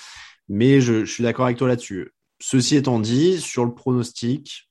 mais 0.50 0.82
je, 0.82 1.06
je 1.06 1.10
suis 1.10 1.22
d'accord 1.22 1.46
avec 1.46 1.56
toi 1.56 1.66
là-dessus. 1.66 2.12
Ceci 2.40 2.76
étant 2.76 3.00
dit, 3.00 3.40
sur 3.40 3.64
le 3.64 3.72
pronostic, 3.72 4.68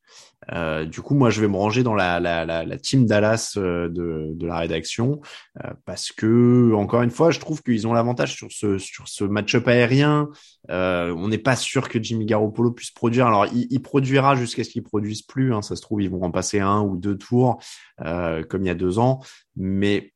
euh, 0.51 0.85
du 0.85 1.01
coup, 1.01 1.15
moi, 1.15 1.29
je 1.29 1.41
vais 1.41 1.47
me 1.47 1.55
ranger 1.55 1.83
dans 1.83 1.95
la, 1.95 2.19
la, 2.19 2.45
la, 2.45 2.77
team 2.77 3.05
Dallas 3.05 3.53
euh, 3.57 3.89
de, 3.89 4.31
de, 4.33 4.47
la 4.47 4.57
rédaction 4.57 5.21
euh, 5.63 5.69
parce 5.85 6.12
que, 6.12 6.73
encore 6.73 7.01
une 7.01 7.12
fois, 7.12 7.31
je 7.31 7.39
trouve 7.39 7.62
qu'ils 7.62 7.88
ont 7.88 7.93
l'avantage 7.93 8.35
sur 8.35 8.51
ce, 8.51 8.77
sur 8.77 9.07
ce 9.07 9.23
match-up 9.23 9.67
aérien. 9.67 10.29
On 10.69 11.27
n'est 11.27 11.38
pas 11.38 11.55
sûr 11.55 11.89
que 11.89 12.01
Jimmy 12.01 12.25
Garoppolo 12.25 12.71
puisse 12.71 12.91
produire. 12.91 13.27
Alors, 13.27 13.45
il, 13.47 13.67
il 13.69 13.81
produira 13.81 14.35
jusqu'à 14.35 14.63
ce 14.63 14.69
qu'il 14.69 14.83
produise 14.83 15.21
plus. 15.21 15.53
Hein, 15.53 15.62
ça 15.62 15.75
se 15.75 15.81
trouve, 15.81 16.01
ils 16.01 16.09
vont 16.09 16.23
en 16.23 16.31
passer 16.31 16.59
un 16.59 16.81
ou 16.81 16.97
deux 16.97 17.17
tours 17.17 17.59
comme 17.97 18.63
il 18.63 18.67
y 18.67 18.71
a 18.71 18.75
deux 18.75 19.00
ans. 19.00 19.19
Mais 19.55 20.13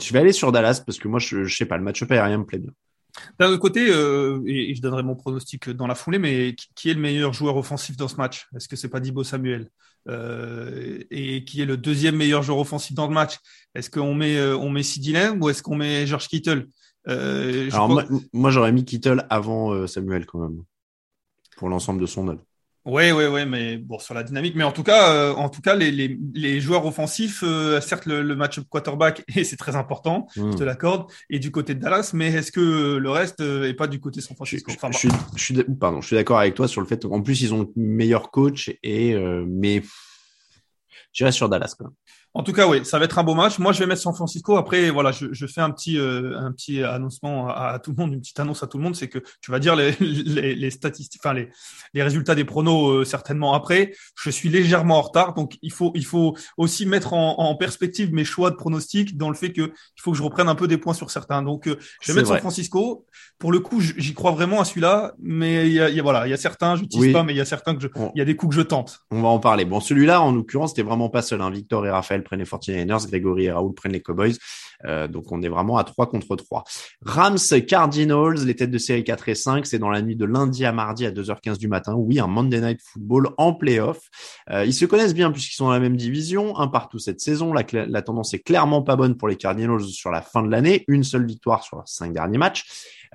je 0.00 0.12
vais 0.12 0.20
aller 0.20 0.32
sur 0.32 0.52
Dallas 0.52 0.82
parce 0.84 0.98
que 0.98 1.08
moi, 1.08 1.18
je, 1.18 1.44
je 1.44 1.56
sais 1.56 1.66
pas, 1.66 1.76
le 1.76 1.82
match-up 1.82 2.10
aérien 2.10 2.38
me 2.38 2.44
plaît 2.44 2.58
bien. 2.58 2.72
D'un 3.38 3.48
autre 3.48 3.60
côté, 3.60 3.88
euh, 3.90 4.42
et, 4.46 4.74
je 4.74 4.82
donnerai 4.82 5.02
mon 5.02 5.16
pronostic 5.16 5.70
dans 5.70 5.86
la 5.86 5.94
foulée, 5.94 6.18
mais 6.18 6.54
qui, 6.74 6.90
est 6.90 6.94
le 6.94 7.00
meilleur 7.00 7.32
joueur 7.32 7.56
offensif 7.56 7.96
dans 7.96 8.08
ce 8.08 8.16
match? 8.16 8.48
Est-ce 8.54 8.68
que 8.68 8.76
c'est 8.76 8.88
pas 8.88 9.00
Dibo 9.00 9.24
Samuel? 9.24 9.70
Euh, 10.08 11.02
Et 11.10 11.44
qui 11.44 11.60
est 11.60 11.66
le 11.66 11.76
deuxième 11.76 12.16
meilleur 12.16 12.42
joueur 12.42 12.58
offensif 12.58 12.94
dans 12.94 13.06
le 13.06 13.14
match? 13.14 13.38
Est-ce 13.74 13.90
qu'on 13.90 14.14
met 14.14 14.36
euh, 14.36 14.56
on 14.56 14.70
met 14.70 14.82
ou 15.40 15.50
est-ce 15.50 15.62
qu'on 15.62 15.76
met 15.76 16.06
George 16.06 16.28
Kittle? 16.28 16.68
Alors 17.06 17.88
moi, 17.88 18.04
moi 18.32 18.50
j'aurais 18.50 18.72
mis 18.72 18.84
Kittle 18.84 19.26
avant 19.30 19.86
Samuel 19.86 20.26
quand 20.26 20.38
même 20.40 20.62
pour 21.56 21.68
l'ensemble 21.68 22.00
de 22.00 22.06
son 22.06 22.28
œuvre. 22.28 22.42
Oui, 22.86 23.12
oui, 23.12 23.24
oui, 23.26 23.44
mais 23.44 23.76
bon, 23.76 23.98
sur 23.98 24.14
la 24.14 24.22
dynamique. 24.22 24.54
Mais 24.56 24.64
en 24.64 24.72
tout 24.72 24.82
cas, 24.82 25.12
euh, 25.12 25.34
en 25.34 25.50
tout 25.50 25.60
cas, 25.60 25.74
les, 25.74 25.90
les, 25.90 26.18
les 26.32 26.60
joueurs 26.60 26.86
offensifs, 26.86 27.42
euh, 27.42 27.78
certes, 27.80 28.06
le, 28.06 28.22
le 28.22 28.34
match 28.34 28.58
quarterback, 28.60 29.22
et 29.36 29.44
c'est 29.44 29.56
très 29.56 29.76
important, 29.76 30.26
mmh. 30.36 30.52
je 30.52 30.56
te 30.56 30.64
l'accorde, 30.64 31.10
et 31.28 31.38
du 31.38 31.50
côté 31.50 31.74
de 31.74 31.80
Dallas, 31.80 32.12
mais 32.14 32.28
est-ce 32.32 32.50
que 32.50 32.96
le 32.96 33.10
reste 33.10 33.40
euh, 33.40 33.68
est 33.68 33.74
pas 33.74 33.86
du 33.86 34.00
côté 34.00 34.22
San 34.22 34.34
Francisco? 34.34 34.72
enfin, 34.74 34.90
je, 34.92 35.08
je, 35.08 35.14
je, 35.36 35.44
suis, 35.44 35.64
pardon, 35.78 36.00
je 36.00 36.06
suis 36.06 36.16
d'accord 36.16 36.38
avec 36.38 36.54
toi 36.54 36.68
sur 36.68 36.80
le 36.80 36.86
fait 36.86 37.02
qu'en 37.06 37.20
plus, 37.20 37.42
ils 37.42 37.52
ont 37.52 37.60
le 37.60 37.68
meilleur 37.76 38.30
coach, 38.30 38.70
et, 38.82 39.14
euh, 39.14 39.44
mais 39.46 39.82
j'irai 41.12 41.32
sur 41.32 41.50
Dallas, 41.50 41.74
quoi. 41.76 41.90
En 42.32 42.44
tout 42.44 42.52
cas, 42.52 42.68
oui, 42.68 42.84
ça 42.84 42.98
va 43.00 43.06
être 43.06 43.18
un 43.18 43.24
beau 43.24 43.34
match. 43.34 43.58
Moi, 43.58 43.72
je 43.72 43.80
vais 43.80 43.86
mettre 43.86 44.02
San 44.02 44.14
Francisco. 44.14 44.56
Après, 44.56 44.90
voilà, 44.90 45.10
je, 45.10 45.26
je 45.32 45.46
fais 45.46 45.60
un 45.60 45.70
petit, 45.70 45.98
euh, 45.98 46.38
un 46.38 46.52
petit 46.52 46.80
annoncement 46.82 47.48
à, 47.48 47.72
à, 47.72 47.78
tout 47.80 47.90
le 47.90 47.96
monde, 47.96 48.12
une 48.12 48.20
petite 48.20 48.38
annonce 48.38 48.62
à 48.62 48.68
tout 48.68 48.78
le 48.78 48.84
monde, 48.84 48.94
c'est 48.94 49.08
que 49.08 49.18
tu 49.40 49.50
vas 49.50 49.58
dire 49.58 49.74
les, 49.74 49.92
les, 50.00 50.54
les 50.54 50.70
statistiques, 50.70 51.20
enfin 51.24 51.34
les, 51.34 51.48
les 51.92 52.02
résultats 52.04 52.36
des 52.36 52.44
pronos 52.44 53.00
euh, 53.00 53.04
certainement 53.04 53.52
après. 53.52 53.92
Je 54.16 54.30
suis 54.30 54.48
légèrement 54.48 54.98
en 54.98 55.02
retard, 55.02 55.34
donc 55.34 55.58
il 55.60 55.72
faut, 55.72 55.90
il 55.96 56.04
faut 56.04 56.36
aussi 56.56 56.86
mettre 56.86 57.14
en, 57.14 57.36
en 57.38 57.56
perspective 57.56 58.12
mes 58.12 58.24
choix 58.24 58.52
de 58.52 58.56
pronostics 58.56 59.16
dans 59.16 59.28
le 59.28 59.34
fait 59.34 59.52
que 59.52 59.62
il 59.62 60.00
faut 60.00 60.12
que 60.12 60.16
je 60.16 60.22
reprenne 60.22 60.48
un 60.48 60.54
peu 60.54 60.68
des 60.68 60.78
points 60.78 60.94
sur 60.94 61.10
certains. 61.10 61.42
Donc, 61.42 61.66
euh, 61.66 61.78
je 62.00 62.12
vais 62.12 62.16
mettre 62.16 62.28
vrai. 62.28 62.36
San 62.36 62.42
Francisco. 62.42 63.06
Pour 63.40 63.50
le 63.50 63.58
coup, 63.58 63.80
j'y 63.80 64.14
crois 64.14 64.32
vraiment 64.32 64.60
à 64.60 64.64
celui-là, 64.64 65.14
mais 65.18 65.66
il 65.66 65.72
y 65.72 65.80
a, 65.80 65.88
y 65.88 65.98
a, 65.98 66.02
voilà, 66.02 66.26
il 66.26 66.30
y 66.30 66.34
a 66.34 66.36
certains, 66.36 66.76
je 66.76 66.82
n'utilise 66.82 67.06
oui. 67.06 67.12
pas, 67.12 67.22
mais 67.22 67.32
il 67.32 67.38
y 67.38 67.40
a 67.40 67.46
certains 67.46 67.74
que 67.74 67.80
je, 67.82 67.88
il 68.14 68.18
y 68.18 68.20
a 68.20 68.24
des 68.24 68.36
coups 68.36 68.54
que 68.54 68.60
je 68.60 68.64
tente. 68.64 69.00
On 69.10 69.22
va 69.22 69.28
en 69.28 69.40
parler. 69.40 69.64
Bon, 69.64 69.80
celui-là, 69.80 70.20
en 70.20 70.30
l'occurrence, 70.30 70.70
c'était 70.70 70.82
vraiment 70.82 71.08
pas 71.08 71.22
seul. 71.22 71.40
Hein. 71.40 71.50
Victor 71.50 71.86
et 71.86 71.90
Raphaël 71.90 72.19
prennent 72.22 72.40
les 72.40 72.44
49ers, 72.44 73.08
Grégory 73.08 73.44
et 73.46 73.52
Raoul 73.52 73.74
prennent 73.74 73.92
les 73.92 74.02
Cowboys. 74.02 74.36
Euh, 74.86 75.08
donc 75.08 75.30
on 75.32 75.42
est 75.42 75.48
vraiment 75.48 75.76
à 75.76 75.84
3 75.84 76.08
contre 76.08 76.36
3. 76.36 76.64
Rams 77.02 77.38
Cardinals, 77.66 78.44
les 78.44 78.56
têtes 78.56 78.70
de 78.70 78.78
série 78.78 79.04
4 79.04 79.28
et 79.28 79.34
5, 79.34 79.66
c'est 79.66 79.78
dans 79.78 79.90
la 79.90 80.02
nuit 80.02 80.16
de 80.16 80.24
lundi 80.24 80.64
à 80.64 80.72
mardi 80.72 81.06
à 81.06 81.10
2h15 81.10 81.58
du 81.58 81.68
matin. 81.68 81.94
Oui, 81.94 82.20
un 82.20 82.26
Monday 82.26 82.60
Night 82.60 82.80
Football 82.82 83.30
en 83.36 83.54
playoff. 83.54 84.00
Euh, 84.50 84.64
ils 84.64 84.74
se 84.74 84.84
connaissent 84.84 85.14
bien 85.14 85.30
puisqu'ils 85.30 85.56
sont 85.56 85.66
dans 85.66 85.72
la 85.72 85.80
même 85.80 85.96
division, 85.96 86.56
un 86.58 86.68
partout 86.68 86.98
cette 86.98 87.20
saison. 87.20 87.52
La, 87.52 88.02
tendance 88.02 88.34
est 88.34 88.40
clairement 88.40 88.82
pas 88.82 88.96
bonne 88.96 89.16
pour 89.16 89.28
les 89.28 89.36
Cardinals 89.36 89.82
sur 89.84 90.10
la 90.10 90.22
fin 90.22 90.42
de 90.42 90.50
l'année. 90.50 90.84
Une 90.88 91.04
seule 91.04 91.26
victoire 91.26 91.62
sur 91.62 91.76
leurs 91.76 91.88
cinq 91.88 92.12
derniers 92.12 92.38
matchs. 92.38 92.64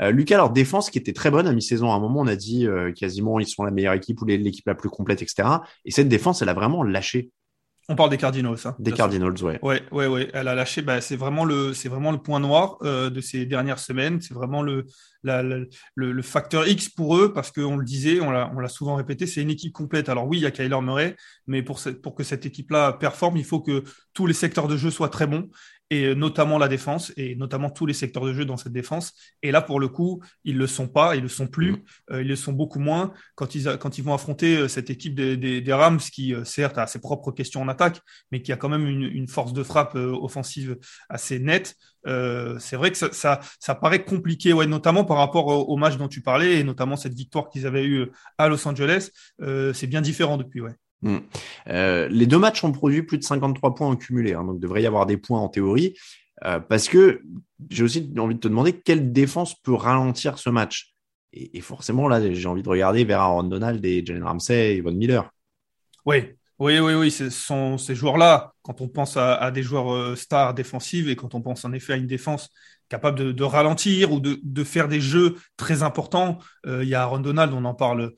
Euh, 0.01 0.11
Lucas, 0.11 0.37
leur 0.37 0.49
défense 0.49 0.89
qui 0.89 0.97
était 0.97 1.13
très 1.13 1.31
bonne 1.31 1.47
à 1.47 1.53
mi-saison, 1.53 1.91
à 1.91 1.95
un 1.95 1.99
moment 1.99 2.19
on 2.19 2.27
a 2.27 2.35
dit 2.35 2.67
quasiment 2.95 3.39
ils 3.39 3.47
sont 3.47 3.63
la 3.63 3.71
meilleure 3.71 3.93
équipe 3.93 4.21
ou 4.21 4.25
l'équipe 4.25 4.67
la 4.67 4.75
plus 4.75 4.89
complète, 4.89 5.21
etc. 5.21 5.47
Et 5.85 5.91
cette 5.91 6.09
défense, 6.09 6.41
elle 6.41 6.49
a 6.49 6.53
vraiment 6.53 6.83
lâché. 6.83 7.31
On 7.87 7.95
parle 7.95 8.09
des 8.09 8.17
Cardinals, 8.17 8.57
hein, 8.65 8.75
Des 8.79 8.91
Cardinals, 8.91 9.43
ouais. 9.43 9.59
Ouais, 9.61 9.83
ouais, 9.91 10.07
ouais. 10.07 10.29
Elle 10.33 10.47
a 10.47 10.55
lâché. 10.55 10.81
Bah, 10.81 11.01
c'est 11.01 11.15
vraiment 11.15 11.45
le, 11.45 11.73
c'est 11.73 11.87
vraiment 11.87 12.11
le 12.11 12.17
point 12.17 12.39
noir 12.39 12.77
euh, 12.81 13.11
de 13.11 13.21
ces 13.21 13.45
dernières 13.45 13.77
semaines. 13.77 14.21
C'est 14.21 14.33
vraiment 14.33 14.63
le, 14.63 14.85
la, 15.23 15.43
la, 15.43 15.57
le, 15.93 16.11
le, 16.11 16.21
facteur 16.23 16.67
X 16.67 16.89
pour 16.89 17.15
eux 17.15 17.31
parce 17.31 17.51
qu'on 17.51 17.77
le 17.77 17.85
disait, 17.85 18.21
on 18.21 18.31
l'a, 18.31 18.51
on 18.55 18.59
l'a 18.59 18.69
souvent 18.69 18.95
répété, 18.95 19.27
c'est 19.27 19.41
une 19.41 19.51
équipe 19.51 19.71
complète. 19.71 20.09
Alors 20.09 20.27
oui, 20.27 20.37
il 20.37 20.41
y 20.41 20.45
a 20.47 20.51
Kyler 20.51 20.81
Murray, 20.81 21.15
mais 21.45 21.61
pour 21.61 21.77
cette, 21.77 22.01
pour 22.01 22.15
que 22.15 22.23
cette 22.23 22.45
équipe-là 22.47 22.93
performe, 22.93 23.37
il 23.37 23.45
faut 23.45 23.59
que 23.59 23.83
tous 24.13 24.25
les 24.25 24.33
secteurs 24.33 24.67
de 24.67 24.77
jeu 24.77 24.89
soient 24.89 25.09
très 25.09 25.27
bons 25.27 25.47
et 25.89 26.15
notamment 26.15 26.57
la 26.57 26.67
défense 26.67 27.13
et 27.15 27.35
notamment 27.35 27.69
tous 27.69 27.85
les 27.85 27.93
secteurs 27.93 28.25
de 28.25 28.33
jeu 28.33 28.45
dans 28.45 28.57
cette 28.57 28.73
défense. 28.73 29.13
Et 29.43 29.51
là, 29.51 29.61
pour 29.61 29.79
le 29.79 29.87
coup, 29.87 30.21
ils 30.43 30.57
le 30.57 30.67
sont 30.67 30.87
pas, 30.87 31.15
ils 31.15 31.21
le 31.21 31.27
sont 31.27 31.47
plus, 31.47 31.73
mmh. 31.73 31.83
euh, 32.11 32.21
ils 32.21 32.27
le 32.27 32.35
sont 32.35 32.53
beaucoup 32.53 32.79
moins 32.79 33.13
quand 33.35 33.55
ils 33.55 33.77
quand 33.79 33.97
ils 33.97 34.03
vont 34.03 34.13
affronter 34.13 34.57
euh, 34.57 34.67
cette 34.67 34.89
équipe 34.89 35.15
des, 35.15 35.37
des, 35.37 35.61
des 35.61 35.73
Rams 35.73 35.99
qui 35.99 36.33
euh, 36.33 36.43
certes 36.43 36.77
a 36.77 36.87
ses 36.87 36.99
propres 36.99 37.31
questions 37.31 37.61
en 37.61 37.67
attaque, 37.67 38.01
mais 38.31 38.41
qui 38.41 38.51
a 38.51 38.57
quand 38.57 38.69
même 38.69 38.87
une, 38.87 39.03
une 39.03 39.27
force 39.27 39.53
de 39.53 39.63
frappe 39.63 39.95
euh, 39.95 40.11
offensive 40.11 40.77
assez 41.09 41.39
nette. 41.39 41.75
Euh, 42.07 42.57
c'est 42.59 42.75
vrai 42.75 42.91
que 42.91 42.97
ça, 42.97 43.11
ça, 43.11 43.39
ça, 43.59 43.75
paraît 43.75 44.03
compliqué, 44.03 44.53
ouais, 44.53 44.67
notamment 44.67 45.05
par 45.05 45.17
rapport 45.17 45.47
au, 45.47 45.73
au, 45.73 45.77
match 45.77 45.97
dont 45.97 46.07
tu 46.07 46.21
parlais 46.21 46.59
et 46.59 46.63
notamment 46.63 46.95
cette 46.97 47.15
victoire 47.15 47.49
qu'ils 47.49 47.65
avaient 47.65 47.85
eue 47.85 48.11
à 48.37 48.47
Los 48.47 48.67
Angeles. 48.67 49.09
c'est 49.73 49.87
bien 49.87 50.01
différent 50.01 50.37
depuis, 50.37 50.61
ouais. 50.61 50.75
Mmh. 51.05 51.17
Euh, 51.69 52.07
les 52.09 52.25
deux 52.25 52.39
matchs 52.39 52.63
ont 52.63 52.71
produit 52.71 53.03
plus 53.03 53.19
de 53.19 53.23
53 53.23 53.75
points 53.75 53.87
en 53.87 53.95
cumulé, 53.95 54.33
hein, 54.33 54.43
donc 54.43 54.59
devrait 54.59 54.81
y 54.81 54.87
avoir 54.87 55.05
des 55.05 55.17
points 55.17 55.39
en 55.39 55.49
théorie. 55.49 55.95
Euh, 56.43 56.59
parce 56.59 56.89
que 56.89 57.21
j'ai 57.69 57.83
aussi 57.83 58.11
envie 58.17 58.35
de 58.35 58.39
te 58.39 58.47
demander 58.47 58.73
quelle 58.73 59.13
défense 59.13 59.55
peut 59.61 59.73
ralentir 59.73 60.39
ce 60.39 60.49
match. 60.49 60.93
Et, 61.31 61.61
forcément, 61.61 62.07
là, 62.07 62.21
j'ai 62.33 62.47
envie 62.47 62.63
de 62.63 62.69
regarder 62.69 63.03
vers 63.03 63.19
Aaron 63.19 63.43
Donald 63.43 63.85
et 63.85 64.05
Jalen 64.05 64.23
Ramsey 64.23 64.77
et 64.77 64.81
Von 64.81 64.93
Miller. 64.93 65.29
Oui, 66.05 66.31
oui, 66.59 66.79
oui, 66.79 66.93
oui, 66.93 67.11
ce 67.11 67.29
sont 67.29 67.77
ces 67.77 67.93
joueurs-là. 67.93 68.53
Quand 68.61 68.79
on 68.79 68.87
pense 68.87 69.17
à, 69.17 69.51
des 69.51 69.61
joueurs 69.61 69.93
euh, 69.93 70.15
stars 70.15 70.53
défensives 70.53 71.09
et 71.09 71.17
quand 71.17 71.35
on 71.35 71.41
pense 71.41 71.65
en 71.65 71.73
effet 71.73 71.93
à 71.93 71.97
une 71.97 72.07
défense 72.07 72.49
capable 72.87 73.33
de, 73.33 73.43
ralentir 73.43 74.13
ou 74.13 74.21
de, 74.21 74.39
de, 74.41 74.63
faire 74.63 74.87
des 74.87 75.01
jeux 75.01 75.35
très 75.57 75.83
importants, 75.83 76.37
il 76.65 76.87
y 76.87 76.95
a 76.95 77.01
Aaron 77.01 77.19
Donald, 77.19 77.51
on 77.53 77.65
en 77.65 77.73
parle 77.73 78.13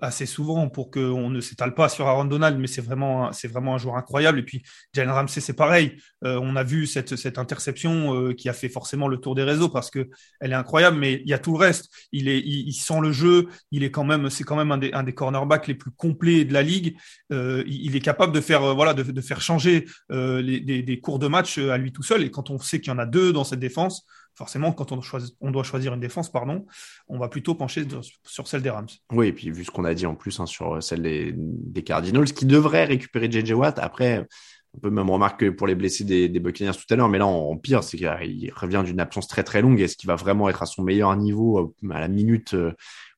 assez 0.00 0.26
souvent 0.26 0.68
pour 0.68 0.90
qu'on 0.90 1.30
ne 1.30 1.40
s'étale 1.40 1.74
pas 1.74 1.88
sur 1.88 2.06
Aaron 2.06 2.24
Donald, 2.24 2.58
mais 2.58 2.66
c'est 2.66 2.80
vraiment, 2.80 3.32
c'est 3.32 3.48
vraiment 3.48 3.74
un 3.74 3.78
joueur 3.78 3.96
incroyable. 3.96 4.38
Et 4.38 4.42
puis, 4.42 4.62
Jalen 4.94 5.12
Ramsey, 5.12 5.40
c'est 5.40 5.52
pareil. 5.52 5.96
Euh, 6.24 6.38
on 6.42 6.56
a 6.56 6.64
vu 6.64 6.86
cette, 6.86 7.16
cette 7.16 7.38
interception 7.38 8.14
euh, 8.14 8.34
qui 8.34 8.48
a 8.48 8.52
fait 8.52 8.68
forcément 8.68 9.08
le 9.08 9.18
tour 9.18 9.34
des 9.34 9.42
réseaux 9.42 9.68
parce 9.68 9.90
que 9.90 10.08
elle 10.40 10.52
est 10.52 10.56
incroyable, 10.56 10.96
mais 10.98 11.20
il 11.24 11.28
y 11.28 11.34
a 11.34 11.38
tout 11.38 11.52
le 11.52 11.58
reste. 11.58 11.90
Il 12.12 12.28
est, 12.28 12.40
il, 12.40 12.68
il 12.68 12.72
sent 12.72 13.00
le 13.00 13.12
jeu. 13.12 13.48
Il 13.70 13.84
est 13.84 13.90
quand 13.90 14.04
même, 14.04 14.30
c'est 14.30 14.44
quand 14.44 14.56
même 14.56 14.72
un 14.72 14.78
des, 14.78 14.92
un 14.92 15.02
des 15.02 15.14
cornerbacks 15.14 15.66
les 15.66 15.74
plus 15.74 15.90
complets 15.90 16.44
de 16.44 16.52
la 16.52 16.62
ligue. 16.62 16.96
Euh, 17.32 17.62
il, 17.66 17.94
est 17.96 18.00
capable 18.00 18.32
de 18.32 18.40
faire, 18.40 18.74
voilà, 18.74 18.94
de, 18.94 19.02
de 19.02 19.20
faire 19.20 19.40
changer 19.40 19.86
euh, 20.10 20.40
les, 20.42 20.60
des, 20.60 20.82
des 20.82 21.00
cours 21.00 21.18
de 21.18 21.28
match 21.28 21.58
à 21.58 21.78
lui 21.78 21.92
tout 21.92 22.02
seul. 22.02 22.22
Et 22.22 22.30
quand 22.30 22.50
on 22.50 22.58
sait 22.58 22.80
qu'il 22.80 22.92
y 22.92 22.94
en 22.94 22.98
a 22.98 23.06
deux 23.06 23.32
dans 23.32 23.44
cette 23.44 23.60
défense, 23.60 24.04
forcément, 24.38 24.72
quand 24.72 24.92
on, 24.92 25.50
doit 25.50 25.64
choisir 25.64 25.94
une 25.94 26.00
défense, 26.00 26.30
pardon, 26.30 26.64
on 27.08 27.18
va 27.18 27.28
plutôt 27.28 27.56
pencher 27.56 27.84
sur 28.22 28.46
celle 28.46 28.62
des 28.62 28.70
Rams. 28.70 28.86
Oui, 29.12 29.26
et 29.26 29.32
puis 29.32 29.50
vu 29.50 29.64
ce 29.64 29.70
qu'on 29.72 29.84
a 29.84 29.94
dit 29.94 30.06
en 30.06 30.14
plus 30.14 30.38
hein, 30.38 30.46
sur 30.46 30.80
celle 30.80 31.02
des, 31.02 31.82
Cardinals, 31.82 32.32
qui 32.32 32.46
devraient 32.46 32.84
récupérer 32.84 33.28
JJ 33.28 33.50
Watt, 33.52 33.80
après, 33.80 34.28
on 34.74 34.78
peut 34.78 34.90
même 34.90 35.10
remarquer 35.10 35.50
pour 35.50 35.66
les 35.66 35.74
blessés 35.74 36.04
des, 36.04 36.28
des 36.28 36.38
Buccaneers 36.38 36.74
tout 36.74 36.94
à 36.94 36.94
l'heure, 36.94 37.08
mais 37.08 37.18
là, 37.18 37.26
en, 37.26 37.56
pire, 37.56 37.82
c'est 37.82 37.96
qu'il 37.96 38.52
revient 38.54 38.82
d'une 38.86 39.00
absence 39.00 39.26
très 39.26 39.42
très 39.42 39.60
longue. 39.60 39.80
Est-ce 39.80 39.96
qu'il 39.96 40.06
va 40.06 40.14
vraiment 40.14 40.48
être 40.48 40.62
à 40.62 40.66
son 40.66 40.84
meilleur 40.84 41.16
niveau 41.16 41.74
à 41.90 41.98
la 41.98 42.08
minute 42.08 42.54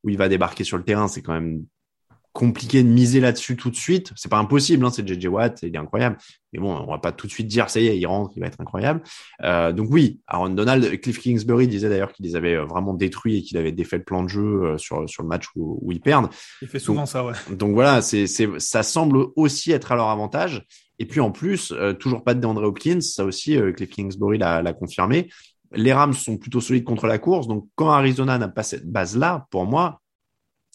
où 0.02 0.08
il 0.08 0.16
va 0.16 0.30
débarquer 0.30 0.64
sur 0.64 0.78
le 0.78 0.84
terrain 0.84 1.06
C'est 1.06 1.20
quand 1.20 1.34
même 1.34 1.66
compliqué 2.32 2.82
de 2.82 2.88
miser 2.88 3.20
là-dessus 3.20 3.56
tout 3.56 3.70
de 3.70 3.76
suite. 3.76 4.12
C'est 4.16 4.30
pas 4.30 4.38
impossible, 4.38 4.84
hein, 4.84 4.90
c'est 4.90 5.06
JJ 5.06 5.26
Watt, 5.26 5.60
il 5.62 5.74
est 5.74 5.78
incroyable. 5.78 6.16
Mais 6.52 6.60
bon, 6.60 6.76
on 6.76 6.90
va 6.90 6.98
pas 6.98 7.12
tout 7.12 7.26
de 7.26 7.32
suite 7.32 7.46
dire 7.46 7.70
ça 7.70 7.80
y 7.80 7.88
est, 7.88 7.98
il 7.98 8.06
rentre, 8.06 8.32
il 8.36 8.40
va 8.40 8.46
être 8.46 8.60
incroyable. 8.60 9.02
Euh, 9.42 9.72
donc 9.72 9.88
oui, 9.90 10.20
Aaron 10.26 10.50
Donald, 10.50 11.00
Cliff 11.00 11.18
Kingsbury 11.18 11.68
disait 11.68 11.88
d'ailleurs 11.88 12.12
qu'il 12.12 12.26
les 12.26 12.36
avait 12.36 12.54
euh, 12.54 12.64
vraiment 12.64 12.94
détruits 12.94 13.38
et 13.38 13.42
qu'il 13.42 13.56
avait 13.58 13.72
défait 13.72 13.98
le 13.98 14.04
plan 14.04 14.22
de 14.22 14.28
jeu 14.28 14.62
euh, 14.62 14.78
sur 14.78 15.08
sur 15.08 15.22
le 15.22 15.28
match 15.28 15.46
où, 15.56 15.78
où 15.82 15.92
ils 15.92 16.00
perdent. 16.00 16.28
Il 16.62 16.68
fait 16.68 16.78
souvent 16.78 17.06
ça, 17.06 17.24
ouais. 17.24 17.34
Donc 17.50 17.72
voilà, 17.72 18.02
c'est 18.02 18.26
c'est 18.26 18.48
ça 18.58 18.82
semble 18.82 19.26
aussi 19.36 19.72
être 19.72 19.92
à 19.92 19.96
leur 19.96 20.08
avantage. 20.08 20.66
Et 21.00 21.06
puis 21.06 21.20
en 21.20 21.32
plus, 21.32 21.72
euh, 21.72 21.94
toujours 21.94 22.22
pas 22.22 22.34
de 22.34 22.40
DeAndre 22.40 22.62
Hopkins, 22.62 23.00
ça 23.00 23.24
aussi 23.24 23.56
euh, 23.56 23.72
Cliff 23.72 23.88
Kingsbury 23.88 24.36
l'a 24.36 24.72
confirmé. 24.74 25.30
Les 25.72 25.94
Rams 25.94 26.12
sont 26.12 26.36
plutôt 26.36 26.60
solides 26.60 26.84
contre 26.84 27.06
la 27.06 27.18
course, 27.18 27.48
donc 27.48 27.66
quand 27.74 27.90
Arizona 27.90 28.36
n'a 28.36 28.48
pas 28.48 28.62
cette 28.62 28.86
base-là, 28.86 29.46
pour 29.50 29.64
moi, 29.64 29.99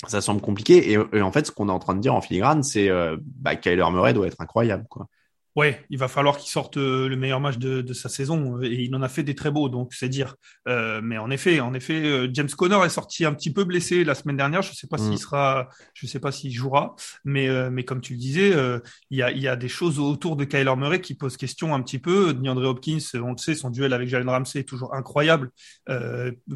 ça 0.09 0.21
semble 0.21 0.41
compliqué. 0.41 0.91
Et, 0.91 1.21
en 1.21 1.31
fait, 1.31 1.47
ce 1.47 1.51
qu'on 1.51 1.69
est 1.69 1.71
en 1.71 1.79
train 1.79 1.95
de 1.95 2.01
dire 2.01 2.13
en 2.13 2.21
filigrane, 2.21 2.63
c'est 2.63 2.89
euh, 2.89 3.17
bah, 3.21 3.55
Kyler 3.55 3.85
Murray 3.91 4.13
doit 4.13 4.27
être 4.27 4.41
incroyable. 4.41 4.85
Quoi. 4.89 5.07
Ouais, 5.55 5.85
il 5.89 5.97
va 5.97 6.09
falloir 6.09 6.37
qu'il 6.37 6.49
sorte 6.49 6.75
euh, 6.75 7.07
le 7.07 7.15
meilleur 7.15 7.39
match 7.39 7.57
de, 7.57 7.79
de, 7.79 7.93
sa 7.93 8.09
saison 8.09 8.61
et 8.61 8.83
il 8.83 8.93
en 8.93 9.01
a 9.01 9.07
fait 9.07 9.23
des 9.23 9.35
très 9.35 9.51
beaux, 9.51 9.69
donc 9.69 9.93
c'est 9.93 10.09
dire. 10.09 10.35
Euh, 10.67 10.99
mais 11.01 11.17
en 11.17 11.29
effet, 11.29 11.61
en 11.61 11.73
effet, 11.73 12.03
euh, 12.03 12.27
James 12.33 12.49
Conner 12.49 12.77
est 12.83 12.89
sorti 12.89 13.23
un 13.23 13.33
petit 13.33 13.53
peu 13.53 13.63
blessé 13.63 14.03
la 14.03 14.15
semaine 14.15 14.35
dernière. 14.35 14.61
Je 14.63 14.73
sais 14.73 14.87
pas 14.87 14.97
mm. 14.97 15.09
s'il 15.09 15.17
sera, 15.17 15.69
je 15.93 16.07
sais 16.07 16.19
pas 16.19 16.33
s'il 16.33 16.51
jouera, 16.51 16.95
mais 17.23 17.47
euh, 17.47 17.69
mais 17.71 17.85
comme 17.85 18.01
tu 18.01 18.13
le 18.13 18.19
disais, 18.19 18.53
euh, 18.53 18.79
il 19.11 19.17
y 19.17 19.23
a 19.23 19.31
il 19.31 19.41
y 19.41 19.47
a 19.47 19.55
des 19.55 19.69
choses 19.69 19.97
autour 19.97 20.35
de 20.35 20.43
Kyler 20.43 20.75
Murray 20.75 20.99
qui 20.99 21.15
posent 21.15 21.37
question 21.37 21.73
un 21.73 21.81
petit 21.81 21.99
peu. 21.99 22.33
DeAndre 22.33 22.65
Hopkins, 22.65 22.97
on 23.13 23.31
le 23.31 23.37
sait, 23.37 23.55
son 23.55 23.69
duel 23.69 23.93
avec 23.93 24.09
Jalen 24.09 24.27
Ramsey 24.27 24.59
est 24.59 24.63
toujours 24.63 24.93
incroyable 24.93 25.51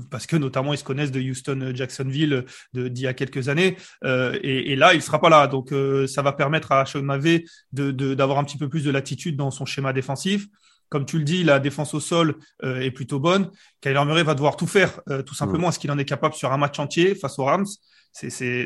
parce 0.10 0.28
que 0.28 0.36
notamment 0.36 0.74
ils 0.74 0.78
se 0.78 0.84
connaissent 0.84 1.12
de 1.12 1.22
Houston 1.22 1.72
Jacksonville 1.74 2.44
d'il 2.74 3.00
y 3.00 3.08
a 3.08 3.14
quelques 3.14 3.48
années 3.48 3.78
et, 4.04 4.72
et, 4.72 4.76
là 4.76 4.94
il 4.94 5.02
sera 5.02 5.22
pas 5.22 5.30
là, 5.30 5.48
donc 5.48 5.74
ça 6.08 6.22
va 6.22 6.34
permettre 6.34 6.72
à 6.72 6.86
Sean 6.86 7.04
McVay 7.04 7.46
de 7.72 7.92
d'avoir 8.14 8.40
un 8.40 8.44
petit 8.44 8.58
peu 8.58 8.68
plus 8.68 8.84
de 8.84 8.89
de 8.90 8.94
l'attitude 8.94 9.38
dans 9.38 9.52
son 9.52 9.66
schéma 9.66 9.94
défensif. 9.94 10.48
Comme 10.90 11.06
tu 11.06 11.20
le 11.20 11.24
dis, 11.24 11.44
la 11.44 11.60
défense 11.60 11.94
au 11.94 12.00
sol 12.00 12.36
euh, 12.64 12.82
est 12.82 12.90
plutôt 12.90 13.20
bonne. 13.20 13.52
Kyler 13.82 14.04
Murray 14.06 14.24
va 14.24 14.34
devoir 14.34 14.58
tout 14.58 14.66
faire, 14.66 15.02
euh, 15.10 15.22
tout 15.22 15.36
simplement. 15.36 15.68
Mm. 15.68 15.70
Est-ce 15.70 15.80
qu'il 15.80 15.92
en 15.92 15.98
est 16.00 16.06
capable 16.06 16.34
sur 16.34 16.52
un 16.52 16.58
match 16.58 16.80
entier 16.80 17.14
face 17.14 17.38
aux 17.38 17.46
Rams? 17.46 17.68
C'est 18.12 18.66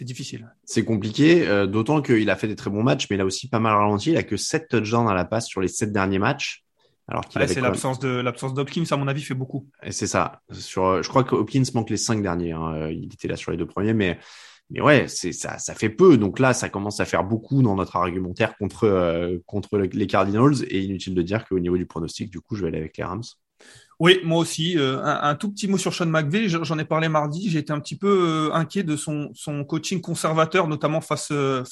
difficile. 0.00 0.50
C'est 0.64 0.84
compliqué, 0.84 1.46
euh, 1.46 1.66
d'autant 1.66 2.00
qu'il 2.00 2.30
a 2.30 2.36
fait 2.36 2.48
des 2.48 2.56
très 2.56 2.70
bons 2.70 2.82
matchs, 2.82 3.06
mais 3.10 3.16
il 3.16 3.20
a 3.20 3.26
aussi 3.26 3.48
pas 3.48 3.60
mal 3.60 3.74
ralenti. 3.74 4.12
Il 4.12 4.16
a 4.16 4.22
que 4.22 4.38
7 4.38 4.68
touchdowns 4.68 5.06
à 5.06 5.14
la 5.14 5.26
passe 5.26 5.46
sur 5.46 5.60
les 5.60 5.68
7 5.68 5.92
derniers 5.92 6.18
matchs. 6.18 6.64
Alors 7.06 7.22
ouais, 7.36 7.46
c'est 7.46 7.60
l'absence 7.60 7.98
de 7.98 8.08
l'absence 8.08 8.54
d'Hopkins 8.54 8.84
à 8.90 8.96
mon 8.96 9.06
avis 9.06 9.20
fait 9.20 9.34
beaucoup. 9.34 9.68
Et 9.82 9.92
c'est 9.92 10.06
ça. 10.06 10.40
Sur, 10.50 11.02
je 11.02 11.08
crois 11.10 11.22
que 11.22 11.34
Hopkins 11.34 11.64
manque 11.74 11.90
les 11.90 11.98
5 11.98 12.22
derniers. 12.22 12.52
Hein. 12.52 12.88
Il 12.88 13.12
était 13.12 13.28
là 13.28 13.36
sur 13.36 13.50
les 13.50 13.58
deux 13.58 13.66
premiers, 13.66 13.92
mais 13.92 14.18
mais 14.70 14.80
ouais, 14.80 15.08
c'est 15.08 15.32
ça, 15.32 15.58
ça 15.58 15.74
fait 15.74 15.90
peu. 15.90 16.16
Donc 16.16 16.38
là, 16.38 16.54
ça 16.54 16.68
commence 16.68 17.00
à 17.00 17.04
faire 17.04 17.24
beaucoup 17.24 17.62
dans 17.62 17.76
notre 17.76 17.96
argumentaire 17.96 18.56
contre 18.56 18.84
euh, 18.84 19.38
contre 19.46 19.78
les 19.78 20.06
Cardinals. 20.06 20.64
Et 20.68 20.82
inutile 20.82 21.14
de 21.14 21.22
dire 21.22 21.46
qu'au 21.46 21.58
niveau 21.58 21.76
du 21.76 21.86
pronostic, 21.86 22.30
du 22.30 22.40
coup, 22.40 22.56
je 22.56 22.62
vais 22.62 22.68
aller 22.68 22.78
avec 22.78 22.96
les 22.96 23.04
Rams. 23.04 23.22
Oui, 24.00 24.20
moi 24.24 24.38
aussi. 24.38 24.76
Euh, 24.78 25.00
un, 25.04 25.34
tout 25.36 25.50
petit 25.52 25.68
mot 25.68 25.78
sur 25.78 25.94
Sean 25.94 26.06
McVay. 26.06 26.48
J'en 26.48 26.78
ai 26.78 26.84
parlé 26.84 27.08
mardi. 27.08 27.48
J'ai 27.48 27.60
été 27.60 27.72
un 27.72 27.80
petit 27.80 27.96
peu 27.96 28.50
euh, 28.50 28.54
inquiet 28.54 28.82
de 28.82 28.96
son, 28.96 29.32
coaching 29.68 30.00
conservateur, 30.00 30.66
notamment 30.68 31.00
face 31.00 31.30
euh, 31.30 31.62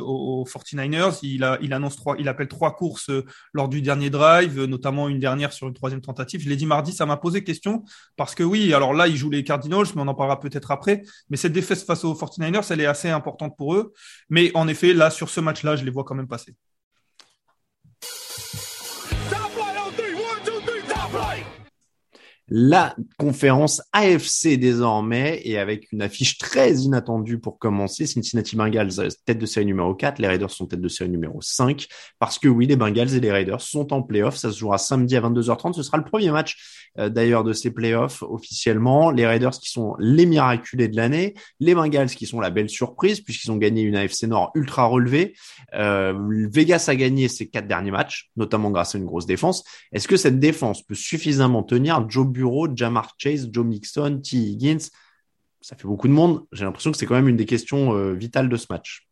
aux, 0.00 0.42
aux, 0.42 0.44
49ers. 0.44 1.18
Il 1.22 1.44
a 1.44 1.58
il 1.60 1.72
annonce 1.72 1.96
trois, 1.96 2.16
il 2.18 2.28
appelle 2.28 2.48
trois 2.48 2.76
courses 2.76 3.10
lors 3.52 3.68
du 3.68 3.82
dernier 3.82 4.10
drive, 4.10 4.64
notamment 4.64 5.08
une 5.08 5.18
dernière 5.18 5.52
sur 5.52 5.66
une 5.66 5.74
troisième 5.74 6.00
tentative. 6.00 6.40
Je 6.40 6.48
l'ai 6.48 6.56
dit 6.56 6.66
mardi, 6.66 6.92
ça 6.92 7.06
m'a 7.06 7.16
posé 7.16 7.42
question 7.42 7.84
parce 8.16 8.34
que 8.34 8.42
oui, 8.42 8.72
alors 8.72 8.94
là, 8.94 9.08
il 9.08 9.16
joue 9.16 9.30
les 9.30 9.44
Cardinals, 9.44 9.86
mais 9.96 10.02
on 10.02 10.08
en 10.08 10.14
parlera 10.14 10.38
peut-être 10.40 10.70
après. 10.70 11.02
Mais 11.30 11.36
cette 11.36 11.52
défaite 11.52 11.80
face 11.84 12.04
aux 12.04 12.14
49ers, 12.14 12.66
elle 12.70 12.80
est 12.80 12.86
assez 12.86 13.08
importante 13.10 13.56
pour 13.56 13.74
eux. 13.74 13.92
Mais 14.28 14.50
en 14.54 14.68
effet, 14.68 14.92
là, 14.94 15.10
sur 15.10 15.28
ce 15.30 15.40
match-là, 15.40 15.76
je 15.76 15.84
les 15.84 15.90
vois 15.90 16.04
quand 16.04 16.14
même 16.14 16.28
passer. 16.28 16.54
La 22.50 22.96
conférence 23.16 23.80
AFC 23.92 24.58
désormais 24.58 25.40
et 25.44 25.56
avec 25.56 25.92
une 25.92 26.02
affiche 26.02 26.36
très 26.36 26.74
inattendue 26.74 27.38
pour 27.38 27.58
commencer. 27.58 28.06
Cincinnati 28.06 28.56
Bengals, 28.56 28.90
tête 29.24 29.38
de 29.38 29.46
série 29.46 29.66
numéro 29.66 29.94
4, 29.94 30.18
les 30.18 30.26
Raiders 30.26 30.50
sont 30.50 30.66
tête 30.66 30.80
de 30.80 30.88
série 30.88 31.10
numéro 31.10 31.40
5 31.40 31.86
parce 32.18 32.40
que 32.40 32.48
oui, 32.48 32.66
les 32.66 32.74
Bengals 32.74 33.14
et 33.14 33.20
les 33.20 33.30
Raiders 33.30 33.60
sont 33.60 33.92
en 33.92 34.02
playoff. 34.02 34.34
Ça 34.34 34.50
se 34.50 34.58
jouera 34.58 34.78
samedi 34.78 35.16
à 35.16 35.20
22h30. 35.20 35.74
Ce 35.74 35.84
sera 35.84 35.96
le 35.96 36.04
premier 36.04 36.32
match 36.32 36.90
euh, 36.98 37.08
d'ailleurs 37.08 37.44
de 37.44 37.52
ces 37.52 37.70
playoffs 37.70 38.22
officiellement. 38.22 39.12
Les 39.12 39.26
Raiders 39.26 39.52
qui 39.52 39.70
sont 39.70 39.94
les 40.00 40.26
miraculés 40.26 40.88
de 40.88 40.96
l'année, 40.96 41.34
les 41.60 41.76
Bengals 41.76 42.10
qui 42.10 42.26
sont 42.26 42.40
la 42.40 42.50
belle 42.50 42.68
surprise 42.68 43.20
puisqu'ils 43.20 43.52
ont 43.52 43.58
gagné 43.58 43.82
une 43.82 43.94
AFC 43.94 44.24
Nord 44.24 44.50
ultra 44.56 44.86
relevée. 44.86 45.34
Euh, 45.74 46.14
Vegas 46.52 46.86
a 46.88 46.96
gagné 46.96 47.28
ses 47.28 47.48
quatre 47.48 47.68
derniers 47.68 47.92
matchs, 47.92 48.30
notamment 48.36 48.70
grâce 48.70 48.96
à 48.96 48.98
une 48.98 49.06
grosse 49.06 49.26
défense. 49.26 49.62
Est-ce 49.92 50.08
que 50.08 50.16
cette 50.16 50.40
défense 50.40 50.82
peut 50.82 50.96
suffisamment 50.96 51.62
tenir 51.62 52.10
Joe 52.10 52.26
Jamar 52.74 53.14
Chase, 53.18 53.48
Joe 53.52 53.64
Mixon, 53.64 54.20
T. 54.22 54.36
Higgins 54.36 54.88
Ça 55.60 55.76
fait 55.76 55.86
beaucoup 55.86 56.08
de 56.08 56.12
monde. 56.12 56.44
J'ai 56.52 56.64
l'impression 56.64 56.92
que 56.92 56.98
c'est 56.98 57.06
quand 57.06 57.14
même 57.14 57.28
une 57.28 57.36
des 57.36 57.46
questions 57.46 57.94
euh, 57.94 58.12
vitales 58.12 58.48
de 58.48 58.56
ce 58.56 58.66
match. 58.70 59.06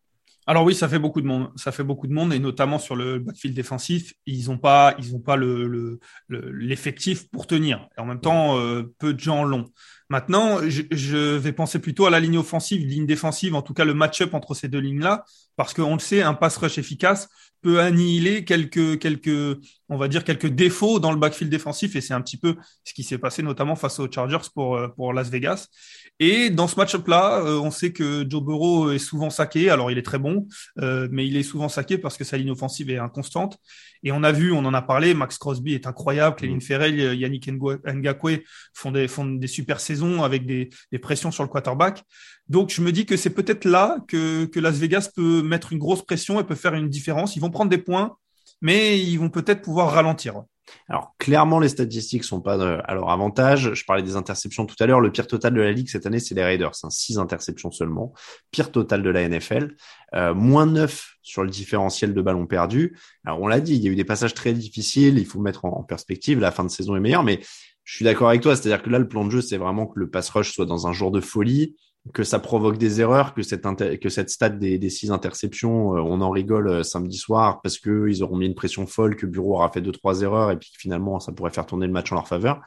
Alors 0.49 0.63
oui, 0.63 0.73
ça 0.73 0.89
fait 0.89 0.97
beaucoup 0.97 1.21
de 1.21 1.27
monde. 1.27 1.51
Ça 1.57 1.71
fait 1.71 1.83
beaucoup 1.83 2.07
de 2.07 2.11
monde 2.11 2.33
et 2.33 2.39
notamment 2.39 2.79
sur 2.79 2.95
le 2.95 3.19
backfield 3.19 3.55
défensif, 3.55 4.13
ils 4.25 4.47
n'ont 4.47 4.57
pas, 4.57 4.95
ils 4.97 5.21
pas 5.21 5.35
le, 5.35 5.99
l'effectif 6.27 7.21
le, 7.21 7.27
pour 7.31 7.45
tenir. 7.45 7.87
Et 7.95 8.01
en 8.01 8.05
même 8.05 8.19
temps, 8.19 8.57
euh, 8.57 8.91
peu 8.97 9.13
de 9.13 9.19
gens 9.19 9.43
l'ont. 9.43 9.65
Maintenant, 10.09 10.57
je, 10.67 10.81
je, 10.89 11.37
vais 11.37 11.51
penser 11.51 11.77
plutôt 11.77 12.07
à 12.07 12.09
la 12.09 12.19
ligne 12.19 12.39
offensive, 12.39 12.83
ligne 12.83 13.05
défensive, 13.05 13.53
en 13.53 13.61
tout 13.61 13.75
cas 13.75 13.85
le 13.85 13.93
match-up 13.93 14.33
entre 14.33 14.55
ces 14.55 14.69
deux 14.69 14.79
lignes-là, 14.79 15.23
parce 15.55 15.75
qu'on 15.75 15.93
le 15.93 15.99
sait, 15.99 16.23
un 16.23 16.33
pass 16.33 16.57
rush 16.57 16.79
efficace 16.79 17.29
peut 17.61 17.79
annihiler 17.79 18.43
quelques, 18.43 18.97
quelques, 18.97 19.59
on 19.89 19.97
va 19.97 20.07
dire 20.07 20.23
quelques 20.23 20.47
défauts 20.47 20.99
dans 20.99 21.11
le 21.11 21.17
backfield 21.17 21.51
défensif, 21.51 21.95
et 21.95 22.01
c'est 22.01 22.13
un 22.13 22.21
petit 22.21 22.37
peu 22.37 22.55
ce 22.83 22.93
qui 22.93 23.03
s'est 23.03 23.17
passé 23.17 23.43
notamment 23.43 23.75
face 23.75 23.99
aux 23.99 24.09
Chargers 24.09 24.49
pour 24.53 24.75
euh, 24.75 24.87
pour 24.87 25.13
Las 25.13 25.29
Vegas. 25.29 25.67
Et 26.19 26.49
dans 26.49 26.67
ce 26.67 26.75
match-up-là, 26.75 27.39
euh, 27.39 27.59
on 27.59 27.71
sait 27.71 27.91
que 27.91 28.25
Joe 28.29 28.43
Burrow 28.43 28.91
est 28.91 28.99
souvent 28.99 29.29
saqué. 29.29 29.69
Alors, 29.69 29.89
il 29.89 29.97
est 29.97 30.03
très 30.03 30.19
bon, 30.19 30.47
euh, 30.79 31.07
mais 31.11 31.25
il 31.25 31.37
est 31.37 31.43
souvent 31.43 31.69
saqué 31.69 31.97
parce 31.97 32.17
que 32.17 32.23
sa 32.23 32.37
ligne 32.37 32.51
offensive 32.51 32.89
est 32.89 32.97
inconstante. 32.97 33.57
Et 34.03 34.11
on 34.11 34.23
a 34.23 34.31
vu, 34.31 34.51
on 34.51 34.59
en 34.59 34.73
a 34.73 34.81
parlé, 34.81 35.13
Max 35.13 35.37
Crosby 35.37 35.73
est 35.73 35.87
incroyable, 35.87 36.35
Cléline 36.35 36.57
mm. 36.57 36.61
Ferrell, 36.61 37.15
Yannick 37.17 37.49
Ngakwe 37.49 38.43
font 38.73 38.91
des, 38.91 39.07
font 39.07 39.25
des 39.25 39.47
super 39.47 39.79
saisons 39.79 40.23
avec 40.23 40.45
des, 40.45 40.69
des 40.91 40.99
pressions 40.99 41.31
sur 41.31 41.43
le 41.43 41.49
quarterback. 41.49 42.03
Donc, 42.47 42.69
je 42.71 42.81
me 42.81 42.91
dis 42.91 43.05
que 43.05 43.15
c'est 43.15 43.29
peut-être 43.29 43.65
là 43.65 43.97
que, 44.07 44.45
que 44.45 44.59
Las 44.59 44.77
Vegas 44.77 45.09
peut 45.15 45.41
mettre 45.41 45.71
une 45.71 45.79
grosse 45.79 46.03
pression 46.03 46.39
et 46.39 46.43
peut 46.43 46.55
faire 46.55 46.73
une 46.73 46.89
différence. 46.89 47.35
Ils 47.35 47.39
vont 47.41 47.51
prendre 47.51 47.69
des 47.69 47.77
points, 47.77 48.17
mais 48.61 48.99
ils 48.99 49.17
vont 49.17 49.29
peut-être 49.29 49.61
pouvoir 49.61 49.91
ralentir. 49.91 50.43
Alors 50.87 51.15
clairement, 51.17 51.59
les 51.59 51.69
statistiques 51.69 52.23
sont 52.23 52.41
pas 52.41 52.53
à 52.53 52.93
leur 52.93 53.09
avantage. 53.09 53.73
Je 53.73 53.85
parlais 53.85 54.03
des 54.03 54.15
interceptions 54.15 54.65
tout 54.65 54.75
à 54.79 54.85
l'heure. 54.85 54.99
Le 54.99 55.11
pire 55.11 55.27
total 55.27 55.53
de 55.53 55.61
la 55.61 55.71
ligue 55.71 55.89
cette 55.89 56.05
année, 56.05 56.19
c'est 56.19 56.35
les 56.35 56.43
Raiders. 56.43 56.73
Hein, 56.83 56.89
six 56.89 57.17
interceptions 57.17 57.71
seulement. 57.71 58.13
Pire 58.51 58.71
total 58.71 59.03
de 59.03 59.09
la 59.09 59.27
NFL. 59.27 59.75
Euh, 60.15 60.33
moins 60.33 60.65
9 60.65 61.15
sur 61.21 61.43
le 61.43 61.49
différentiel 61.49 62.13
de 62.13 62.21
ballons 62.21 62.47
perdus. 62.47 62.97
Alors 63.25 63.41
on 63.41 63.47
l'a 63.47 63.61
dit, 63.61 63.75
il 63.75 63.83
y 63.83 63.87
a 63.87 63.91
eu 63.91 63.95
des 63.95 64.05
passages 64.05 64.33
très 64.33 64.53
difficiles. 64.53 65.17
Il 65.17 65.25
faut 65.25 65.39
mettre 65.39 65.65
en, 65.65 65.83
perspective. 65.83 66.39
La 66.39 66.51
fin 66.51 66.63
de 66.63 66.69
saison 66.69 66.95
est 66.95 66.99
meilleure, 66.99 67.23
mais 67.23 67.39
je 67.83 67.95
suis 67.95 68.05
d'accord 68.05 68.29
avec 68.29 68.41
toi. 68.41 68.55
C'est-à-dire 68.55 68.83
que 68.83 68.89
là, 68.89 68.99
le 68.99 69.07
plan 69.07 69.25
de 69.25 69.31
jeu, 69.31 69.41
c'est 69.41 69.57
vraiment 69.57 69.87
que 69.87 69.99
le 69.99 70.09
pass 70.09 70.29
rush 70.29 70.53
soit 70.53 70.65
dans 70.65 70.87
un 70.87 70.93
jour 70.93 71.11
de 71.11 71.21
folie 71.21 71.75
que 72.13 72.23
ça 72.23 72.39
provoque 72.39 72.77
des 72.77 73.01
erreurs, 73.01 73.33
que 73.33 73.41
cette, 73.41 73.63
que 73.99 74.09
cette 74.09 74.29
stat 74.29 74.49
des, 74.49 74.77
des 74.77 74.89
six 74.89 75.11
interceptions, 75.11 75.95
euh, 75.95 76.01
on 76.01 76.21
en 76.21 76.31
rigole 76.31 76.67
euh, 76.67 76.83
samedi 76.83 77.17
soir 77.17 77.61
parce 77.61 77.77
que 77.77 78.07
ils 78.09 78.23
auront 78.23 78.37
mis 78.37 78.45
une 78.45 78.55
pression 78.55 78.87
folle, 78.87 79.15
que 79.15 79.25
Bureau 79.25 79.55
aura 79.55 79.69
fait 79.71 79.81
deux 79.81 79.91
trois 79.91 80.21
erreurs 80.21 80.51
et 80.51 80.57
puis 80.57 80.71
finalement 80.77 81.19
ça 81.19 81.31
pourrait 81.31 81.51
faire 81.51 81.65
tourner 81.65 81.87
le 81.87 81.93
match 81.93 82.11
en 82.11 82.15
leur 82.15 82.27
faveur. 82.27 82.61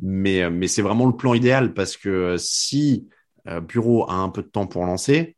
Mais, 0.00 0.42
euh, 0.42 0.50
mais 0.50 0.68
c'est 0.68 0.82
vraiment 0.82 1.06
le 1.06 1.16
plan 1.16 1.34
idéal 1.34 1.74
parce 1.74 1.96
que 1.96 2.36
si 2.38 3.08
Bureau 3.66 4.04
a 4.10 4.14
un 4.14 4.28
peu 4.28 4.42
de 4.42 4.48
temps 4.48 4.66
pour 4.66 4.84
lancer, 4.84 5.34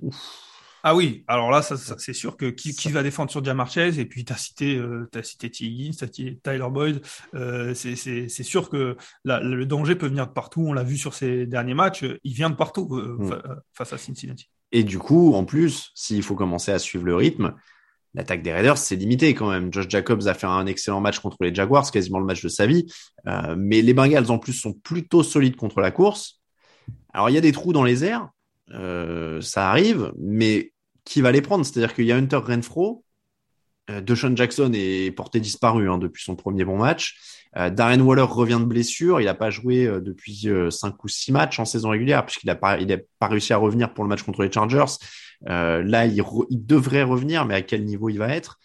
ouf, 0.00 0.47
ah 0.88 0.94
oui, 0.94 1.22
alors 1.28 1.50
là, 1.50 1.60
ça, 1.60 1.76
ça, 1.76 1.96
c'est 1.98 2.14
sûr 2.14 2.38
que 2.38 2.46
qui, 2.46 2.74
qui, 2.74 2.90
va 2.90 3.02
défendre 3.02 3.30
sur 3.30 3.44
Jamar 3.44 3.70
Chase 3.70 3.98
et 3.98 4.06
puis 4.06 4.24
tu 4.24 4.32
as 4.32 4.38
cité, 4.38 4.76
euh, 4.76 5.06
as 5.14 5.22
cité. 5.22 5.48
Higgins, 5.60 5.90
as 6.00 6.06
cité 6.06 6.38
Tyler 6.42 6.64
Boyd. 6.70 7.02
Euh, 7.34 7.74
c'est 7.74 8.42
sûr 8.42 8.70
que 8.70 8.96
la, 9.22 9.38
le 9.40 9.66
danger 9.66 9.96
peut 9.96 10.06
venir 10.06 10.26
de 10.26 10.32
partout. 10.32 10.64
On 10.66 10.72
l'a 10.72 10.84
vu 10.84 10.96
sur 10.96 11.12
ces 11.12 11.44
derniers 11.44 11.74
matchs. 11.74 12.06
Il 12.24 12.32
vient 12.32 12.48
de 12.48 12.54
partout 12.54 12.88
euh, 12.96 13.18
mm. 13.18 13.60
face 13.74 13.92
à 13.92 13.98
Cincinnati. 13.98 14.48
Et 14.72 14.82
du 14.82 14.98
coup, 14.98 15.34
en 15.34 15.44
plus, 15.44 15.90
s'il 15.94 16.22
faut 16.22 16.36
commencer 16.36 16.72
à 16.72 16.78
suivre 16.78 17.04
le 17.04 17.14
rythme, 17.14 17.52
l'attaque 18.14 18.42
des 18.42 18.54
Raiders, 18.54 18.78
c'est 18.78 18.96
limité 18.96 19.34
quand 19.34 19.50
même. 19.50 19.70
Josh 19.70 19.90
Jacobs 19.90 20.26
a 20.26 20.32
fait 20.32 20.46
un 20.46 20.64
excellent 20.64 21.02
match 21.02 21.18
contre 21.18 21.36
les 21.42 21.54
Jaguars, 21.54 21.90
quasiment 21.90 22.18
le 22.18 22.24
match 22.24 22.42
de 22.42 22.48
sa 22.48 22.66
vie. 22.66 22.86
Euh, 23.26 23.56
mais 23.58 23.82
les 23.82 23.92
Bengals, 23.92 24.30
en 24.30 24.38
plus, 24.38 24.54
sont 24.54 24.72
plutôt 24.72 25.22
solides 25.22 25.56
contre 25.56 25.82
la 25.82 25.90
course. 25.90 26.40
Alors, 27.12 27.28
il 27.28 27.34
y 27.34 27.38
a 27.38 27.42
des 27.42 27.52
trous 27.52 27.74
dans 27.74 27.84
les 27.84 28.06
airs, 28.06 28.30
euh, 28.74 29.40
ça 29.40 29.70
arrive, 29.70 30.12
mais 30.18 30.72
qui 31.08 31.22
va 31.22 31.32
les 31.32 31.42
prendre 31.42 31.64
C'est-à-dire 31.64 31.94
qu'il 31.94 32.04
y 32.04 32.12
a 32.12 32.16
Hunter 32.16 32.36
Renfro, 32.36 33.04
Euh, 33.90 34.02
Deshaun 34.02 34.36
Jackson 34.36 34.70
est 34.74 35.16
porté 35.16 35.40
disparu 35.40 35.88
hein, 35.90 35.96
depuis 35.96 36.22
son 36.22 36.36
premier 36.36 36.66
bon 36.66 36.76
match. 36.76 37.16
Euh, 37.56 37.70
Darren 37.70 38.00
Waller 38.00 38.20
revient 38.20 38.58
de 38.60 38.66
blessure. 38.66 39.18
Il 39.18 39.24
n'a 39.24 39.34
pas 39.34 39.48
joué 39.48 39.86
euh, 39.86 40.02
depuis 40.02 40.46
cinq 40.70 41.02
ou 41.04 41.08
six 41.08 41.32
matchs 41.32 41.58
en 41.58 41.64
saison 41.64 41.88
régulière 41.88 42.26
puisqu'il 42.26 42.48
n'a 42.48 42.54
pas, 42.54 42.76
réussi 43.22 43.54
à 43.54 43.56
revenir 43.56 43.94
pour 43.94 44.04
le 44.04 44.08
match 44.08 44.22
contre 44.22 44.42
les 44.42 44.52
Chargers. 44.52 44.98
Là, 45.46 46.04
il, 46.04 46.22
devrait 46.66 47.02
revenir, 47.02 47.46
mais 47.46 47.54
à 47.54 47.62
quel 47.62 47.86
niveau 47.86 48.10
il 48.10 48.18
va 48.18 48.28
être? 48.28 48.58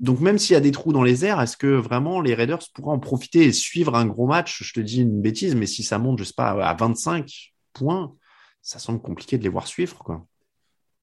Donc 0.00 0.20
même 0.20 0.38
s'il 0.38 0.54
y 0.54 0.56
a 0.56 0.60
des 0.60 0.70
trous 0.70 0.94
dans 0.94 1.02
les 1.02 1.26
airs, 1.26 1.40
est-ce 1.42 1.58
que 1.58 1.66
vraiment 1.66 2.22
les 2.22 2.34
Raiders 2.34 2.64
pourraient 2.74 2.94
en 2.94 2.98
profiter 2.98 3.44
et 3.44 3.52
suivre 3.52 3.94
un 3.94 4.06
gros 4.06 4.26
match? 4.26 4.62
Je 4.62 4.72
te 4.72 4.80
dis 4.80 5.02
une 5.02 5.20
bêtise, 5.20 5.54
mais 5.54 5.66
si 5.66 5.82
ça 5.82 5.98
monte, 5.98 6.18
je 6.18 6.24
sais 6.24 6.34
pas, 6.34 6.52
à 6.52 6.74
25 6.74 7.52
points, 7.74 8.14
ça 8.62 8.78
semble 8.78 9.02
compliqué 9.02 9.36
de 9.36 9.42
les 9.42 9.50
voir 9.50 9.66
suivre. 9.66 10.24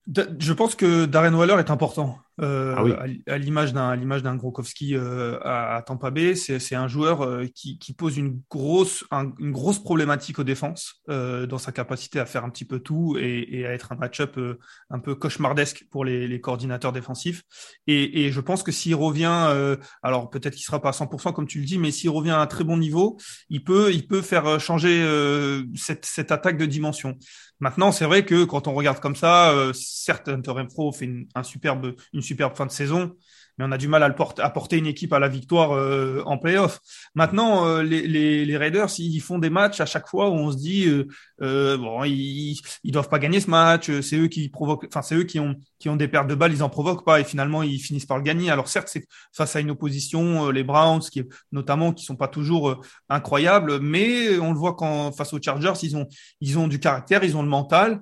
Je 0.07 0.53
pense 0.53 0.75
que 0.75 1.05
Darren 1.05 1.33
Waller 1.35 1.55
est 1.59 1.69
important. 1.71 2.17
Euh, 2.39 2.73
Ah 2.77 2.83
oui. 2.83 2.93
à 3.27 3.37
l'image 3.39 3.73
d'un 3.73 3.89
à 3.89 3.95
l'image 3.95 4.21
d'un 4.21 4.35
Grokowski 4.35 4.95
euh, 4.95 5.39
à, 5.41 5.75
à 5.77 5.81
Tampa 5.81 6.11
Bay, 6.11 6.35
c'est 6.35 6.59
c'est 6.59 6.75
un 6.75 6.87
joueur 6.87 7.23
euh, 7.23 7.45
qui, 7.55 7.79
qui 7.79 7.93
pose 7.93 8.17
une 8.17 8.41
grosse 8.51 9.03
un- 9.09 9.31
une 9.39 9.51
grosse 9.51 9.79
problématique 9.79 10.37
aux 10.37 10.43
défenses 10.43 11.01
euh, 11.09 11.47
dans 11.47 11.57
sa 11.57 11.71
capacité 11.71 12.19
à 12.19 12.27
faire 12.27 12.45
un 12.45 12.49
petit 12.51 12.65
peu 12.65 12.79
tout 12.79 13.17
et, 13.19 13.47
et 13.57 13.65
à 13.65 13.73
être 13.73 13.91
un 13.91 13.95
match-up 13.95 14.37
euh, 14.37 14.59
un 14.91 14.99
peu 14.99 15.15
cauchemardesque 15.15 15.85
pour 15.89 16.05
les, 16.05 16.27
les 16.27 16.39
coordinateurs 16.39 16.91
défensifs. 16.91 17.41
Et, 17.87 18.25
et 18.25 18.31
je 18.31 18.39
pense 18.41 18.61
que 18.61 18.71
s'il 18.71 18.93
revient, 18.95 19.47
euh, 19.49 19.75
alors 20.03 20.29
peut-être 20.29 20.53
qu'il 20.53 20.63
sera 20.63 20.79
pas 20.81 20.89
à 20.89 20.93
100% 20.93 21.33
comme 21.33 21.47
tu 21.47 21.59
le 21.59 21.65
dis, 21.65 21.79
mais 21.79 21.89
s'il 21.91 22.11
revient 22.11 22.31
à 22.31 22.39
un 22.39 22.47
très 22.47 22.63
bon 22.63 22.77
niveau, 22.77 23.17
il 23.49 23.63
peut 23.63 23.91
il 23.93 24.07
peut 24.07 24.21
faire 24.21 24.59
changer 24.59 25.01
euh, 25.01 25.63
cette 25.75 26.05
cette 26.05 26.31
attaque 26.31 26.57
de 26.57 26.65
dimension. 26.67 27.17
Maintenant, 27.59 27.91
c'est 27.91 28.05
vrai 28.05 28.23
que 28.23 28.43
quand 28.43 28.67
on 28.67 28.73
regarde 28.75 28.99
comme 28.99 29.15
ça, 29.15 29.49
euh, 29.51 29.73
certes, 29.73 30.27
Hunter 30.29 30.51
Renfro 30.51 30.91
fait 30.91 31.05
une, 31.05 31.27
un 31.33 31.41
superbe, 31.41 31.95
une 32.13 32.21
superbe 32.27 32.55
fin 32.55 32.65
de 32.65 32.71
saison, 32.71 33.15
mais 33.57 33.65
on 33.65 33.71
a 33.71 33.77
du 33.77 33.87
mal 33.87 34.03
à, 34.03 34.07
le 34.07 34.13
porter, 34.13 34.43
à 34.43 34.51
porter 34.51 34.77
une 34.77 34.85
équipe 34.85 35.13
à 35.13 35.19
la 35.19 35.27
victoire 35.27 35.71
euh, 35.71 36.21
en 36.27 36.37
playoff. 36.37 36.79
Maintenant, 37.15 37.65
euh, 37.65 37.81
les, 37.81 38.05
les, 38.05 38.45
les 38.45 38.57
Raiders, 38.57 38.91
ils 38.99 39.19
font 39.19 39.39
des 39.39 39.49
matchs 39.49 39.81
à 39.81 39.87
chaque 39.87 40.07
fois 40.07 40.29
où 40.29 40.33
on 40.33 40.51
se 40.51 40.57
dit, 40.57 40.85
euh, 40.85 41.07
euh, 41.41 41.75
bon, 41.75 42.03
ils, 42.03 42.59
ils 42.83 42.91
doivent 42.91 43.09
pas 43.09 43.17
gagner 43.17 43.39
ce 43.39 43.49
match, 43.49 43.89
euh, 43.89 44.03
c'est 44.03 44.17
eux 44.17 44.27
qui 44.27 44.49
provoquent, 44.49 44.85
enfin, 44.87 45.01
c'est 45.01 45.15
eux 45.15 45.23
qui 45.23 45.39
ont, 45.39 45.55
qui 45.79 45.89
ont 45.89 45.95
des 45.95 46.07
pertes 46.07 46.27
de 46.27 46.35
balles, 46.35 46.53
ils 46.53 46.61
en 46.61 46.69
provoquent 46.69 47.05
pas 47.05 47.19
et 47.19 47.23
finalement 47.23 47.63
ils 47.63 47.79
finissent 47.79 48.05
par 48.05 48.17
le 48.17 48.23
gagner. 48.23 48.51
Alors 48.51 48.67
certes, 48.67 48.89
c'est 48.91 49.07
face 49.33 49.55
à 49.55 49.59
une 49.59 49.71
opposition, 49.71 50.47
euh, 50.47 50.51
les 50.51 50.63
Browns, 50.63 51.01
qui 51.11 51.23
notamment, 51.51 51.93
qui 51.93 52.05
sont 52.05 52.15
pas 52.15 52.27
toujours 52.27 52.85
incroyables, 53.09 53.79
mais 53.79 54.37
on 54.37 54.51
le 54.53 54.59
voit 54.59 54.75
quand 54.75 55.11
face 55.13 55.33
aux 55.33 55.41
Chargers, 55.41 55.79
ils 55.81 55.97
ont, 55.97 56.07
ils 56.41 56.59
ont 56.59 56.67
du 56.67 56.79
caractère, 56.79 57.23
ils 57.23 57.35
ont 57.35 57.43
le 57.43 57.49
mental. 57.49 58.01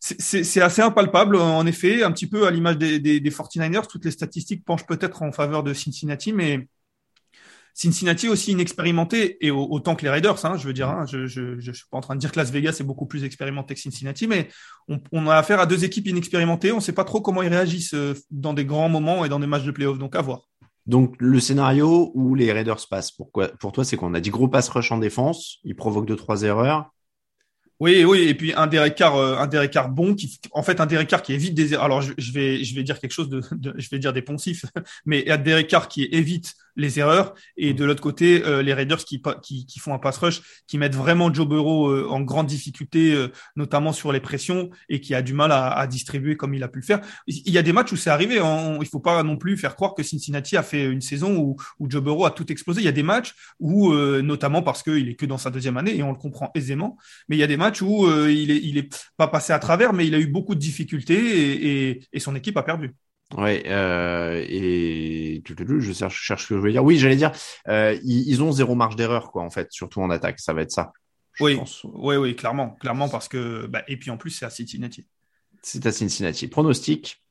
C'est- 0.00 0.60
assez 0.60 0.82
impalpable, 0.82 1.36
en 1.36 1.66
effet, 1.66 2.02
un 2.04 2.12
petit 2.12 2.28
peu 2.28 2.46
à 2.46 2.50
l'image 2.50 2.78
des, 2.78 3.00
des, 3.00 3.20
des 3.20 3.30
49ers. 3.30 3.86
Toutes 3.88 4.04
les 4.04 4.10
statistiques 4.12 4.64
penchent 4.64 4.86
peut-être 4.86 5.22
en 5.22 5.32
faveur 5.32 5.62
de 5.62 5.74
Cincinnati, 5.74 6.32
mais 6.32 6.68
Cincinnati 7.74 8.28
aussi 8.28 8.52
inexpérimenté, 8.52 9.44
et 9.44 9.50
au- 9.52 9.68
autant 9.70 9.94
que 9.94 10.02
les 10.02 10.10
Raiders, 10.10 10.44
hein, 10.44 10.56
je 10.56 10.66
veux 10.66 10.72
dire, 10.72 10.88
hein, 10.88 11.04
je, 11.06 11.26
je 11.26 11.72
suis 11.72 11.84
pas 11.90 11.98
en 11.98 12.00
train 12.00 12.14
de 12.16 12.20
dire 12.20 12.32
que 12.32 12.38
Las 12.38 12.50
Vegas 12.50 12.78
est 12.80 12.84
beaucoup 12.84 13.06
plus 13.06 13.22
expérimenté 13.22 13.74
que 13.74 13.80
Cincinnati, 13.80 14.26
mais 14.26 14.48
on, 15.12 15.28
a 15.28 15.36
affaire 15.36 15.60
à 15.60 15.66
deux 15.66 15.84
équipes 15.84 16.08
inexpérimentées, 16.08 16.72
on 16.72 16.80
sait 16.80 16.92
pas 16.92 17.04
trop 17.04 17.20
comment 17.20 17.42
ils 17.42 17.48
réagissent 17.48 17.94
euh, 17.94 18.14
dans 18.30 18.52
des 18.52 18.64
grands 18.64 18.88
moments 18.88 19.24
et 19.24 19.28
dans 19.28 19.38
des 19.38 19.46
matchs 19.46 19.64
de 19.64 19.70
playoff, 19.70 19.98
donc 19.98 20.16
à 20.16 20.22
voir. 20.22 20.48
Donc 20.86 21.14
le 21.18 21.38
scénario 21.38 22.10
où 22.14 22.34
les 22.34 22.50
Raiders 22.52 22.84
passent, 22.90 23.12
pourquoi, 23.12 23.48
pour 23.48 23.70
toi, 23.72 23.84
c'est 23.84 23.96
qu'on 23.96 24.14
a 24.14 24.20
dit 24.20 24.30
gros 24.30 24.48
pass 24.48 24.68
rush 24.70 24.90
en 24.90 24.98
défense, 24.98 25.58
ils 25.62 25.76
provoquent 25.76 26.06
deux 26.06 26.16
trois 26.16 26.42
erreurs. 26.42 26.90
Oui, 27.80 28.04
oui, 28.04 28.22
et 28.28 28.34
puis 28.34 28.52
un 28.54 28.66
Derek 28.66 28.96
Carr, 28.96 29.14
euh, 29.16 29.36
un 29.36 29.66
Carr 29.68 29.88
bon, 29.88 30.14
qui, 30.14 30.40
en 30.50 30.64
fait, 30.64 30.80
un 30.80 30.86
Carr 31.08 31.22
qui 31.22 31.32
évite 31.32 31.54
des, 31.54 31.76
alors 31.76 32.02
je, 32.02 32.32
vais, 32.32 32.64
je 32.64 32.74
vais 32.74 32.82
dire 32.82 32.98
quelque 32.98 33.12
chose 33.12 33.28
de, 33.28 33.40
je 33.76 33.88
vais 33.90 34.00
dire 34.00 34.12
des 34.12 34.22
poncifs, 34.22 34.64
mais 35.06 35.30
un 35.30 35.38
Derek 35.38 35.68
Carr 35.68 35.86
qui 35.86 36.04
évite 36.10 36.54
les 36.78 36.98
erreurs, 36.98 37.34
et 37.58 37.74
de 37.74 37.84
l'autre 37.84 38.00
côté, 38.00 38.42
euh, 38.46 38.62
les 38.62 38.72
Raiders 38.72 39.04
qui, 39.04 39.20
qui, 39.42 39.66
qui 39.66 39.78
font 39.80 39.92
un 39.92 39.98
pass 39.98 40.16
rush, 40.16 40.40
qui 40.66 40.78
mettent 40.78 40.94
vraiment 40.94 41.32
Joe 41.32 41.46
Burrow 41.46 41.90
euh, 41.90 42.06
en 42.08 42.22
grande 42.22 42.46
difficulté, 42.46 43.12
euh, 43.12 43.28
notamment 43.56 43.92
sur 43.92 44.12
les 44.12 44.20
pressions, 44.20 44.70
et 44.88 45.00
qui 45.00 45.14
a 45.14 45.20
du 45.20 45.34
mal 45.34 45.52
à, 45.52 45.72
à 45.72 45.86
distribuer 45.86 46.36
comme 46.36 46.54
il 46.54 46.62
a 46.62 46.68
pu 46.68 46.78
le 46.78 46.84
faire. 46.84 47.00
Il 47.26 47.52
y 47.52 47.58
a 47.58 47.62
des 47.62 47.72
matchs 47.72 47.92
où 47.92 47.96
c'est 47.96 48.10
arrivé, 48.10 48.38
hein, 48.38 48.78
il 48.80 48.86
faut 48.86 49.00
pas 49.00 49.22
non 49.22 49.36
plus 49.36 49.56
faire 49.58 49.74
croire 49.74 49.94
que 49.94 50.02
Cincinnati 50.02 50.56
a 50.56 50.62
fait 50.62 50.86
une 50.86 51.00
saison 51.00 51.36
où, 51.36 51.56
où 51.80 51.90
Joe 51.90 52.02
Burrow 52.02 52.24
a 52.24 52.30
tout 52.30 52.50
explosé. 52.50 52.80
Il 52.80 52.84
y 52.84 52.88
a 52.88 52.92
des 52.92 53.02
matchs 53.02 53.34
où, 53.58 53.92
euh, 53.92 54.22
notamment 54.22 54.62
parce 54.62 54.82
qu'il 54.84 55.08
est 55.08 55.14
que 55.16 55.26
dans 55.26 55.38
sa 55.38 55.50
deuxième 55.50 55.76
année, 55.76 55.96
et 55.96 56.02
on 56.04 56.12
le 56.12 56.18
comprend 56.18 56.52
aisément, 56.54 56.96
mais 57.28 57.36
il 57.36 57.40
y 57.40 57.42
a 57.42 57.48
des 57.48 57.56
matchs 57.56 57.82
où 57.82 58.06
euh, 58.06 58.32
il 58.32 58.50
est 58.52 58.60
il 58.62 58.78
est 58.78 58.88
pas 59.16 59.26
passé 59.28 59.52
à 59.52 59.58
travers, 59.58 59.92
mais 59.92 60.06
il 60.06 60.14
a 60.14 60.20
eu 60.20 60.28
beaucoup 60.28 60.54
de 60.54 60.60
difficultés 60.60 61.18
et, 61.18 61.88
et, 61.90 62.00
et 62.12 62.20
son 62.20 62.36
équipe 62.36 62.56
a 62.56 62.62
perdu. 62.62 62.94
Ouais, 63.36 63.62
euh, 63.66 64.42
et 64.48 65.42
je 65.46 65.92
cherche, 65.92 66.18
je 66.18 66.24
cherche 66.24 66.42
ce 66.44 66.48
que 66.48 66.54
je 66.54 66.60
voulais 66.60 66.72
dire. 66.72 66.84
Oui, 66.84 66.98
j'allais 66.98 67.16
dire, 67.16 67.32
euh, 67.68 67.98
ils, 68.02 68.28
ils 68.28 68.42
ont 68.42 68.52
zéro 68.52 68.74
marge 68.74 68.96
d'erreur, 68.96 69.30
quoi, 69.30 69.42
en 69.42 69.50
fait, 69.50 69.68
surtout 69.70 70.00
en 70.00 70.08
attaque. 70.08 70.40
Ça 70.40 70.54
va 70.54 70.62
être 70.62 70.70
ça. 70.70 70.92
Oui, 71.40 71.56
pense. 71.56 71.84
oui, 71.84 72.16
oui, 72.16 72.34
clairement, 72.34 72.70
clairement 72.80 73.08
parce 73.08 73.28
que 73.28 73.66
bah, 73.66 73.84
et 73.86 73.96
puis 73.96 74.10
en 74.10 74.16
plus 74.16 74.30
c'est 74.30 74.44
à 74.44 74.50
Cincinnati. 74.50 75.06
C'est 75.62 75.86
à 75.86 75.92
Cincinnati. 75.92 76.48
Pronostic? 76.48 77.22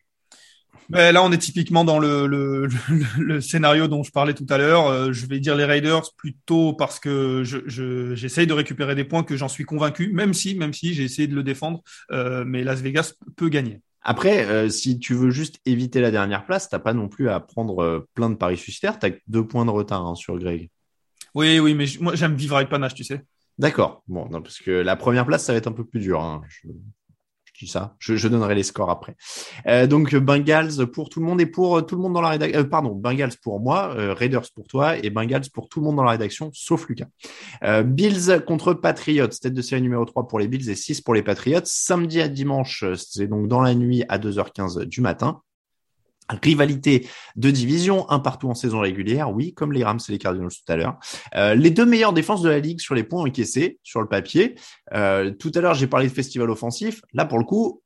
Ben, 0.90 1.12
là, 1.12 1.22
on 1.22 1.32
est 1.34 1.38
typiquement 1.38 1.84
dans 1.84 2.00
le, 2.00 2.28
le, 2.28 2.68
le, 2.68 3.06
le 3.18 3.42
scénario 3.42 3.90
dont 3.90 4.04
je 4.04 4.12
parlais 4.12 4.34
tout 4.34 4.46
à 4.50 4.58
l'heure. 4.58 4.88
Euh, 4.88 5.12
je 5.12 5.26
vais 5.26 5.42
dire 5.42 5.56
les 5.56 5.66
Raiders 5.66 6.14
plutôt 6.16 6.72
parce 6.72 7.00
que 7.02 7.44
je, 7.44 7.58
je, 7.66 8.16
j'essaye 8.16 8.48
de 8.48 8.54
récupérer 8.54 8.96
des 8.96 9.04
points 9.04 9.24
que 9.24 9.36
j'en 9.36 9.50
suis 9.50 9.66
convaincu, 9.66 10.14
même 10.14 10.34
si, 10.34 10.56
même 10.56 10.74
si 10.74 10.94
j'ai 10.94 11.04
essayé 11.04 11.28
de 11.28 11.36
le 11.36 11.44
défendre, 11.44 11.82
euh, 12.12 12.46
mais 12.46 12.64
Las 12.64 12.80
Vegas 12.80 13.16
peut 13.36 13.50
gagner. 13.50 13.82
Après, 14.10 14.46
euh, 14.46 14.70
si 14.70 15.00
tu 15.00 15.13
veux 15.13 15.32
juste 15.32 15.60
éviter 15.65 16.00
la 16.00 16.12
dernière 16.12 16.46
place, 16.46 16.70
t'as 16.70 16.80
pas 16.80 16.93
non 16.93 17.10
plus 17.10 17.30
à 17.30 17.41
prendre 17.41 17.84
euh, 17.84 18.08
plein 18.13 18.30
de 18.30 18.36
paris 18.36 18.56
suicidaires. 18.56 18.98
T'as 18.98 19.10
que 19.10 19.20
deux 19.28 19.46
points 19.46 19.65
de 19.65 19.70
retard 19.70 20.08
hein, 20.08 20.15
sur 20.15 20.39
Greg. 20.39 20.70
Oui, 21.36 21.60
oui, 21.60 21.74
mais 21.74 21.88
moi 22.00 22.15
j'aime 22.15 22.34
vivre 22.34 22.56
avec 22.56 22.70
panache, 22.70 22.93
tu 22.93 23.04
sais. 23.04 23.22
D'accord. 23.58 24.04
Bon, 24.08 24.30
non, 24.30 24.41
parce 24.41 24.60
que 24.60 24.72
la 24.72 24.96
première 24.96 25.26
place, 25.26 25.43
ça 25.43 25.52
va 25.52 25.58
être 25.58 25.67
un 25.67 25.74
peu 25.74 25.84
plus 25.84 26.00
dur. 26.00 26.22
Hein. 26.22 26.41
Je, 26.48 26.70
je. 27.58 28.15
Je, 28.15 28.28
donnerai 28.28 28.56
les 28.56 28.63
scores 28.63 28.89
après. 28.89 29.15
Euh, 29.67 29.88
donc 29.88 30.15
Bengals 30.15 30.88
pour 30.93 31.10
tout 31.10 31.20
le 31.20 31.26
monde 31.26 31.41
et 31.41 31.46
pour 31.46 31.78
euh, 31.78 31.82
tout 31.82 31.96
le 31.96 32.02
monde 32.02 32.13
dans 32.13 32.22
la 32.22 32.30
rédaction. 32.30 32.63
pardon, 32.65 32.93
Bengals 32.93 33.38
pour 33.41 33.60
moi, 33.60 33.93
euh, 33.98 34.13
Raiders 34.13 34.48
pour 34.54 34.67
toi 34.67 34.98
et 34.98 35.10
Bengals 35.10 35.50
pour 35.54 35.70
tout 35.70 35.80
le 35.80 35.86
monde 35.86 35.96
dans 35.96 36.04
la 36.04 36.12
rédaction, 36.12 36.52
sauf 36.54 36.88
Lucas. 36.88 37.08
Euh, 37.63 37.84
Bills 37.84 38.43
contre 38.46 38.74
Patriots, 38.74 39.28
tête 39.28 39.54
de 39.54 39.62
série 39.62 39.82
numéro 39.82 40.06
3 40.06 40.28
pour 40.28 40.39
les 40.39 40.48
Bills 40.48 40.70
et 40.70 40.76
6 40.76 41.02
pour 41.02 41.13
les 41.13 41.24
Patriots. 41.24 41.62
Samedi 41.63 42.22
à 42.22 42.28
dimanche, 42.28 42.86
c'est 42.96 43.28
donc 43.28 43.48
dans 43.48 43.62
la 43.62 43.74
nuit 43.74 44.04
à 44.10 44.20
2h15 44.20 44.86
du 44.86 45.02
matin. 45.02 45.41
Rivalité 46.30 47.08
de 47.36 47.52
division, 47.52 48.10
un 48.10 48.20
partout 48.20 48.50
en 48.50 48.56
saison 48.56 48.80
régulière, 48.80 49.32
oui, 49.32 49.54
comme 49.54 49.72
les 49.72 49.84
Rams 49.84 50.00
et 50.08 50.12
les 50.12 50.18
Cardinals 50.18 50.52
tout 50.52 50.72
à 50.72 50.76
l'heure. 50.76 50.98
Euh, 51.36 51.56
les 51.56 51.72
deux 51.72 51.86
meilleures 51.86 52.13
défenses 52.13 52.42
de 52.42 52.50
la 52.50 52.60
ligue 52.60 52.80
sur 52.80 52.96
les 52.96 53.04
points 53.04 53.24
encaissés, 53.24 53.80
sur 53.84 54.02
le 54.02 54.08
papier. 54.08 54.56
Euh, 54.94 55.32
tout 55.32 55.52
à 55.56 55.62
l'heure, 55.62 55.74
j'ai 55.74 55.88
parlé 55.88 56.08
de 56.08 56.13
festival 56.13 56.50
offensif. 56.50 57.02
Là, 57.13 57.26
pour 57.26 57.40
le 57.40 57.46
coup, 57.46 57.82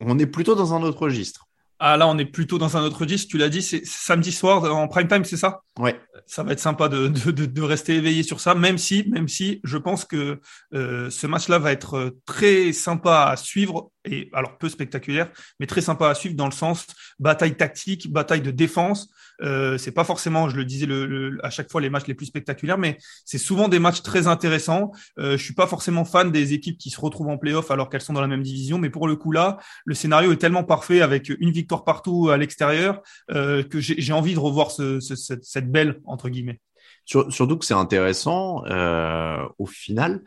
on 0.00 0.18
est 0.18 0.26
plutôt 0.26 0.54
dans 0.54 0.74
un 0.74 0.82
autre 0.82 1.02
registre. 1.02 1.48
Ah 1.86 1.98
là, 1.98 2.08
on 2.08 2.16
est 2.16 2.24
plutôt 2.24 2.56
dans 2.56 2.78
un 2.78 2.82
autre 2.82 3.00
registre. 3.00 3.28
Tu 3.30 3.36
l'as 3.36 3.50
dit, 3.50 3.60
c'est 3.60 3.82
c'est 3.84 4.06
samedi 4.06 4.32
soir 4.32 4.64
en 4.74 4.88
prime 4.88 5.06
time, 5.06 5.22
c'est 5.22 5.36
ça? 5.36 5.60
Ouais. 5.78 6.00
Ça 6.26 6.42
va 6.42 6.52
être 6.52 6.60
sympa 6.60 6.88
de, 6.88 7.08
de, 7.08 7.30
de, 7.30 7.44
de 7.44 7.62
rester 7.62 7.96
éveillé 7.96 8.22
sur 8.22 8.40
ça, 8.40 8.54
même 8.54 8.78
si, 8.78 9.04
même 9.10 9.28
si, 9.28 9.60
je 9.64 9.76
pense 9.76 10.06
que 10.06 10.40
euh, 10.72 11.10
ce 11.10 11.26
match-là 11.26 11.58
va 11.58 11.72
être 11.72 11.94
euh, 11.98 12.18
très 12.24 12.72
sympa 12.72 13.26
à 13.30 13.36
suivre 13.36 13.90
et 14.06 14.30
alors 14.32 14.56
peu 14.56 14.68
spectaculaire, 14.70 15.30
mais 15.60 15.66
très 15.66 15.80
sympa 15.82 16.08
à 16.08 16.14
suivre 16.14 16.36
dans 16.36 16.46
le 16.46 16.52
sens 16.52 16.86
bataille 17.18 17.56
tactique, 17.56 18.10
bataille 18.10 18.42
de 18.42 18.50
défense. 18.50 19.10
Euh, 19.42 19.78
c'est 19.78 19.90
pas 19.90 20.04
forcément, 20.04 20.48
je 20.48 20.56
le 20.56 20.64
disais 20.64 20.86
le, 20.86 21.06
le- 21.06 21.44
à 21.44 21.50
chaque 21.50 21.68
fois 21.70 21.80
les 21.80 21.90
matchs 21.90 22.06
les 22.06 22.14
plus 22.14 22.26
spectaculaires, 22.26 22.78
mais 22.78 22.98
c'est 23.24 23.38
souvent 23.38 23.66
des 23.68 23.80
matchs 23.80 24.02
très 24.02 24.26
intéressants. 24.28 24.92
Euh, 25.18 25.36
je 25.36 25.42
suis 25.42 25.54
pas 25.54 25.66
forcément 25.66 26.04
fan 26.04 26.30
des 26.30 26.52
équipes 26.52 26.78
qui 26.78 26.90
se 26.90 27.00
retrouvent 27.00 27.28
en 27.28 27.36
playoff 27.38 27.70
alors 27.72 27.90
qu'elles 27.90 28.00
sont 28.00 28.12
dans 28.12 28.20
la 28.20 28.28
même 28.28 28.42
division, 28.42 28.78
mais 28.78 28.90
pour 28.90 29.08
le 29.08 29.16
coup 29.16 29.32
là, 29.32 29.56
le 29.84 29.94
scénario 29.94 30.30
est 30.32 30.36
tellement 30.36 30.64
parfait 30.64 31.00
avec 31.00 31.32
une 31.40 31.50
victoire 31.50 31.73
partout 31.82 32.28
à 32.30 32.36
l'extérieur 32.36 33.00
euh, 33.32 33.64
que 33.64 33.80
j'ai 33.80 34.12
envie 34.12 34.34
de 34.34 34.38
revoir 34.38 34.70
ce, 34.70 35.00
ce- 35.00 35.16
cette, 35.16 35.72
belle 35.72 36.00
entre 36.04 36.28
guillemets. 36.28 36.60
Sur- 37.04 37.32
surtout 37.32 37.56
que 37.58 37.64
c'est 37.64 37.74
intéressant 37.74 38.64
euh, 38.66 39.38
au 39.58 39.66
final 39.66 40.22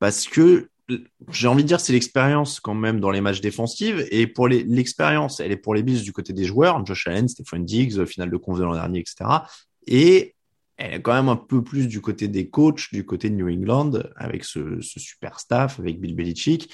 parce 0.00 0.26
que 0.26 0.68
j'ai 1.30 1.46
envie 1.46 1.62
de 1.62 1.68
dire 1.68 1.78
c'est 1.78 1.92
l'expérience 1.92 2.58
quand 2.58 2.74
même 2.74 2.98
dans 2.98 3.12
les 3.12 3.20
matchs 3.20 3.40
défensifs 3.40 3.94
et 4.10 4.26
pour 4.26 4.48
l'expérience 4.48 5.38
elle 5.38 5.52
est 5.52 5.56
pour 5.56 5.72
les 5.74 5.84
Bills 5.84 6.02
du 6.02 6.12
côté 6.12 6.32
des 6.32 6.44
joueurs 6.44 6.84
Josh 6.84 7.06
Allen, 7.06 7.28
Stephen 7.28 7.64
Diggs, 7.64 8.04
finale 8.06 8.30
de 8.30 8.36
conf 8.36 8.58
de 8.58 8.64
l'an 8.64 8.72
dernier, 8.74 8.98
etc. 8.98 9.30
Et 9.86 10.34
elle 10.76 10.94
est 10.94 11.02
quand 11.02 11.12
même 11.12 11.28
un 11.28 11.36
peu 11.36 11.62
plus 11.62 11.86
du 11.86 12.00
côté 12.00 12.26
des 12.26 12.48
coachs, 12.48 12.88
du 12.92 13.04
côté 13.04 13.28
de 13.30 13.34
New 13.34 13.48
England 13.48 13.92
avec 14.16 14.44
ce 14.44 14.80
super 14.80 15.38
staff, 15.38 15.78
avec 15.78 16.00
Bill 16.00 16.16
Belichick. 16.16 16.72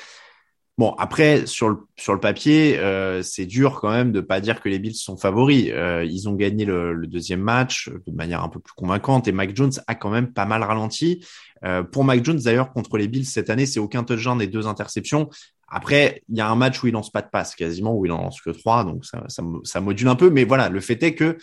Bon, 0.78 0.94
après, 0.98 1.46
sur 1.46 1.70
le, 1.70 1.78
sur 1.96 2.12
le 2.12 2.20
papier, 2.20 2.78
euh, 2.78 3.22
c'est 3.22 3.46
dur 3.46 3.80
quand 3.80 3.90
même 3.90 4.12
de 4.12 4.20
pas 4.20 4.40
dire 4.42 4.60
que 4.60 4.68
les 4.68 4.78
Bills 4.78 4.94
sont 4.94 5.16
favoris. 5.16 5.70
Euh, 5.72 6.04
ils 6.04 6.28
ont 6.28 6.34
gagné 6.34 6.66
le, 6.66 6.92
le 6.92 7.06
deuxième 7.06 7.40
match 7.40 7.88
de 7.88 8.12
manière 8.12 8.44
un 8.44 8.50
peu 8.50 8.60
plus 8.60 8.74
convaincante 8.74 9.26
et 9.26 9.32
Mac 9.32 9.56
Jones 9.56 9.72
a 9.86 9.94
quand 9.94 10.10
même 10.10 10.34
pas 10.34 10.44
mal 10.44 10.62
ralenti. 10.62 11.24
Euh, 11.64 11.82
pour 11.82 12.04
Mac 12.04 12.22
Jones, 12.22 12.38
d'ailleurs, 12.38 12.72
contre 12.74 12.98
les 12.98 13.08
Bills 13.08 13.24
cette 13.24 13.48
année, 13.48 13.64
c'est 13.64 13.80
aucun 13.80 14.04
touchdown 14.04 14.40
et 14.42 14.46
deux 14.46 14.66
interceptions. 14.66 15.30
Après, 15.68 16.22
il 16.28 16.36
y 16.36 16.40
a 16.40 16.48
un 16.48 16.56
match 16.56 16.82
où 16.82 16.86
il 16.86 16.92
lance 16.92 17.10
pas 17.10 17.22
de 17.22 17.28
passe 17.28 17.54
quasiment, 17.54 17.94
où 17.96 18.06
il 18.06 18.12
en 18.12 18.18
lance 18.18 18.40
que 18.40 18.50
trois, 18.50 18.84
donc 18.84 19.04
ça, 19.04 19.24
ça, 19.28 19.42
ça 19.64 19.80
module 19.80 20.08
un 20.08 20.14
peu. 20.14 20.30
Mais 20.30 20.44
voilà, 20.44 20.68
le 20.68 20.80
fait 20.80 21.02
est 21.02 21.14
que 21.14 21.24
euh, 21.24 21.36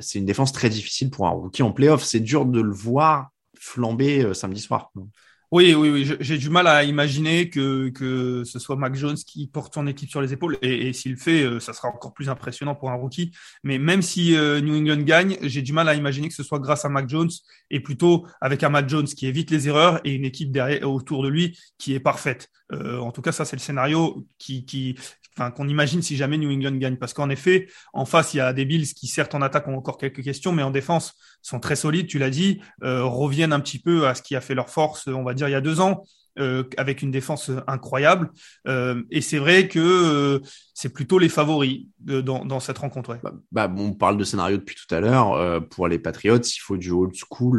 c'est 0.00 0.18
une 0.18 0.26
défense 0.26 0.52
très 0.52 0.68
difficile 0.68 1.10
pour 1.10 1.26
un 1.28 1.30
rookie 1.30 1.62
en 1.62 1.72
playoff. 1.72 2.02
C'est 2.02 2.20
dur 2.20 2.44
de 2.44 2.60
le 2.60 2.72
voir 2.72 3.28
flamber 3.58 4.24
euh, 4.24 4.34
samedi 4.34 4.60
soir. 4.60 4.90
Oui, 5.52 5.74
oui, 5.74 5.90
oui. 5.90 6.16
J'ai 6.20 6.38
du 6.38 6.48
mal 6.48 6.68
à 6.68 6.84
imaginer 6.84 7.50
que, 7.50 7.88
que 7.88 8.44
ce 8.44 8.60
soit 8.60 8.76
Mac 8.76 8.94
Jones 8.94 9.16
qui 9.16 9.48
porte 9.48 9.74
son 9.74 9.88
équipe 9.88 10.08
sur 10.08 10.20
les 10.20 10.32
épaules. 10.32 10.56
Et, 10.62 10.92
s'il 10.92 11.12
le 11.12 11.18
fait, 11.18 11.42
euh, 11.42 11.58
ça 11.58 11.72
sera 11.72 11.88
encore 11.88 12.12
plus 12.14 12.28
impressionnant 12.28 12.76
pour 12.76 12.90
un 12.90 12.94
rookie. 12.94 13.32
Mais 13.64 13.78
même 13.78 14.00
si 14.00 14.36
euh, 14.36 14.60
New 14.60 14.76
England 14.76 15.02
gagne, 15.02 15.38
j'ai 15.42 15.62
du 15.62 15.72
mal 15.72 15.88
à 15.88 15.94
imaginer 15.94 16.28
que 16.28 16.34
ce 16.34 16.44
soit 16.44 16.60
grâce 16.60 16.84
à 16.84 16.88
Mac 16.88 17.08
Jones 17.08 17.30
et 17.68 17.80
plutôt 17.80 18.28
avec 18.40 18.62
un 18.62 18.68
Mac 18.68 18.88
Jones 18.88 19.06
qui 19.06 19.26
évite 19.26 19.50
les 19.50 19.66
erreurs 19.66 20.00
et 20.04 20.12
une 20.12 20.24
équipe 20.24 20.52
derrière, 20.52 20.88
autour 20.88 21.24
de 21.24 21.28
lui 21.28 21.58
qui 21.78 21.94
est 21.94 22.00
parfaite. 22.00 22.48
Euh, 22.72 22.98
en 22.98 23.10
tout 23.10 23.20
cas, 23.20 23.32
ça, 23.32 23.44
c'est 23.44 23.56
le 23.56 23.60
scénario 23.60 24.24
qui, 24.38 24.64
qui, 24.64 24.94
enfin, 25.36 25.50
qu'on 25.50 25.66
imagine 25.66 26.00
si 26.00 26.16
jamais 26.16 26.38
New 26.38 26.52
England 26.52 26.76
gagne. 26.76 26.96
Parce 26.96 27.12
qu'en 27.12 27.28
effet, 27.28 27.66
en 27.92 28.04
face, 28.04 28.34
il 28.34 28.36
y 28.36 28.40
a 28.40 28.52
des 28.52 28.64
Bills 28.64 28.94
qui, 28.94 29.08
certes, 29.08 29.34
en 29.34 29.42
attaque 29.42 29.66
ont 29.66 29.76
encore 29.76 29.98
quelques 29.98 30.22
questions, 30.22 30.52
mais 30.52 30.62
en 30.62 30.70
défense 30.70 31.14
sont 31.42 31.60
très 31.60 31.76
solides, 31.76 32.06
tu 32.06 32.18
l'as 32.18 32.30
dit, 32.30 32.60
euh, 32.82 33.04
reviennent 33.04 33.52
un 33.52 33.60
petit 33.60 33.78
peu 33.78 34.06
à 34.06 34.14
ce 34.14 34.22
qui 34.22 34.36
a 34.36 34.40
fait 34.40 34.54
leur 34.54 34.70
force, 34.70 35.06
on 35.08 35.22
va 35.22 35.34
dire, 35.34 35.48
il 35.48 35.52
y 35.52 35.56
a 35.56 35.60
deux 35.60 35.80
ans. 35.80 36.04
Euh, 36.38 36.62
avec 36.76 37.02
une 37.02 37.10
défense 37.10 37.50
incroyable. 37.66 38.30
Euh, 38.68 39.02
et 39.10 39.20
c'est 39.20 39.38
vrai 39.38 39.66
que 39.66 40.40
c'est 40.74 40.88
plutôt 40.90 41.18
les 41.18 41.28
favoris 41.28 41.86
dans, 41.98 42.60
cette 42.60 42.78
rencontre. 42.78 43.18
Bah, 43.22 43.32
bah, 43.50 43.74
on 43.76 43.92
parle 43.92 44.16
de 44.16 44.22
scénario 44.22 44.56
depuis 44.56 44.76
tout 44.76 44.94
à 44.94 45.00
l'heure. 45.00 45.68
Pour 45.70 45.88
les 45.88 45.98
Patriots, 45.98 46.38
il 46.40 46.60
faut 46.60 46.76
du 46.76 46.92
old 46.92 47.14
school, 47.14 47.58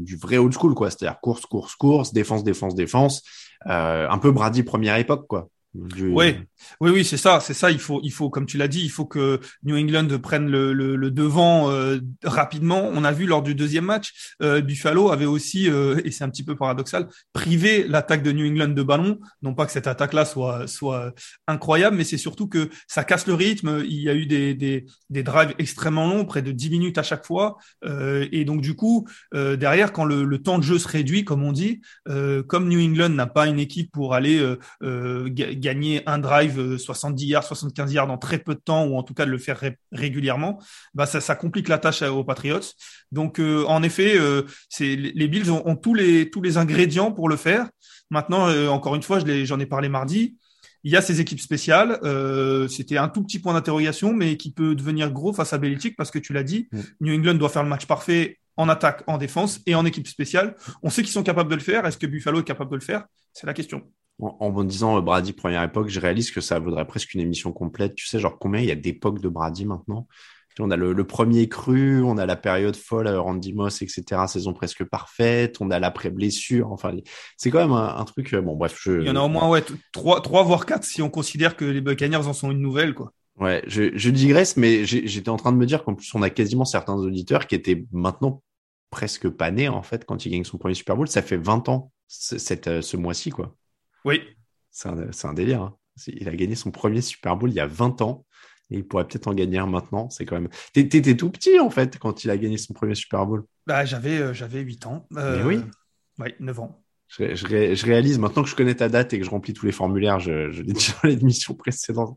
du 0.00 0.16
vrai 0.16 0.38
old 0.38 0.54
school, 0.54 0.74
quoi. 0.74 0.90
C'est-à-dire 0.90 1.20
course, 1.20 1.44
course, 1.44 1.74
course, 1.74 2.12
défense, 2.12 2.44
défense, 2.44 2.76
défense. 2.76 3.22
un 3.66 4.18
peu 4.18 4.30
Brady 4.30 4.62
première 4.62 4.96
époque, 4.96 5.26
quoi. 5.26 5.48
Oui, 5.72 6.34
oui, 6.80 6.90
oui, 6.90 7.04
c'est 7.04 7.16
ça, 7.16 7.38
c'est 7.38 7.54
ça. 7.54 7.70
Il 7.70 7.78
faut, 7.78 8.00
il 8.02 8.10
faut, 8.10 8.28
comme 8.28 8.44
tu 8.46 8.58
l'as 8.58 8.66
dit, 8.66 8.82
il 8.82 8.90
faut 8.90 9.06
que 9.06 9.40
New 9.62 9.76
England 9.76 10.08
prenne 10.20 10.50
le, 10.50 10.72
le, 10.72 10.96
le 10.96 11.10
devant 11.12 11.70
euh, 11.70 12.00
rapidement. 12.24 12.90
On 12.92 13.04
a 13.04 13.12
vu 13.12 13.26
lors 13.26 13.42
du 13.42 13.54
deuxième 13.54 13.84
match, 13.84 14.34
euh, 14.42 14.60
Buffalo 14.60 15.12
avait 15.12 15.26
aussi, 15.26 15.70
euh, 15.70 16.00
et 16.04 16.10
c'est 16.10 16.24
un 16.24 16.28
petit 16.28 16.42
peu 16.42 16.56
paradoxal, 16.56 17.08
privé 17.32 17.86
l'attaque 17.86 18.24
de 18.24 18.32
New 18.32 18.48
England 18.48 18.74
de 18.74 18.82
ballon. 18.82 19.20
Non 19.42 19.54
pas 19.54 19.64
que 19.64 19.70
cette 19.70 19.86
attaque-là 19.86 20.24
soit, 20.24 20.66
soit 20.66 21.14
incroyable, 21.46 21.96
mais 21.96 22.04
c'est 22.04 22.18
surtout 22.18 22.48
que 22.48 22.68
ça 22.88 23.04
casse 23.04 23.28
le 23.28 23.34
rythme. 23.34 23.84
Il 23.84 24.02
y 24.02 24.10
a 24.10 24.14
eu 24.14 24.26
des, 24.26 24.54
des, 24.54 24.86
des 25.08 25.22
drives 25.22 25.54
extrêmement 25.58 26.08
longs, 26.08 26.24
près 26.24 26.42
de 26.42 26.50
10 26.50 26.70
minutes 26.70 26.98
à 26.98 27.04
chaque 27.04 27.24
fois, 27.24 27.58
euh, 27.84 28.26
et 28.32 28.44
donc 28.44 28.60
du 28.60 28.74
coup, 28.74 29.06
euh, 29.34 29.54
derrière, 29.54 29.92
quand 29.92 30.04
le, 30.04 30.24
le, 30.24 30.42
temps 30.42 30.58
de 30.58 30.64
jeu 30.64 30.78
se 30.78 30.88
réduit, 30.88 31.24
comme 31.24 31.44
on 31.44 31.52
dit, 31.52 31.80
euh, 32.08 32.42
comme 32.42 32.68
New 32.68 32.80
England 32.80 33.10
n'a 33.10 33.26
pas 33.26 33.46
une 33.46 33.60
équipe 33.60 33.92
pour 33.92 34.14
aller 34.14 34.40
gagner 35.60 36.02
un 36.06 36.18
drive 36.18 36.76
70 36.76 37.26
yards, 37.26 37.44
75 37.44 37.92
yards 37.92 38.10
en 38.10 38.18
très 38.18 38.38
peu 38.38 38.54
de 38.54 38.60
temps, 38.60 38.86
ou 38.86 38.96
en 38.96 39.02
tout 39.02 39.14
cas 39.14 39.26
de 39.26 39.30
le 39.30 39.38
faire 39.38 39.58
ré 39.58 39.78
régulièrement, 39.92 40.60
bah 40.94 41.06
ça, 41.06 41.20
ça, 41.20 41.36
complique 41.36 41.68
la 41.68 41.78
tâche 41.78 42.02
aux 42.02 42.24
Patriots. 42.24 42.60
Donc 43.12 43.38
euh, 43.38 43.64
en 43.66 43.82
effet, 43.82 44.16
euh, 44.18 44.42
les 44.80 45.28
Bills 45.28 45.50
ont, 45.50 45.62
ont, 45.66 45.76
tous 45.76 45.94
les 45.94 46.30
tous 46.30 46.42
les 46.42 46.56
ingrédients 46.56 47.12
pour 47.12 47.28
le 47.28 47.36
faire. 47.36 47.68
Maintenant, 48.10 48.48
euh, 48.48 48.68
encore 48.68 48.94
une 48.96 49.02
fois, 49.02 49.20
j'en 49.20 49.60
ai 49.60 49.66
parlé 49.66 49.88
mardi. 49.88 50.36
Il 50.82 50.90
y 50.90 50.96
a 50.96 51.02
ces 51.02 51.20
équipes 51.20 51.40
spéciales. 51.40 51.98
Euh, 52.04 52.66
C'était 52.68 52.96
un 52.96 53.08
tout 53.08 53.22
petit 53.22 53.38
point 53.38 53.52
d'interrogation, 53.52 54.12
mais 54.12 54.36
qui 54.36 54.50
peut 54.50 54.74
devenir 54.74 55.12
gros 55.12 55.32
face 55.32 55.52
à 55.52 55.58
Belichick 55.58 55.96
parce 55.96 56.10
que 56.10 56.18
tu 56.18 56.32
l'as 56.32 56.42
dit, 56.42 56.68
mmh. 56.72 56.80
New 57.02 57.14
England 57.14 57.34
doit 57.34 57.50
faire 57.50 57.62
le 57.62 57.68
match 57.68 57.86
parfait 57.86 58.38
en 58.56 58.68
attaque, 58.68 59.02
en 59.06 59.18
défense 59.18 59.60
et 59.66 59.74
en 59.74 59.84
équipe 59.84 60.08
spéciale. 60.08 60.56
On 60.82 60.90
sait 60.90 61.02
qu'ils 61.02 61.12
sont 61.12 61.22
capables 61.22 61.50
de 61.50 61.54
le 61.54 61.60
faire. 61.60 61.86
Est-ce 61.86 61.98
que 61.98 62.06
Buffalo 62.06 62.40
est 62.40 62.44
capable 62.44 62.70
de 62.70 62.76
le 62.76 62.82
faire? 62.82 63.04
C'est 63.32 63.46
la 63.46 63.54
question 63.54 63.82
en 64.20 64.52
me 64.52 64.64
disant 64.64 64.98
euh, 64.98 65.00
Brady 65.00 65.32
première 65.32 65.62
époque, 65.62 65.88
je 65.88 66.00
réalise 66.00 66.30
que 66.30 66.40
ça 66.40 66.58
vaudrait 66.58 66.86
presque 66.86 67.14
une 67.14 67.20
émission 67.20 67.52
complète. 67.52 67.94
Tu 67.94 68.06
sais, 68.06 68.18
genre 68.18 68.38
combien 68.38 68.60
il 68.60 68.66
y 68.66 68.70
a 68.70 68.76
d'époques 68.76 69.20
de 69.20 69.28
Brady 69.28 69.64
maintenant? 69.66 70.06
On 70.58 70.70
a 70.70 70.76
le, 70.76 70.92
le, 70.92 71.06
premier 71.06 71.48
cru, 71.48 72.02
on 72.02 72.18
a 72.18 72.26
la 72.26 72.36
période 72.36 72.76
folle, 72.76 73.06
euh, 73.06 73.20
Randy 73.20 73.52
Moss, 73.52 73.82
etc. 73.82 74.22
Saison 74.26 74.52
presque 74.52 74.84
parfaite, 74.84 75.56
on 75.60 75.70
a 75.70 75.78
l'après-blessure. 75.78 76.70
Enfin, 76.70 76.92
c'est 77.36 77.50
quand 77.50 77.60
même 77.60 77.72
un, 77.72 77.96
un, 77.96 78.04
truc. 78.04 78.34
Euh, 78.34 78.42
bon, 78.42 78.56
bref. 78.56 78.78
Je... 78.82 79.00
Il 79.00 79.06
y 79.06 79.10
en 79.10 79.16
a 79.16 79.20
au 79.20 79.28
moins 79.28 79.48
ouais, 79.48 79.64
3, 79.92 80.22
3 80.22 80.42
voire 80.42 80.66
4 80.66 80.84
si 80.84 81.02
on 81.02 81.08
considère 81.08 81.56
que 81.56 81.64
les 81.64 81.80
Buccaneers 81.80 82.26
en 82.26 82.32
sont 82.32 82.50
une 82.50 82.60
nouvelle. 82.60 82.94
quoi. 82.94 83.12
Ouais, 83.38 83.62
je, 83.66 83.96
je 83.96 84.10
digresse, 84.10 84.56
mais 84.56 84.84
j'étais 84.84 85.30
en 85.30 85.36
train 85.36 85.52
de 85.52 85.56
me 85.56 85.66
dire 85.66 85.82
qu'en 85.82 85.94
plus, 85.94 86.14
on 86.14 86.22
a 86.22 86.30
quasiment 86.30 86.66
certains 86.66 86.94
auditeurs 86.94 87.46
qui 87.46 87.54
étaient 87.54 87.86
maintenant 87.92 88.42
presque 88.90 89.28
pas 89.30 89.50
nés, 89.50 89.68
en 89.68 89.82
fait, 89.82 90.04
quand 90.04 90.26
il 90.26 90.32
gagne 90.32 90.44
son 90.44 90.58
premier 90.58 90.74
Super 90.74 90.96
Bowl. 90.96 91.08
Ça 91.08 91.22
fait 91.22 91.38
20 91.38 91.68
ans, 91.68 91.92
cette, 92.06 92.82
ce 92.82 92.96
mois-ci, 92.96 93.30
quoi. 93.30 93.54
Oui. 94.04 94.22
C'est 94.70 94.88
un, 94.88 95.10
un, 95.24 95.34
délire. 95.34 95.62
Hein. 95.62 95.76
Il 96.06 96.28
a 96.28 96.36
gagné 96.36 96.54
son 96.54 96.70
premier 96.70 97.00
Super 97.00 97.36
Bowl 97.36 97.50
il 97.50 97.56
y 97.56 97.60
a 97.60 97.66
20 97.66 98.02
ans. 98.02 98.26
Et 98.70 98.76
il 98.76 98.86
pourrait 98.86 99.06
peut-être 99.06 99.26
en 99.26 99.34
gagner 99.34 99.58
un 99.58 99.66
maintenant. 99.66 100.08
C'est 100.10 100.24
quand 100.24 100.36
même. 100.36 100.48
T'étais 100.72 101.16
tout 101.16 101.30
petit, 101.30 101.58
en 101.58 101.70
fait, 101.70 101.98
quand 101.98 102.24
il 102.24 102.30
a 102.30 102.36
gagné 102.36 102.56
son 102.56 102.72
premier 102.72 102.94
Super 102.94 103.26
Bowl. 103.26 103.44
Bah, 103.66 103.84
j'avais, 103.84 104.18
euh, 104.18 104.32
j'avais 104.32 104.60
8 104.60 104.86
ans. 104.86 105.08
Euh, 105.16 105.44
oui. 105.44 105.60
Oui, 106.18 106.34
9 106.38 106.60
ans. 106.60 106.82
Je, 107.08 107.34
je, 107.34 107.74
je, 107.74 107.86
réalise 107.86 108.20
maintenant 108.20 108.44
que 108.44 108.48
je 108.48 108.54
connais 108.54 108.76
ta 108.76 108.88
date 108.88 109.12
et 109.12 109.18
que 109.18 109.24
je 109.24 109.30
remplis 109.30 109.52
tous 109.52 109.66
les 109.66 109.72
formulaires, 109.72 110.20
je, 110.20 110.52
je 110.52 110.62
l'ai 110.62 110.72
dit 110.72 110.92
dans 111.02 111.08
l'émission 111.08 111.54
précédente. 111.54 112.16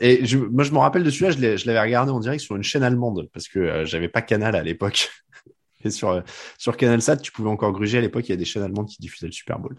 Et 0.00 0.26
je, 0.26 0.36
moi, 0.36 0.62
je 0.62 0.72
me 0.72 0.78
rappelle 0.78 1.04
de 1.04 1.10
celui-là, 1.10 1.56
je 1.56 1.66
l'avais 1.66 1.80
regardé 1.80 2.12
en 2.12 2.20
direct 2.20 2.42
sur 2.42 2.54
une 2.54 2.62
chaîne 2.62 2.82
allemande 2.82 3.30
parce 3.32 3.48
que 3.48 3.58
euh, 3.58 3.84
j'avais 3.86 4.08
pas 4.08 4.20
Canal 4.20 4.56
à 4.56 4.62
l'époque. 4.62 5.10
Et 5.84 5.90
sur, 5.90 6.22
sur 6.58 6.76
CanalSat, 6.76 7.18
tu 7.18 7.32
pouvais 7.32 7.48
encore 7.48 7.72
gruger 7.72 7.98
à 7.98 8.00
l'époque, 8.00 8.28
il 8.28 8.30
y 8.30 8.34
a 8.34 8.36
des 8.36 8.44
chaînes 8.44 8.62
allemandes 8.62 8.88
qui 8.88 8.98
diffusaient 9.00 9.26
le 9.26 9.32
Super 9.32 9.58
Bowl. 9.58 9.76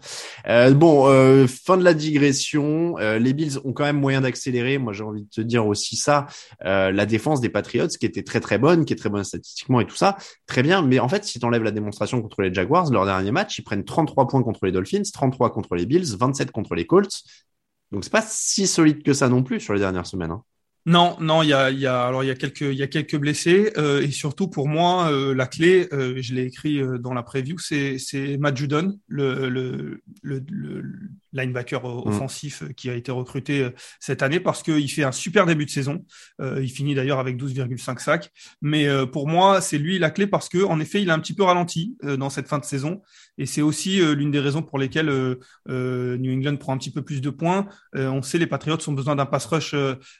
Euh, 0.48 0.72
bon, 0.74 1.08
euh, 1.08 1.46
fin 1.46 1.76
de 1.76 1.84
la 1.84 1.94
digression. 1.94 2.98
Euh, 2.98 3.18
les 3.18 3.32
Bills 3.32 3.58
ont 3.64 3.72
quand 3.72 3.84
même 3.84 3.98
moyen 3.98 4.20
d'accélérer. 4.20 4.78
Moi, 4.78 4.92
j'ai 4.92 5.04
envie 5.04 5.22
de 5.22 5.28
te 5.28 5.40
dire 5.40 5.66
aussi 5.66 5.96
ça. 5.96 6.26
Euh, 6.64 6.90
la 6.90 7.06
défense 7.06 7.40
des 7.40 7.48
Patriots, 7.48 7.88
qui 7.88 8.06
était 8.06 8.22
très 8.22 8.40
très 8.40 8.58
bonne, 8.58 8.84
qui 8.84 8.92
est 8.92 8.96
très 8.96 9.08
bonne 9.08 9.24
statistiquement 9.24 9.80
et 9.80 9.86
tout 9.86 9.96
ça, 9.96 10.16
très 10.46 10.62
bien. 10.62 10.82
Mais 10.82 10.98
en 10.98 11.08
fait, 11.08 11.24
si 11.24 11.38
tu 11.38 11.46
enlèves 11.46 11.62
la 11.62 11.70
démonstration 11.70 12.20
contre 12.20 12.42
les 12.42 12.52
Jaguars, 12.52 12.90
leur 12.90 13.04
dernier 13.04 13.30
match, 13.30 13.58
ils 13.58 13.62
prennent 13.62 13.84
33 13.84 14.26
points 14.28 14.42
contre 14.42 14.66
les 14.66 14.72
Dolphins, 14.72 15.02
33 15.12 15.52
contre 15.52 15.74
les 15.74 15.86
Bills, 15.86 16.16
27 16.18 16.50
contre 16.50 16.74
les 16.74 16.86
Colts. 16.86 17.22
Donc 17.90 18.04
c'est 18.04 18.12
pas 18.12 18.22
si 18.26 18.66
solide 18.66 19.02
que 19.02 19.12
ça 19.12 19.28
non 19.28 19.42
plus 19.42 19.60
sur 19.60 19.74
les 19.74 19.80
dernières 19.80 20.06
semaines. 20.06 20.30
Hein. 20.30 20.42
Non, 20.84 21.16
non, 21.20 21.42
il 21.42 21.48
y 21.50 21.52
a, 21.52 21.70
y 21.70 21.86
a, 21.86 22.06
alors 22.06 22.24
il 22.24 22.26
y 22.26 22.30
a 22.30 22.34
quelques, 22.34 22.62
il 22.62 22.74
y 22.74 22.82
a 22.82 22.88
quelques 22.88 23.16
blessés 23.16 23.72
euh, 23.76 24.02
et 24.02 24.10
surtout 24.10 24.48
pour 24.48 24.66
moi 24.66 25.12
euh, 25.12 25.32
la 25.32 25.46
clé, 25.46 25.86
euh, 25.92 26.20
je 26.20 26.34
l'ai 26.34 26.42
écrit 26.42 26.80
euh, 26.80 26.98
dans 26.98 27.14
la 27.14 27.22
preview, 27.22 27.56
c'est 27.58 27.98
c'est 27.98 28.36
Matt 28.36 28.56
Judon, 28.56 28.98
le, 29.06 29.48
le, 29.48 30.02
le, 30.22 30.42
le 30.50 30.82
linebacker 31.32 31.82
mmh. 31.82 32.08
offensif 32.08 32.62
qui 32.76 32.90
a 32.90 32.94
été 32.94 33.10
recruté 33.10 33.68
cette 34.00 34.22
année 34.22 34.40
parce 34.40 34.62
qu'il 34.62 34.90
fait 34.90 35.04
un 35.04 35.12
super 35.12 35.46
début 35.46 35.66
de 35.66 35.70
saison. 35.70 36.04
il 36.40 36.68
finit 36.68 36.94
d'ailleurs 36.94 37.18
avec 37.18 37.36
12,5 37.36 37.98
sacs, 37.98 38.30
mais 38.60 38.86
pour 39.06 39.28
moi 39.28 39.60
c'est 39.60 39.78
lui 39.78 39.98
la 39.98 40.10
clé 40.10 40.26
parce 40.26 40.48
que 40.48 40.62
en 40.64 40.80
effet 40.80 41.02
il 41.02 41.10
a 41.10 41.14
un 41.14 41.18
petit 41.18 41.34
peu 41.34 41.42
ralenti 41.42 41.96
dans 42.02 42.30
cette 42.30 42.48
fin 42.48 42.58
de 42.58 42.64
saison. 42.64 43.02
Et 43.38 43.46
c'est 43.46 43.62
aussi 43.62 43.96
l'une 44.14 44.30
des 44.30 44.40
raisons 44.40 44.62
pour 44.62 44.78
lesquelles 44.78 45.10
New 45.68 46.32
England 46.32 46.56
prend 46.56 46.74
un 46.74 46.78
petit 46.78 46.92
peu 46.92 47.02
plus 47.02 47.20
de 47.20 47.30
points. 47.30 47.66
on 47.94 48.22
sait 48.22 48.38
les 48.38 48.46
Patriots 48.46 48.78
ont 48.88 48.92
besoin 48.92 49.16
d'un 49.16 49.26
pass 49.26 49.46
rush 49.46 49.74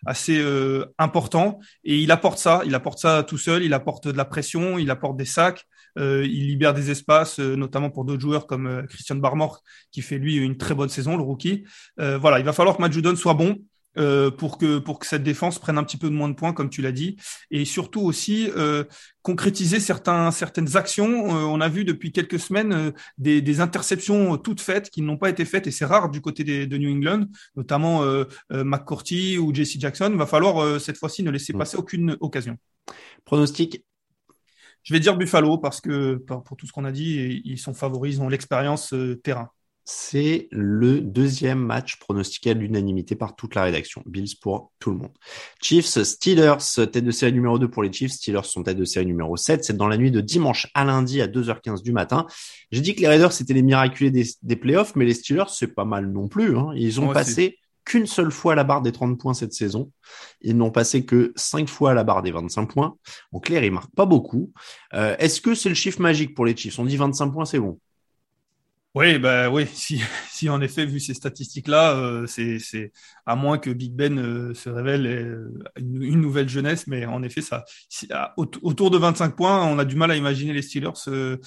assez 0.07 0.41
euh, 0.41 0.87
important. 0.99 1.61
Et 1.85 1.99
il 1.99 2.11
apporte 2.11 2.39
ça, 2.39 2.63
il 2.65 2.75
apporte 2.75 2.99
ça 2.99 3.23
tout 3.23 3.39
seul, 3.39 3.63
il 3.63 3.75
apporte 3.75 4.09
de 4.09 4.17
la 4.17 4.25
pression, 4.25 4.79
il 4.79 4.91
apporte 4.91 5.17
des 5.17 5.25
sacs, 5.25 5.61
euh, 5.61 5.63
il 5.97 6.47
libère 6.47 6.75
des 6.75 6.91
espaces, 6.91 7.39
euh, 7.39 7.57
notamment 7.57 7.91
pour 7.91 8.05
d'autres 8.05 8.21
joueurs 8.21 8.47
comme 8.47 8.67
euh, 8.67 8.83
Christian 8.85 9.17
Barmore 9.17 9.63
qui 9.91 10.03
fait 10.03 10.19
lui 10.19 10.37
une 10.37 10.57
très 10.57 10.75
bonne 10.75 10.89
saison, 10.89 11.17
le 11.17 11.23
rookie. 11.23 11.65
Euh, 12.01 12.19
voilà, 12.19 12.39
il 12.39 12.45
va 12.45 12.53
falloir 12.53 12.77
que 12.77 12.83
Matt 12.83 12.93
Judon 12.93 13.17
soit 13.17 13.35
bon. 13.35 13.59
Euh, 13.99 14.31
pour 14.31 14.57
que 14.57 14.79
pour 14.79 14.99
que 14.99 15.07
cette 15.07 15.23
défense 15.23 15.59
prenne 15.59 15.77
un 15.77 15.85
petit 15.85 15.99
peu 15.99 16.09
de 16.09 16.15
moins 16.15 16.31
de 16.31 16.35
points 16.35 16.55
comme 16.55 16.71
tu 16.71 16.81
l'as 16.81 16.93
dit 16.93 17.19
et 17.51 17.67
surtout 17.67 18.01
aussi 18.01 18.51
euh, 18.57 18.85
concrétiser 19.21 19.81
certains 19.81 20.31
certaines 20.31 20.79
actions 20.79 21.37
euh, 21.37 21.45
on 21.45 21.61
a 21.61 21.69
vu 21.69 21.85
depuis 21.85 22.11
quelques 22.11 22.41
semaines 22.41 22.95
des, 23.19 23.43
des, 23.43 23.61
interceptions 23.61 24.39
toutes 24.39 24.63
faites 24.63 24.89
qui 24.89 25.03
n'ont 25.03 25.19
pas 25.19 25.29
été 25.29 25.45
faites 25.45 25.67
et 25.67 25.71
c'est 25.71 25.85
rare 25.85 26.09
du 26.09 26.23
côté 26.23 26.43
des, 26.43 26.67
de 26.67 26.79
New 26.79 26.91
England 26.91 27.27
notamment 27.55 28.03
McCourty 28.51 29.37
ou 29.37 29.55
JC 29.55 29.79
Jackson 29.79 30.09
il 30.11 30.19
va 30.19 30.27
falloir 30.27 30.81
cette 30.81 30.97
fois-ci 30.97 31.23
ne 31.23 31.31
laisser 31.31 31.53
passer 31.53 31.77
aucune 31.77 32.17
occasion 32.21 32.57
pronostic 33.27 33.85
je 34.83 34.93
vais 34.93 35.01
dire 35.01 35.17
Buffalo 35.17 35.59
parce 35.59 35.81
que 35.81 36.17
pour, 36.17 36.43
pour 36.43 36.57
tout 36.57 36.67
ce 36.67 36.73
qu'on 36.73 36.85
a 36.85 36.93
dit 36.93 37.43
ils 37.45 37.59
sont 37.59 37.75
favoris 37.75 38.17
ils 38.17 38.23
ont 38.23 38.29
l'expérience 38.29 38.95
terrain 39.23 39.51
c'est 39.85 40.49
le 40.53 41.01
deuxième 41.01 41.59
match 41.59 41.97
pronostiqué 41.97 42.51
à 42.51 42.55
l'unanimité 42.55 43.17
par 43.17 43.35
toute 43.35 43.57
la 43.57 43.65
rédaction. 43.65 44.03
Bills 44.07 44.37
pour 44.41 44.71
tout 44.79 44.93
le 44.93 44.97
monde. 44.97 45.11
Chiefs, 45.61 46.01
Steelers, 46.03 46.59
tête 46.75 47.05
de 47.05 47.11
série 47.11 47.33
numéro 47.33 47.59
2 47.59 47.69
pour 47.69 47.83
les 47.83 47.93
Chiefs. 47.93 48.13
Steelers 48.13 48.45
sont 48.45 48.63
tête 48.63 48.77
de 48.77 48.85
série 48.85 49.07
numéro 49.07 49.37
7. 49.37 49.65
C'est 49.65 49.77
dans 49.77 49.89
la 49.89 49.97
nuit 49.97 50.13
de 50.13 50.21
dimanche 50.21 50.69
à 50.75 50.85
lundi 50.85 51.21
à 51.21 51.27
2h15 51.27 51.83
du 51.83 51.91
matin. 51.91 52.27
J'ai 52.71 52.81
dit 52.81 52.95
que 52.95 53.01
les 53.01 53.09
Raiders, 53.09 53.33
c'était 53.33 53.55
les 53.55 53.63
miraculés 53.63 54.13
des, 54.13 54.27
des, 54.43 54.57
playoffs, 54.57 54.95
mais 54.95 55.05
les 55.05 55.15
Steelers, 55.15 55.49
c'est 55.49 55.75
pas 55.75 55.85
mal 55.85 56.07
non 56.07 56.29
plus. 56.29 56.57
Hein. 56.57 56.71
Ils 56.77 57.01
ont 57.01 57.13
passé 57.13 57.59
qu'une 57.85 58.07
seule 58.07 58.31
fois 58.31 58.55
la 58.55 58.65
barre 58.65 58.83
des 58.83 58.93
30 58.93 59.19
points 59.19 59.35
cette 59.35 59.53
saison. 59.53 59.91
Ils 60.41 60.57
n'ont 60.57 60.71
passé 60.71 61.05
que 61.05 61.33
5 61.37 61.69
fois 61.69 61.95
la 61.95 62.05
barre 62.05 62.23
des 62.23 62.31
25 62.31 62.67
points. 62.67 62.97
En 63.33 63.41
clair, 63.41 63.65
ils 63.65 63.73
marquent 63.73 63.95
pas 63.95 64.07
beaucoup. 64.07 64.53
Euh, 64.95 65.17
Est-ce 65.19 65.41
que 65.41 65.55
c'est 65.55 65.69
le 65.69 65.75
chiffre 65.75 66.01
magique 66.01 66.35
pour 66.35 66.45
les 66.45 66.57
Chiefs? 66.57 66.79
On 66.79 66.85
dit 66.85 66.97
25 66.97 67.31
points, 67.31 67.45
c'est 67.45 67.59
bon 67.59 67.81
Oui, 68.95 69.19
bah 69.19 69.51
oui. 69.51 69.67
Si, 69.75 70.01
si 70.31 70.49
en 70.49 70.61
effet, 70.61 70.87
vu 70.87 71.01
ces 71.01 71.15
statistiques-là, 71.15 71.97
euh, 71.97 72.27
c'est, 72.27 72.93
à 73.27 73.37
moins 73.37 73.59
que 73.59 73.71
Big 73.71 73.93
Ben 73.93 74.19
euh, 74.19 74.55
se 74.55 74.69
révèle 74.69 75.07
euh, 75.07 75.63
une, 75.77 76.03
une, 76.03 76.21
nouvelle 76.21 76.49
jeunesse, 76.49 76.87
mais 76.87 77.05
en 77.07 77.23
effet, 77.23 77.43
ça, 77.43 77.65
autour 78.37 78.91
de 78.91 78.99
25 78.99 79.37
points, 79.37 79.65
on 79.65 79.79
a 79.79 79.85
du 79.85 79.97
mal 79.97 80.11
à 80.11 80.17
imaginer 80.17 80.53
les 80.53 80.63
Steelers 80.63 80.95
se, 80.95 81.39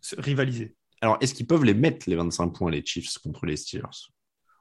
se 0.00 0.20
rivaliser. 0.20 0.74
Alors, 1.02 1.18
est-ce 1.20 1.34
qu'ils 1.34 1.48
peuvent 1.48 1.64
les 1.64 1.74
mettre 1.74 2.08
les 2.08 2.14
25 2.14 2.50
points 2.50 2.70
les 2.70 2.84
Chiefs 2.84 3.18
contre 3.18 3.44
les 3.44 3.56
Steelers? 3.56 4.12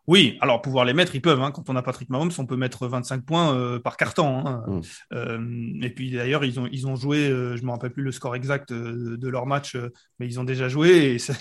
Oui, 0.08 0.38
alors 0.42 0.62
pouvoir 0.62 0.86
les 0.86 0.94
mettre, 0.94 1.16
ils 1.16 1.22
peuvent. 1.22 1.42
Hein. 1.42 1.52
Quand 1.52 1.70
on 1.70 1.76
a 1.76 1.82
Patrick 1.82 2.10
Mahomes, 2.10 2.32
on 2.38 2.46
peut 2.46 2.56
mettre 2.56 2.88
25 2.88 3.24
points 3.24 3.56
euh, 3.56 3.80
par 3.80 3.98
carton. 3.98 4.46
Hein. 4.46 4.64
Mm. 4.68 4.82
Euh, 5.14 5.80
et 5.84 5.90
puis 5.90 6.12
d'ailleurs, 6.12 6.44
ils 6.44 6.60
ont 6.60 6.68
ils 6.72 6.88
ont 6.88 6.96
joué, 6.96 7.30
euh, 7.30 7.56
je 7.56 7.64
me 7.64 7.72
rappelle 7.72 7.92
plus 7.92 8.04
le 8.04 8.12
score 8.12 8.36
exact 8.36 8.74
de 8.74 9.28
leur 9.28 9.46
match, 9.46 9.78
mais 10.20 10.26
ils 10.26 10.40
ont 10.40 10.44
déjà 10.44 10.68
joué 10.70 11.14
et 11.14 11.20
ça, 11.20 11.34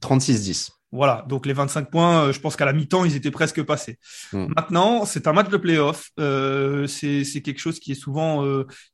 36-10. 0.00 0.70
Voilà, 0.92 1.24
donc 1.28 1.44
les 1.44 1.54
25 1.54 1.90
points, 1.90 2.30
je 2.30 2.38
pense 2.38 2.54
qu'à 2.54 2.64
la 2.64 2.72
mi-temps, 2.72 3.04
ils 3.04 3.16
étaient 3.16 3.32
presque 3.32 3.60
passés. 3.64 3.98
Mm. 4.32 4.46
Maintenant, 4.54 5.04
c'est 5.06 5.26
un 5.26 5.32
match 5.32 5.48
de 5.48 5.56
playoff. 5.56 6.10
Euh, 6.20 6.86
c'est 6.86 7.42
quelque 7.42 7.58
chose 7.58 7.80
qui 7.80 7.92
est 7.92 7.96
souvent 7.96 8.44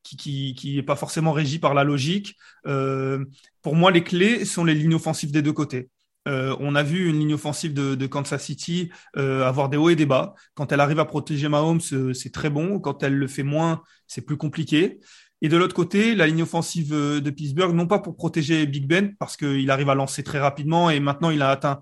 qui, 0.03 0.17
qui 0.17 0.55
qui 0.55 0.79
est 0.79 0.83
pas 0.83 0.97
forcément 0.97 1.33
régi 1.33 1.59
par 1.59 1.75
la 1.75 1.83
logique. 1.83 2.37
pour 2.65 3.75
moi, 3.75 3.91
les 3.91 4.05
clés 4.05 4.45
sont 4.45 4.65
les 4.65 4.75
lignes 4.75 4.95
offensives 4.95 5.33
des 5.33 5.43
deux 5.43 5.53
côtés. 5.53 5.91
Euh, 6.31 6.57
on 6.61 6.75
a 6.77 6.83
vu 6.83 7.09
une 7.09 7.19
ligne 7.19 7.35
offensive 7.35 7.75
de, 7.75 8.07
Kansas 8.07 8.43
City 8.43 8.91
euh, 9.17 9.45
avoir 9.45 9.69
des 9.69 9.77
hauts 9.77 9.91
et 9.91 9.97
des 9.97 10.07
bas. 10.07 10.35
Quand 10.55 10.73
elle 10.73 10.81
arrive 10.81 11.01
à 11.01 11.05
protéger 11.05 11.49
Mahomes, 11.49 11.81
euh, 11.93 12.15
c'est 12.15 12.31
très 12.31 12.51
bon. 12.51 12.79
Quand 12.79 13.03
elle 13.03 13.15
le 13.15 13.27
fait 13.27 13.43
moins, 13.43 13.83
c'est 14.07 14.23
plus 14.23 14.37
compliqué. 14.37 15.01
Et 15.43 15.49
de 15.49 15.57
l'autre 15.57 15.75
côté, 15.75 16.15
la 16.15 16.27
ligne 16.27 16.43
offensive 16.43 16.91
de 16.93 17.31
Pittsburgh, 17.31 17.75
non 17.75 17.87
pas 17.87 17.99
pour 17.99 18.17
protéger 18.17 18.67
Big 18.67 18.87
Ben, 18.87 19.15
parce 19.19 19.37
qu'il 19.37 19.71
arrive 19.71 19.89
à 19.89 19.95
lancer 19.95 20.23
très 20.23 20.39
rapidement 20.39 20.91
et 20.91 21.01
maintenant 21.01 21.31
il 21.31 21.41
a 21.41 21.51
atteint 21.51 21.81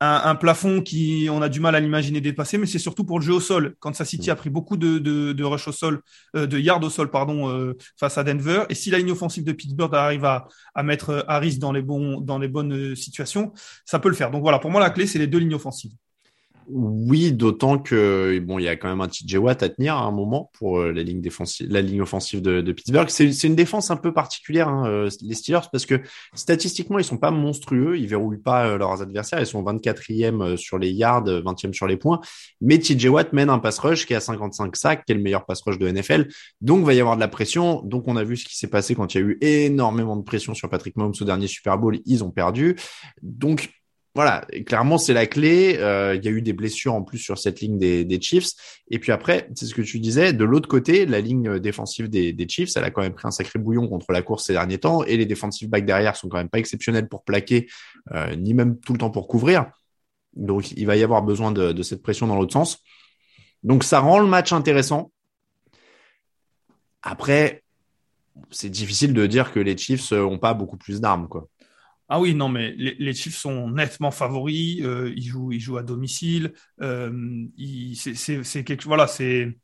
un, 0.00 0.34
plafond 0.34 0.80
qui 0.80 1.28
on 1.30 1.42
a 1.42 1.48
du 1.48 1.60
mal 1.60 1.74
à 1.74 1.80
l'imaginer 1.80 2.20
dépasser, 2.20 2.56
mais 2.58 2.66
c'est 2.66 2.78
surtout 2.78 3.04
pour 3.04 3.18
le 3.18 3.24
jeu 3.24 3.34
au 3.34 3.40
sol. 3.40 3.76
Kansas 3.80 4.08
City 4.08 4.30
a 4.30 4.36
pris 4.36 4.50
beaucoup 4.50 4.76
de, 4.76 4.98
de, 4.98 5.44
rush 5.44 5.68
au 5.68 5.72
sol, 5.72 6.00
euh, 6.36 6.46
de 6.46 6.58
yards 6.58 6.82
au 6.82 6.90
sol, 6.90 7.10
pardon, 7.10 7.50
euh, 7.50 7.76
face 7.98 8.16
à 8.16 8.24
Denver. 8.24 8.64
Et 8.70 8.74
si 8.74 8.90
la 8.90 8.98
ligne 8.98 9.12
offensive 9.12 9.44
de 9.44 9.52
Pittsburgh 9.52 9.94
arrive 9.94 10.24
à, 10.24 10.48
à 10.74 10.82
mettre 10.82 11.24
Harris 11.28 11.58
dans 11.58 11.72
les 11.72 11.82
bons, 11.82 12.20
dans 12.20 12.38
les 12.38 12.48
bonnes 12.48 12.96
situations, 12.96 13.52
ça 13.84 13.98
peut 13.98 14.08
le 14.08 14.14
faire. 14.14 14.30
Donc 14.30 14.42
voilà, 14.42 14.58
pour 14.58 14.70
moi 14.70 14.80
la 14.80 14.90
clé 14.90 15.06
c'est 15.06 15.18
les 15.18 15.26
deux 15.26 15.38
lignes 15.38 15.54
offensives. 15.54 15.92
Oui, 16.72 17.32
d'autant 17.32 17.78
que 17.78 18.38
bon, 18.38 18.60
il 18.60 18.64
y 18.64 18.68
a 18.68 18.76
quand 18.76 18.88
même 18.88 19.00
un 19.00 19.08
TJ 19.08 19.36
Watt 19.36 19.60
à 19.64 19.68
tenir 19.68 19.96
à 19.96 20.02
un 20.02 20.12
moment 20.12 20.52
pour 20.54 20.78
euh, 20.78 20.92
la 20.92 21.02
ligne 21.02 21.20
défensive, 21.20 21.66
la 21.68 21.80
ligne 21.80 22.00
offensive 22.00 22.42
de, 22.42 22.72
Pittsburgh. 22.72 23.08
C'est 23.08 23.42
une 23.42 23.56
défense 23.56 23.90
un 23.90 23.96
peu 23.96 24.12
particulière 24.12 24.68
hein, 24.68 24.86
euh, 24.86 25.10
les 25.22 25.34
Steelers 25.34 25.66
parce 25.72 25.84
que 25.84 26.00
statistiquement 26.34 27.00
ils 27.00 27.04
sont 27.04 27.18
pas 27.18 27.32
monstrueux, 27.32 27.98
ils 27.98 28.06
verrouillent 28.06 28.38
pas 28.38 28.66
euh, 28.66 28.78
leurs 28.78 29.02
adversaires, 29.02 29.40
ils 29.40 29.46
sont 29.46 29.64
24e 29.64 30.56
sur 30.56 30.78
les 30.78 30.90
yards, 30.90 31.24
20e 31.24 31.72
sur 31.72 31.88
les 31.88 31.96
points. 31.96 32.20
Mais 32.60 32.78
TJ 32.78 33.06
Watt 33.06 33.32
mène 33.32 33.50
un 33.50 33.58
pass 33.58 33.78
rush 33.80 34.06
qui 34.06 34.12
est 34.12 34.16
à 34.16 34.20
55 34.20 34.76
sacs, 34.76 35.04
qui 35.04 35.12
est 35.12 35.16
le 35.16 35.22
meilleur 35.22 35.46
pass 35.46 35.62
rush 35.62 35.78
de 35.78 35.90
NFL. 35.90 36.28
Donc 36.60 36.80
il 36.80 36.86
va 36.86 36.94
y 36.94 37.00
avoir 37.00 37.16
de 37.16 37.20
la 37.20 37.28
pression. 37.28 37.82
Donc 37.82 38.06
on 38.06 38.16
a 38.16 38.22
vu 38.22 38.36
ce 38.36 38.44
qui 38.44 38.56
s'est 38.56 38.70
passé 38.70 38.94
quand 38.94 39.12
il 39.12 39.20
y 39.20 39.24
a 39.24 39.26
eu 39.26 39.38
énormément 39.40 40.16
de 40.16 40.22
pression 40.22 40.54
sur 40.54 40.68
Patrick 40.68 40.96
Mahomes 40.96 41.14
au 41.20 41.24
dernier 41.24 41.48
Super 41.48 41.78
Bowl, 41.78 41.98
ils 42.06 42.22
ont 42.22 42.30
perdu. 42.30 42.76
Donc 43.22 43.70
voilà, 44.14 44.44
clairement, 44.66 44.98
c'est 44.98 45.12
la 45.12 45.26
clé. 45.26 45.76
Euh, 45.78 46.16
il 46.16 46.24
y 46.24 46.28
a 46.28 46.30
eu 46.32 46.42
des 46.42 46.52
blessures 46.52 46.94
en 46.94 47.02
plus 47.02 47.18
sur 47.18 47.38
cette 47.38 47.60
ligne 47.60 47.78
des, 47.78 48.20
Chiefs. 48.20 48.50
Et 48.90 48.98
puis 48.98 49.12
après, 49.12 49.48
c'est 49.54 49.66
ce 49.66 49.74
que 49.74 49.82
tu 49.82 50.00
disais, 50.00 50.32
de 50.32 50.44
l'autre 50.44 50.68
côté, 50.68 51.06
la 51.06 51.20
ligne 51.20 51.60
défensive 51.60 52.08
des, 52.08 52.48
Chiefs, 52.48 52.76
elle 52.76 52.84
a 52.84 52.90
quand 52.90 53.02
même 53.02 53.14
pris 53.14 53.28
un 53.28 53.30
sacré 53.30 53.60
bouillon 53.60 53.86
contre 53.86 54.10
la 54.12 54.22
course 54.22 54.46
ces 54.46 54.52
derniers 54.52 54.78
temps. 54.78 55.04
Et 55.04 55.16
les 55.16 55.26
défensive 55.26 55.68
backs 55.68 55.84
derrière 55.84 56.16
sont 56.16 56.28
quand 56.28 56.38
même 56.38 56.48
pas 56.48 56.58
exceptionnels 56.58 57.08
pour 57.08 57.22
plaquer, 57.22 57.68
euh, 58.12 58.34
ni 58.34 58.52
même 58.52 58.78
tout 58.80 58.92
le 58.92 58.98
temps 58.98 59.10
pour 59.10 59.28
couvrir. 59.28 59.70
Donc, 60.34 60.72
il 60.72 60.86
va 60.86 60.96
y 60.96 61.04
avoir 61.04 61.22
besoin 61.22 61.52
de, 61.52 61.72
de 61.72 61.82
cette 61.82 62.02
pression 62.02 62.26
dans 62.26 62.36
l'autre 62.36 62.52
sens. 62.52 62.78
Donc, 63.62 63.84
ça 63.84 64.00
rend 64.00 64.18
le 64.18 64.26
match 64.26 64.52
intéressant. 64.52 65.12
Après, 67.02 67.62
c'est 68.50 68.70
difficile 68.70 69.14
de 69.14 69.26
dire 69.26 69.52
que 69.52 69.60
les 69.60 69.76
Chiefs 69.76 70.10
ont 70.12 70.38
pas 70.38 70.54
beaucoup 70.54 70.76
plus 70.76 71.00
d'armes, 71.00 71.28
quoi. 71.28 71.46
Ah 72.12 72.18
oui, 72.18 72.34
non, 72.34 72.48
mais 72.48 72.74
les, 72.76 72.96
les 72.98 73.14
Chiefs 73.14 73.36
sont 73.36 73.70
nettement 73.70 74.10
favoris. 74.10 74.80
Euh, 74.82 75.12
ils 75.16 75.22
jouent, 75.22 75.52
ils 75.52 75.60
jouent 75.60 75.78
à 75.78 75.84
domicile. 75.84 76.52
Euh, 76.82 77.46
c'est 77.94 78.64
quelque, 78.64 78.84
voilà, 78.84 79.06
c'est 79.06 79.56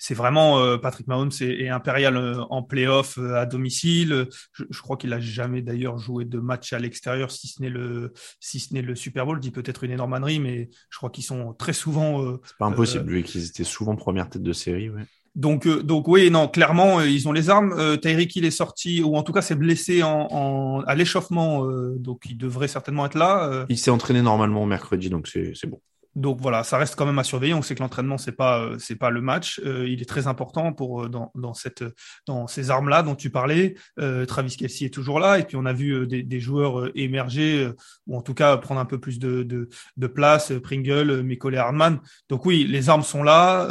c'est 0.00 0.14
vraiment 0.14 0.60
euh, 0.60 0.76
Patrick 0.76 1.08
Mahomes 1.08 1.32
et, 1.40 1.70
impérial 1.70 2.16
euh, 2.18 2.42
en 2.50 2.62
playoff 2.62 3.18
à 3.18 3.46
domicile. 3.46 4.28
Je, 4.52 4.64
je 4.68 4.82
crois 4.82 4.98
qu'il 4.98 5.12
a 5.14 5.20
jamais 5.20 5.62
d'ailleurs 5.62 5.96
joué 5.96 6.26
de 6.26 6.38
match 6.38 6.74
à 6.74 6.78
l'extérieur, 6.78 7.30
si 7.30 7.48
ce 7.48 7.62
n'est 7.62 7.70
le 7.70 8.12
si 8.40 8.60
ce 8.60 8.74
n'est 8.74 8.82
le 8.82 8.94
Super 8.94 9.24
Bowl. 9.24 9.40
Dit 9.40 9.50
peut-être 9.50 9.84
une 9.84 9.90
énorme 9.90 10.18
mais 10.20 10.68
je 10.90 10.96
crois 10.98 11.08
qu'ils 11.08 11.24
sont 11.24 11.54
très 11.54 11.72
souvent. 11.72 12.38
c'est 12.44 12.56
pas 12.58 12.66
impossible, 12.66 13.10
vu 13.10 13.22
qu'ils 13.22 13.46
étaient 13.46 13.64
souvent 13.64 13.96
première 13.96 14.28
tête 14.28 14.42
de 14.42 14.52
série. 14.52 14.90
Ouais. 14.90 15.06
Donc, 15.38 15.68
euh, 15.68 15.84
donc 15.84 16.08
oui, 16.08 16.32
non, 16.32 16.48
clairement, 16.48 16.98
euh, 16.98 17.08
ils 17.08 17.28
ont 17.28 17.32
les 17.32 17.48
armes. 17.48 17.72
Euh, 17.78 17.96
Tyreek, 17.96 18.34
il 18.34 18.44
est 18.44 18.50
sorti, 18.50 19.02
ou 19.04 19.14
en 19.14 19.22
tout 19.22 19.32
cas, 19.32 19.40
s'est 19.40 19.54
blessé 19.54 20.02
en, 20.02 20.26
en, 20.32 20.80
à 20.80 20.96
l'échauffement, 20.96 21.64
euh, 21.64 21.94
donc 21.96 22.24
il 22.28 22.36
devrait 22.36 22.66
certainement 22.66 23.06
être 23.06 23.16
là. 23.16 23.64
Il 23.68 23.78
s'est 23.78 23.92
entraîné 23.92 24.20
normalement 24.20 24.66
mercredi, 24.66 25.10
donc 25.10 25.28
c'est 25.28 25.66
bon. 25.68 25.80
Donc 26.18 26.40
voilà, 26.40 26.64
ça 26.64 26.78
reste 26.78 26.96
quand 26.96 27.06
même 27.06 27.18
à 27.20 27.24
surveiller. 27.24 27.54
On 27.54 27.62
sait 27.62 27.76
que 27.76 27.80
l'entraînement 27.80 28.18
c'est 28.18 28.32
pas 28.32 28.60
euh, 28.60 28.76
c'est 28.80 28.96
pas 28.96 29.10
le 29.10 29.20
match. 29.20 29.60
Euh, 29.64 29.88
il 29.88 30.02
est 30.02 30.04
très 30.04 30.26
important 30.26 30.72
pour 30.72 31.04
euh, 31.04 31.08
dans, 31.08 31.30
dans 31.36 31.54
cette 31.54 31.84
dans 32.26 32.48
ces 32.48 32.70
armes 32.70 32.88
là 32.88 33.04
dont 33.04 33.14
tu 33.14 33.30
parlais. 33.30 33.76
Travis 34.26 34.56
Kelsey 34.56 34.86
est 34.86 34.94
toujours 34.94 35.20
là 35.20 35.38
et 35.38 35.44
puis 35.44 35.56
on 35.56 35.64
a 35.64 35.72
vu 35.72 36.06
des, 36.06 36.40
joueurs 36.40 36.90
émerger 36.96 37.70
ou 38.06 38.16
en 38.16 38.22
tout 38.22 38.34
cas 38.34 38.56
prendre 38.56 38.80
un 38.80 38.84
peu 38.84 38.98
plus 38.98 39.18
de 39.18 39.42
de, 39.44 40.06
place. 40.08 40.52
Pringle, 40.62 41.22
Mikole 41.22 41.56
Hardman. 41.56 42.00
Donc 42.28 42.46
oui, 42.46 42.64
les 42.64 42.88
armes 42.88 43.02
sont 43.02 43.22
là. 43.22 43.68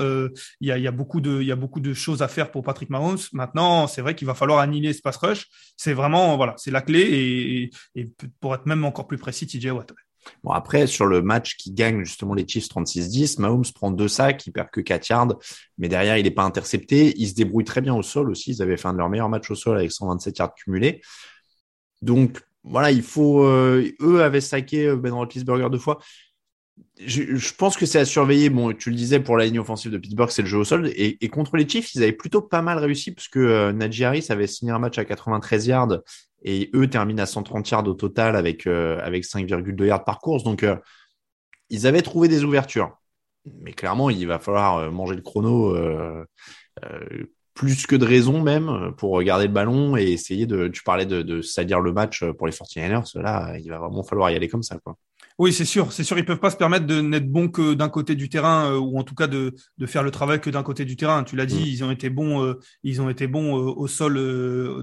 Il 0.61 0.67
y 0.67 0.87
a 0.87 0.91
beaucoup 0.91 1.19
de 1.19 1.41
y 1.41 1.51
a 1.51 1.55
beaucoup 1.55 1.79
de 1.81 1.93
choses 1.93 2.21
à 2.21 2.27
faire 2.27 2.51
pour 2.51 2.63
Patrick 2.63 2.89
Mahomes. 2.89 3.17
Maintenant, 3.33 3.87
c'est 3.87 4.01
vrai 4.01 4.15
qu'il 4.15 4.27
va 4.27 4.35
falloir 4.35 4.59
annihiler 4.59 4.93
ce 4.93 5.01
pass 5.01 5.17
rush. 5.17 5.47
C'est 5.75 5.93
vraiment 5.93 6.37
voilà, 6.37 6.53
c'est 6.57 6.71
la 6.71 6.81
clé 6.81 7.01
et, 7.01 7.71
et, 7.95 8.09
pour 8.39 8.55
être 8.55 8.65
même 8.65 8.85
encore 8.85 9.07
plus 9.07 9.17
précis, 9.17 9.47
TJ 9.47 9.67
Watt. 9.71 9.91
Bon, 10.43 10.51
après, 10.51 10.87
sur 10.87 11.05
le 11.05 11.21
match 11.21 11.57
qui 11.57 11.71
gagne 11.71 12.03
justement 12.03 12.33
les 12.33 12.47
Chiefs 12.47 12.67
36-10, 12.69 13.41
Mahomes 13.41 13.65
prend 13.73 13.91
deux 13.91 14.07
sacs, 14.07 14.45
il 14.47 14.51
perd 14.51 14.69
que 14.69 14.81
4 14.81 15.07
yards, 15.09 15.35
mais 15.77 15.87
derrière, 15.87 16.17
il 16.17 16.23
n'est 16.23 16.31
pas 16.31 16.43
intercepté. 16.43 17.13
Il 17.17 17.27
se 17.27 17.35
débrouille 17.35 17.63
très 17.65 17.81
bien 17.81 17.95
au 17.95 18.03
sol 18.03 18.29
aussi. 18.29 18.51
Ils 18.51 18.61
avaient 18.61 18.77
fait 18.77 18.87
un 18.87 18.93
de 18.93 18.97
leurs 18.97 19.09
meilleurs 19.09 19.29
matchs 19.29 19.51
au 19.51 19.55
sol 19.55 19.77
avec 19.77 19.91
127 19.91 20.37
yards 20.37 20.55
cumulés. 20.55 21.01
Donc, 22.01 22.41
voilà, 22.63 22.91
il 22.91 23.03
faut. 23.03 23.43
Euh, 23.43 23.91
eux 24.01 24.23
avaient 24.23 24.41
saqué 24.41 24.87
euh, 24.87 24.95
Ben 24.95 25.13
Roethlisberger 25.13 25.69
deux 25.71 25.77
fois. 25.77 25.99
Je, 26.99 27.53
pense 27.53 27.77
que 27.77 27.85
c'est 27.85 27.99
à 27.99 28.05
surveiller. 28.05 28.49
Bon, 28.49 28.73
tu 28.73 28.89
le 28.89 28.95
disais 28.95 29.19
pour 29.19 29.37
la 29.37 29.45
ligne 29.45 29.59
offensive 29.59 29.91
de 29.91 29.97
Pittsburgh, 29.97 30.29
c'est 30.29 30.41
le 30.41 30.47
jeu 30.47 30.57
au 30.57 30.63
sol. 30.63 30.91
Et, 30.95 31.17
contre 31.29 31.55
les 31.55 31.67
Chiefs, 31.67 31.93
ils 31.95 32.03
avaient 32.03 32.11
plutôt 32.11 32.41
pas 32.41 32.61
mal 32.61 32.77
réussi 32.79 33.11
parce 33.11 33.27
que 33.27 33.39
euh, 33.39 34.05
Harris 34.05 34.25
avait 34.29 34.47
signé 34.47 34.71
un 34.71 34.79
match 34.79 34.97
à 34.97 35.05
93 35.05 35.67
yards 35.67 35.99
et 36.43 36.69
eux 36.73 36.87
terminent 36.87 37.21
à 37.21 37.25
130 37.25 37.69
yards 37.69 37.87
au 37.87 37.93
total 37.93 38.35
avec, 38.35 38.67
euh, 38.67 38.99
avec 39.03 39.25
5,2 39.25 39.85
yards 39.85 40.03
par 40.03 40.19
course. 40.19 40.43
Donc, 40.43 40.63
euh, 40.63 40.77
ils 41.69 41.87
avaient 41.87 42.01
trouvé 42.01 42.27
des 42.27 42.43
ouvertures. 42.43 42.97
Mais 43.61 43.73
clairement, 43.73 44.09
il 44.09 44.27
va 44.27 44.39
falloir 44.39 44.77
euh, 44.77 44.91
manger 44.91 45.15
le 45.15 45.21
chrono 45.21 45.75
plus 47.53 47.87
que 47.87 47.95
de 47.95 48.05
raison 48.05 48.43
même 48.43 48.93
pour 48.97 49.19
garder 49.23 49.47
le 49.47 49.53
ballon 49.53 49.97
et 49.97 50.03
essayer 50.11 50.45
de. 50.45 50.67
Tu 50.67 50.83
parlais 50.83 51.07
de, 51.07 51.23
de 51.23 51.41
salir 51.41 51.79
le 51.79 51.91
match 51.91 52.23
pour 52.37 52.45
les 52.45 52.53
49ers. 52.53 53.19
Là, 53.19 53.57
il 53.57 53.67
va 53.69 53.79
vraiment 53.79 54.03
falloir 54.03 54.29
y 54.29 54.35
aller 54.35 54.47
comme 54.47 54.61
ça. 54.61 54.77
Quoi. 54.77 54.95
Oui, 55.39 55.53
c'est 55.53 55.65
sûr, 55.65 55.93
c'est 55.93 56.03
sûr, 56.03 56.17
ils 56.17 56.25
peuvent 56.25 56.39
pas 56.39 56.49
se 56.49 56.57
permettre 56.57 56.87
de 56.87 56.99
n'être 56.99 57.31
bons 57.31 57.47
que 57.47 57.75
d'un 57.75 57.89
côté 57.89 58.15
du 58.15 58.27
terrain 58.27 58.71
euh, 58.71 58.79
ou 58.79 58.97
en 58.97 59.03
tout 59.03 59.13
cas 59.13 59.27
de, 59.27 59.53
de 59.77 59.85
faire 59.85 60.01
le 60.01 60.09
travail 60.09 60.41
que 60.41 60.49
d'un 60.49 60.63
côté 60.63 60.83
du 60.83 60.95
terrain. 60.95 61.23
Tu 61.23 61.35
l'as 61.35 61.45
dit, 61.45 61.61
mm. 61.61 61.67
ils 61.67 61.83
ont 61.83 61.91
été 61.91 62.09
bons, 62.09 62.43
euh, 62.43 62.59
ils 62.81 63.03
ont 63.03 63.09
été 63.09 63.27
bons 63.27 63.55
euh, 63.55 63.71
au 63.71 63.85
sol 63.85 64.15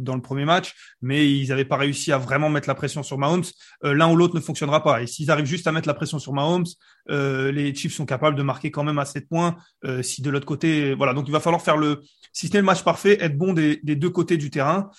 dans 0.01 0.15
le 0.15 0.23
premier 0.23 0.45
match, 0.45 0.95
mais 1.03 1.29
ils 1.29 1.49
n'avaient 1.49 1.65
pas 1.65 1.77
réussi 1.77 2.13
à 2.13 2.19
vraiment 2.19 2.51
mettre 2.51 2.69
la 2.69 2.77
pression 2.77 3.03
sur 3.03 3.19
Mahomes. 3.19 3.43
L'un 3.83 4.13
ou 4.13 4.15
l'autre 4.15 4.37
ne 4.37 4.41
fonctionnera 4.41 4.85
pas. 4.85 5.03
Et 5.03 5.09
s'ils 5.09 5.33
arrivent 5.33 5.45
juste 5.45 5.67
à 5.67 5.73
mettre 5.73 5.89
la 5.89 5.95
pression 5.95 6.21
sur 6.21 6.33
Mahomes, 6.33 6.67
les 7.07 7.75
Chiefs 7.75 7.95
sont 7.95 8.07
capables 8.07 8.37
de 8.37 8.43
marquer 8.43 8.71
quand 8.71 8.85
même 8.85 8.99
à 8.99 9.05
7 9.05 9.29
points. 9.29 9.57
si 10.03 10.23
de 10.23 10.31
l'autre 10.31 10.47
côté, 10.47 10.95
voilà, 10.95 11.13
donc 11.13 11.29
il 11.29 11.33
va 11.33 11.41
falloir 11.41 11.63
faire 11.63 11.77
le, 11.77 12.01
si 12.33 12.49
ce 12.49 12.53
n'est 12.53 12.61
le 12.61 12.65
match 12.65 12.83
parfait, 12.83 13.19
être 13.21 13.37
bon 13.37 13.53
des, 13.53 13.81
des 13.83 13.97
deux 13.97 14.11
côtés 14.11 14.37
du 14.37 14.51
terrain. 14.51 14.91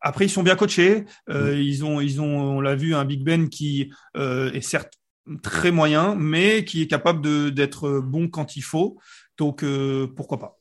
après, 0.00 0.26
ils 0.26 0.30
sont 0.30 0.42
bien 0.42 0.56
coachés. 0.56 1.04
Mm. 1.28 1.52
Ils 1.54 1.84
ont, 1.84 2.00
ils 2.00 2.20
ont, 2.20 2.56
on 2.56 2.60
l'a 2.60 2.74
vu, 2.74 2.94
un 2.94 3.04
Big 3.04 3.24
Ben 3.24 3.48
qui 3.48 3.92
euh, 4.16 4.52
est 4.52 4.60
certes 4.60 4.94
très 5.42 5.70
moyen, 5.70 6.14
mais 6.14 6.64
qui 6.64 6.82
est 6.82 6.86
capable 6.86 7.52
d'être 7.52 8.00
bon 8.00 8.28
quand 8.28 8.56
il 8.56 8.62
faut. 8.62 8.98
Donc 9.38 9.62
euh, 9.62 10.12
pourquoi 10.14 10.38
pas. 10.38 10.58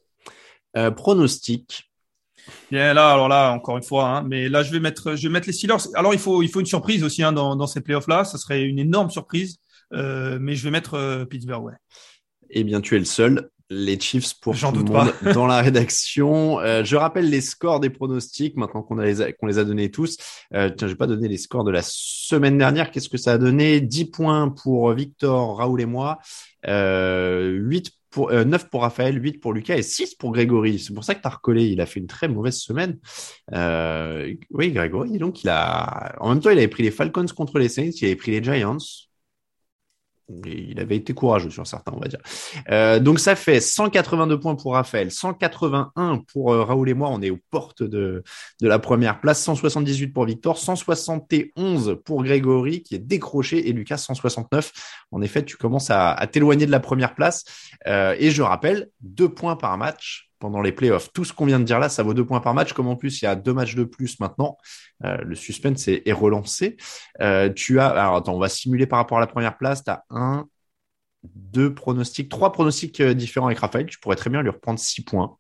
Euh, 0.78 0.92
pronostic. 0.92 1.92
Bien 2.72 2.94
là, 2.94 3.12
alors 3.12 3.30
là, 3.30 3.52
encore 3.54 3.78
une 3.78 3.84
fois, 3.84 4.10
hein, 4.10 4.24
mais 4.24 4.50
là 4.50 4.64
je 4.64 4.72
vais 4.72 4.80
mettre, 4.80 5.16
je 5.16 5.28
vais 5.28 5.32
mettre 5.32 5.48
les 5.48 5.54
Steelers. 5.54 5.78
Alors 5.96 6.14
il 6.14 6.20
faut, 6.20 6.42
il 6.42 6.50
faut 6.50 6.60
une 6.60 6.66
surprise 6.66 7.04
aussi 7.04 7.24
hein, 7.24 7.32
dans, 7.32 7.56
dans 7.56 7.68
ces 7.68 7.82
playoffs 7.82 8.08
là. 8.08 8.26
Ça 8.26 8.38
serait 8.38 8.64
une 8.64 8.80
énorme 8.80 9.10
surprise, 9.10 9.60
mais 9.94 10.56
je 10.56 10.64
vais 10.64 10.72
mettre 10.72 11.26
Pittsburgh. 11.30 11.64
Ouais. 11.64 11.74
Eh 12.50 12.64
bien, 12.64 12.82
tu 12.82 12.96
es 12.96 13.00
le 13.00 13.06
seul. 13.06 13.50
les 13.70 14.00
Chiefs 14.00 14.36
pour 14.40 14.56
tout 14.56 14.66
le 14.68 14.72
doute 14.74 14.90
monde 14.90 15.12
pas. 15.24 15.34
dans 15.34 15.48
la 15.48 15.62
rédaction. 15.62 16.60
Euh, 16.60 16.84
je 16.84 16.96
rappelle 16.96 17.30
les 17.30 17.42
scores 17.42 17.80
des 17.80 17.90
pronostics 17.90 18.56
maintenant 18.56 18.84
qu'on 18.84 18.96
les 18.96 19.22
a, 19.22 19.32
qu'on 19.32 19.48
les 19.48 19.58
a 19.58 19.64
donnés 19.64 19.90
tous. 19.92 20.18
Euh, 20.54 20.70
tiens, 20.70 20.88
j'ai 20.88 20.96
pas 20.96 21.08
donné 21.08 21.28
les 21.28 21.38
scores 21.38 21.64
de 21.64 21.72
la 21.72 21.82
semaine 21.84 22.58
dernière. 22.58 22.92
Qu'est-ce 22.92 23.10
que 23.10 23.18
ça 23.18 23.34
a 23.34 23.38
donné? 23.38 23.82
10 23.82 24.06
points 24.06 24.50
pour 24.50 24.92
Victor, 24.94 25.58
Raoul 25.58 25.82
et 25.82 25.86
moi. 25.86 26.20
Euh, 26.68 27.50
8 27.50 27.92
pour, 28.12 28.30
euh, 28.30 28.44
9 28.44 28.70
pour 28.70 28.84
Raphaël, 28.84 29.22
8 29.22 29.40
pour 29.40 29.54
Lucas 29.54 29.76
et 29.76 29.82
6 29.82 30.14
pour 30.16 30.32
Grégory. 30.32 30.78
C'est 30.78 30.94
pour 30.94 31.04
ça 31.04 31.16
que 31.16 31.22
tu 31.22 31.28
as 31.28 31.32
recollé. 31.32 31.66
Il 31.66 31.82
a 31.82 31.88
fait 31.88 32.00
une 32.00 32.08
très 32.08 32.28
mauvaise 32.28 32.60
semaine. 32.60 33.00
Euh, 33.54 34.32
oui, 34.52 34.72
Grégory, 34.72 35.18
donc 35.18 35.44
il 35.44 35.50
a, 35.50 36.16
en 36.20 36.30
même 36.30 36.40
temps, 36.40 36.52
il 36.52 36.60
avait 36.60 36.68
pris 36.68 36.84
les 36.84 36.92
Falcons 36.92 37.26
contre 37.36 37.58
les 37.58 37.70
Saints, 37.70 37.90
il 38.00 38.06
avait 38.06 38.16
pris 38.16 38.32
les 38.32 38.44
Giants. 38.44 38.78
Il 40.46 40.80
avait 40.80 40.96
été 40.96 41.14
courageux 41.14 41.50
sur 41.50 41.68
certains, 41.68 41.92
on 41.96 42.00
va 42.00 42.08
dire. 42.08 42.20
Euh, 42.70 43.00
donc 43.00 43.20
ça 43.20 43.36
fait 43.36 43.60
182 43.60 44.40
points 44.40 44.56
pour 44.56 44.74
Raphaël, 44.74 45.12
181 45.12 46.24
pour 46.32 46.54
euh, 46.54 46.64
Raoul 46.64 46.90
et 46.90 46.94
moi, 46.94 47.10
on 47.10 47.22
est 47.22 47.30
aux 47.30 47.40
portes 47.50 47.84
de, 47.84 48.24
de 48.62 48.68
la 48.68 48.80
première 48.80 49.20
place, 49.20 49.42
178 49.42 50.08
pour 50.08 50.26
Victor, 50.26 50.58
171 50.58 51.98
pour 52.06 52.24
Grégory 52.24 52.84
qui 52.84 52.96
est 52.96 53.00
décroché 53.00 53.68
et 53.68 53.74
Lucas 53.74 53.98
169. 53.98 54.72
En 55.12 55.22
effet, 55.22 55.44
tu 55.44 55.58
commences 55.58 55.90
à, 55.90 56.12
à 56.12 56.28
t'éloigner 56.28 56.66
de 56.66 56.72
la 56.72 56.80
première 56.80 57.16
place. 57.16 57.44
Euh, 57.88 58.16
et 58.18 58.32
je 58.32 58.42
rappelle, 58.42 58.90
deux 59.02 59.30
points 59.30 59.56
par 59.56 59.78
match 59.78 60.30
pendant 60.44 60.62
les 60.62 60.74
playoffs. 60.74 61.10
Tout 61.14 61.24
ce 61.24 61.32
qu'on 61.32 61.46
vient 61.46 61.58
de 61.58 61.64
dire 61.64 61.80
là, 61.80 61.88
ça 61.88 62.04
vaut 62.04 62.14
deux 62.14 62.26
points 62.26 62.42
par 62.42 62.54
match. 62.54 62.74
Comme 62.74 62.90
en 62.90 62.98
plus, 62.98 63.22
il 63.22 63.26
y 63.26 63.28
a 63.30 63.36
deux 63.36 63.54
matchs 63.54 63.76
de 63.76 63.86
plus 63.86 64.20
maintenant, 64.20 64.58
euh, 65.06 65.16
le 65.24 65.36
suspense 65.36 65.88
est, 65.88 66.06
est 66.06 66.12
relancé. 66.12 66.76
Euh, 67.22 67.50
tu 67.50 67.80
as, 67.80 67.88
alors 67.88 68.18
attends, 68.18 68.34
on 68.34 68.40
va 68.40 68.50
simuler 68.50 68.86
par 68.86 69.00
rapport 69.00 69.18
à 69.18 69.22
la 69.22 69.28
première 69.28 69.58
place. 69.58 69.86
Tu 69.86 69.90
as 69.92 70.04
un, 70.10 70.50
deux 71.24 71.74
pronostics, 71.74 72.28
trois 72.28 72.52
pronostics 72.52 73.00
euh, 73.00 73.14
différents 73.14 73.46
avec 73.48 73.60
Raphaël. 73.60 73.86
Tu 73.86 74.00
pourrais 74.00 74.18
très 74.18 74.30
bien 74.30 74.42
lui 74.42 74.50
reprendre 74.50 74.80
six 74.80 75.02
points. 75.02 75.38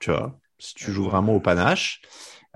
Tu 0.00 0.10
vois, 0.10 0.38
si 0.58 0.74
tu 0.74 0.92
joues 0.92 1.04
vraiment 1.04 1.34
au 1.34 1.40
panache. 1.40 2.00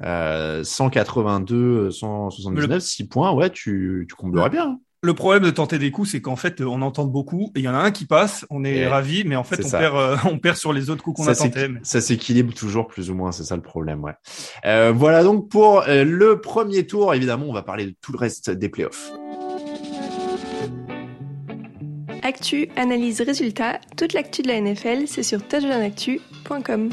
Euh, 0.00 0.64
182, 0.64 1.90
179, 1.90 2.82
6 2.82 3.06
points, 3.06 3.32
ouais, 3.32 3.50
tu, 3.50 4.06
tu 4.08 4.14
comblerais 4.14 4.48
bien. 4.48 4.80
Le 5.04 5.12
problème 5.12 5.42
de 5.42 5.50
tenter 5.50 5.78
des 5.78 5.90
coups, 5.90 6.12
c'est 6.12 6.22
qu'en 6.22 6.34
fait, 6.34 6.62
on 6.62 6.80
entend 6.80 7.04
beaucoup 7.04 7.52
et 7.54 7.58
il 7.58 7.64
y 7.64 7.68
en 7.68 7.74
a 7.74 7.78
un 7.78 7.90
qui 7.90 8.06
passe, 8.06 8.46
on 8.48 8.64
est 8.64 8.88
ravi, 8.88 9.22
mais 9.26 9.36
en 9.36 9.44
fait, 9.44 9.62
on 9.62 9.68
ça. 9.68 9.78
perd, 9.78 9.96
euh, 9.96 10.16
on 10.24 10.38
perd 10.38 10.56
sur 10.56 10.72
les 10.72 10.88
autres 10.88 11.02
coups 11.04 11.18
qu'on 11.18 11.28
a 11.28 11.34
tentés. 11.34 11.68
mais- 11.68 11.80
Ça 11.82 12.00
s'équilibre 12.00 12.54
toujours 12.54 12.86
plus 12.86 13.10
ou 13.10 13.14
moins, 13.14 13.30
c'est 13.30 13.44
ça 13.44 13.54
le 13.54 13.60
problème, 13.60 14.02
ouais. 14.02 14.14
Euh, 14.64 14.94
voilà 14.96 15.22
donc 15.22 15.50
pour 15.50 15.82
euh, 15.88 16.04
le 16.04 16.40
premier 16.40 16.86
tour. 16.86 17.12
Évidemment, 17.14 17.44
on 17.48 17.52
va 17.52 17.60
parler 17.62 17.84
de 17.84 17.94
tout 18.00 18.12
le 18.12 18.18
reste 18.18 18.48
des 18.50 18.70
playoffs. 18.70 19.10
Actu, 22.22 22.70
analyse, 22.76 23.20
résultat, 23.20 23.80
toute 23.98 24.14
l'actu 24.14 24.40
de 24.40 24.48
la 24.48 24.58
NFL, 24.58 25.06
c'est 25.06 25.22
sur 25.22 25.46
touchdownactu.com. 25.46 26.88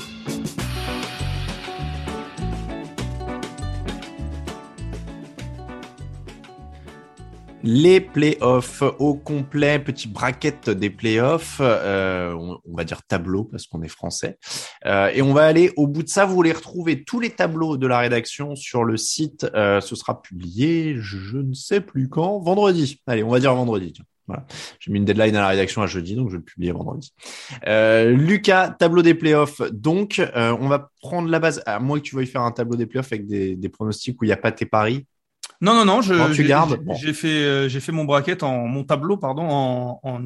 Les 7.63 8.01
playoffs 8.01 8.83
au 8.99 9.13
complet, 9.13 9.77
petit 9.79 10.07
bracket 10.07 10.69
des 10.69 10.89
playoffs, 10.89 11.57
euh, 11.61 12.33
on, 12.33 12.75
va 12.75 12.83
dire 12.83 13.03
tableau 13.03 13.43
parce 13.43 13.67
qu'on 13.67 13.83
est 13.83 13.87
français. 13.87 14.37
Euh, 14.85 15.11
et 15.13 15.21
on 15.21 15.33
va 15.33 15.45
aller 15.45 15.71
au 15.75 15.87
bout 15.87 16.03
de 16.03 16.09
ça. 16.09 16.25
Vous 16.25 16.33
voulez 16.33 16.51
retrouver 16.51 17.03
tous 17.03 17.19
les 17.19 17.29
tableaux 17.29 17.77
de 17.77 17.85
la 17.85 17.99
rédaction 17.99 18.55
sur 18.55 18.83
le 18.83 18.97
site. 18.97 19.45
Euh, 19.53 19.79
ce 19.79 19.95
sera 19.95 20.21
publié, 20.21 20.95
je 20.97 21.37
ne 21.37 21.53
sais 21.53 21.81
plus 21.81 22.09
quand, 22.09 22.39
vendredi. 22.39 22.99
Allez, 23.05 23.23
on 23.23 23.29
va 23.29 23.39
dire 23.39 23.53
vendredi. 23.53 23.93
Voilà. 24.27 24.45
J'ai 24.79 24.91
mis 24.91 24.99
une 24.99 25.05
deadline 25.05 25.35
à 25.35 25.41
la 25.41 25.47
rédaction 25.49 25.81
à 25.81 25.87
jeudi, 25.87 26.15
donc 26.15 26.29
je 26.29 26.33
vais 26.33 26.37
le 26.37 26.43
publier 26.43 26.71
vendredi. 26.71 27.13
Euh, 27.67 28.11
Lucas, 28.11 28.69
tableau 28.69 29.01
des 29.01 29.13
playoffs. 29.13 29.61
Donc, 29.71 30.19
euh, 30.19 30.55
on 30.59 30.67
va 30.67 30.89
prendre 31.01 31.29
la 31.29 31.39
base. 31.39 31.61
À 31.65 31.79
moins 31.79 31.99
que 31.99 32.03
tu 32.03 32.15
veuilles 32.15 32.27
faire 32.27 32.41
un 32.41 32.51
tableau 32.51 32.77
des 32.77 32.85
playoffs 32.85 33.11
avec 33.11 33.27
des, 33.27 33.55
des 33.55 33.69
pronostics 33.69 34.19
où 34.21 34.23
il 34.23 34.27
n'y 34.27 34.33
a 34.33 34.37
pas 34.37 34.51
tes 34.51 34.65
paris. 34.65 35.05
Non, 35.61 35.73
non, 35.75 35.85
non, 35.85 36.01
je, 36.01 36.15
Quand 36.15 36.27
tu 36.29 36.41
j'ai- 36.41 36.47
gardes, 36.47 36.71
j'ai- 36.71 36.77
bon. 36.77 36.93
j'ai 36.95 37.13
fait, 37.13 37.27
euh, 37.43 37.69
j'ai 37.69 37.79
fait 37.79 37.91
mon 37.91 38.03
bracket 38.05 38.41
en, 38.43 38.67
mon 38.67 38.83
tableau, 38.83 39.17
pardon, 39.17 39.43
en, 39.47 39.99
en 40.03 40.21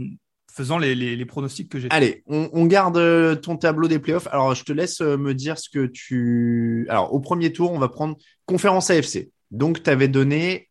faisant 0.52 0.78
les, 0.78 0.96
les, 0.96 1.16
les 1.18 1.26
pronostics 1.26 1.68
que 1.70 1.80
j'ai. 1.80 1.90
Allez, 1.92 2.24
on, 2.28 2.50
on 2.54 2.66
garde 2.66 2.98
euh, 2.98 3.36
ton 3.36 3.58
tableau 3.58 3.88
des 3.90 4.00
playoffs. 4.00 4.28
Alors, 4.32 4.56
je 4.56 4.64
te 4.64 4.72
laisse 4.72 5.02
euh, 5.02 5.18
me 5.18 5.34
dire 5.34 5.58
ce 5.60 5.70
que 5.70 5.86
tu. 5.88 6.86
Alors, 6.90 7.14
au 7.14 7.20
premier 7.20 7.52
tour, 7.52 7.72
on 7.74 7.80
va 7.80 7.90
prendre 7.90 8.16
conférence 8.46 8.90
AFC. 8.90 9.30
Donc, 9.52 9.84
tu 9.84 9.90
avais 9.90 10.08
donné 10.08 10.70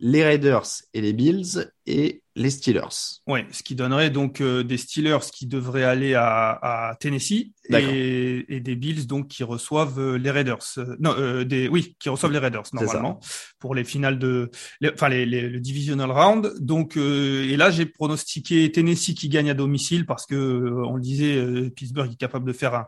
les 0.00 0.24
Raiders 0.24 0.66
et 0.94 1.00
les 1.02 1.12
Bills 1.12 1.70
et 1.86 2.22
les 2.38 2.50
Steelers. 2.50 3.22
Ouais, 3.26 3.46
ce 3.50 3.62
qui 3.62 3.74
donnerait 3.74 4.10
donc 4.10 4.40
euh, 4.42 4.62
des 4.62 4.76
Steelers 4.76 5.18
qui 5.32 5.46
devraient 5.46 5.84
aller 5.84 6.14
à, 6.14 6.50
à 6.90 6.94
Tennessee 6.96 7.50
et, 7.80 8.44
et 8.54 8.60
des 8.60 8.76
Bills 8.76 9.06
donc 9.06 9.28
qui 9.28 9.42
reçoivent 9.42 9.98
euh, 9.98 10.18
les 10.18 10.30
Raiders. 10.30 10.58
Euh, 10.76 10.94
non, 11.00 11.14
euh, 11.18 11.44
des 11.44 11.66
oui, 11.68 11.96
qui 11.98 12.10
reçoivent 12.10 12.32
les 12.32 12.38
Raiders 12.38 12.62
normalement 12.74 13.20
pour 13.58 13.74
les 13.74 13.84
finales 13.84 14.18
de, 14.18 14.50
les- 14.82 14.90
enfin 14.92 15.08
les, 15.08 15.24
les- 15.24 15.48
le 15.48 15.60
divisional 15.60 16.10
round. 16.10 16.52
Donc 16.60 16.96
euh, 16.98 17.44
et 17.50 17.56
là 17.56 17.70
j'ai 17.70 17.86
pronostiqué 17.86 18.70
Tennessee 18.70 19.14
qui 19.14 19.28
gagne 19.30 19.48
à 19.50 19.54
domicile 19.54 20.04
parce 20.06 20.26
que 20.26 20.34
on 20.36 20.94
le 20.96 21.02
disait, 21.02 21.36
euh, 21.36 21.70
Pittsburgh 21.70 22.12
est 22.12 22.16
capable 22.16 22.46
de 22.46 22.52
faire 22.52 22.74
un 22.74 22.86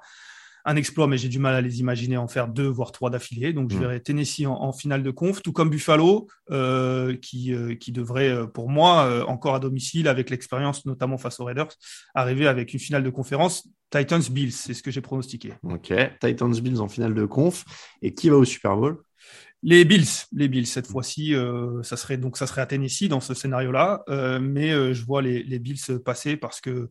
un 0.64 0.76
exploit, 0.76 1.06
mais 1.06 1.18
j'ai 1.18 1.28
du 1.28 1.38
mal 1.38 1.54
à 1.54 1.60
les 1.60 1.80
imaginer 1.80 2.16
en 2.16 2.28
faire 2.28 2.48
deux, 2.48 2.66
voire 2.66 2.92
trois 2.92 3.10
d'affilée. 3.10 3.52
Donc, 3.52 3.70
je 3.70 3.76
Mm. 3.76 3.80
verrai 3.80 4.00
Tennessee 4.00 4.46
en, 4.46 4.54
en 4.60 4.72
finale 4.72 5.02
de 5.02 5.10
conf, 5.10 5.42
tout 5.42 5.52
comme 5.52 5.70
Buffalo, 5.70 6.26
euh, 6.50 7.16
qui, 7.16 7.54
euh, 7.54 7.74
qui 7.74 7.92
devrait, 7.92 8.28
euh, 8.28 8.46
pour 8.46 8.68
moi, 8.68 9.04
euh, 9.04 9.24
encore 9.24 9.54
à 9.54 9.60
domicile, 9.60 10.08
avec 10.08 10.30
l'expérience, 10.30 10.84
notamment 10.86 11.18
face 11.18 11.40
aux 11.40 11.44
Raiders, 11.44 11.68
arriver 12.14 12.46
avec 12.46 12.72
une 12.74 12.80
finale 12.80 13.02
de 13.02 13.10
conférence. 13.10 13.68
Titans-Bills, 13.90 14.52
c'est 14.52 14.74
ce 14.74 14.82
que 14.82 14.90
j'ai 14.90 15.00
pronostiqué. 15.00 15.54
Ok. 15.62 15.92
Titans 16.20 16.60
Bills 16.60 16.80
en 16.80 16.88
finale 16.88 17.14
de 17.14 17.24
conf. 17.24 17.64
Et 18.02 18.12
qui 18.12 18.28
va 18.28 18.36
au 18.36 18.44
Super 18.44 18.76
Bowl? 18.76 18.98
Les 19.64 19.84
Bills, 19.84 20.06
les 20.32 20.46
Bills 20.46 20.66
cette 20.66 20.86
fois-ci, 20.86 21.34
euh, 21.34 21.82
ça 21.82 21.96
serait 21.96 22.16
donc 22.16 22.36
ça 22.36 22.46
serait 22.46 22.60
à 22.60 22.66
Tennessee 22.66 23.08
dans 23.08 23.20
ce 23.20 23.34
scénario-là, 23.34 24.04
euh, 24.08 24.38
mais 24.38 24.70
euh, 24.70 24.94
je 24.94 25.04
vois 25.04 25.20
les, 25.20 25.42
les 25.42 25.58
Bills 25.58 25.98
passer 26.04 26.36
parce 26.36 26.60
que 26.60 26.88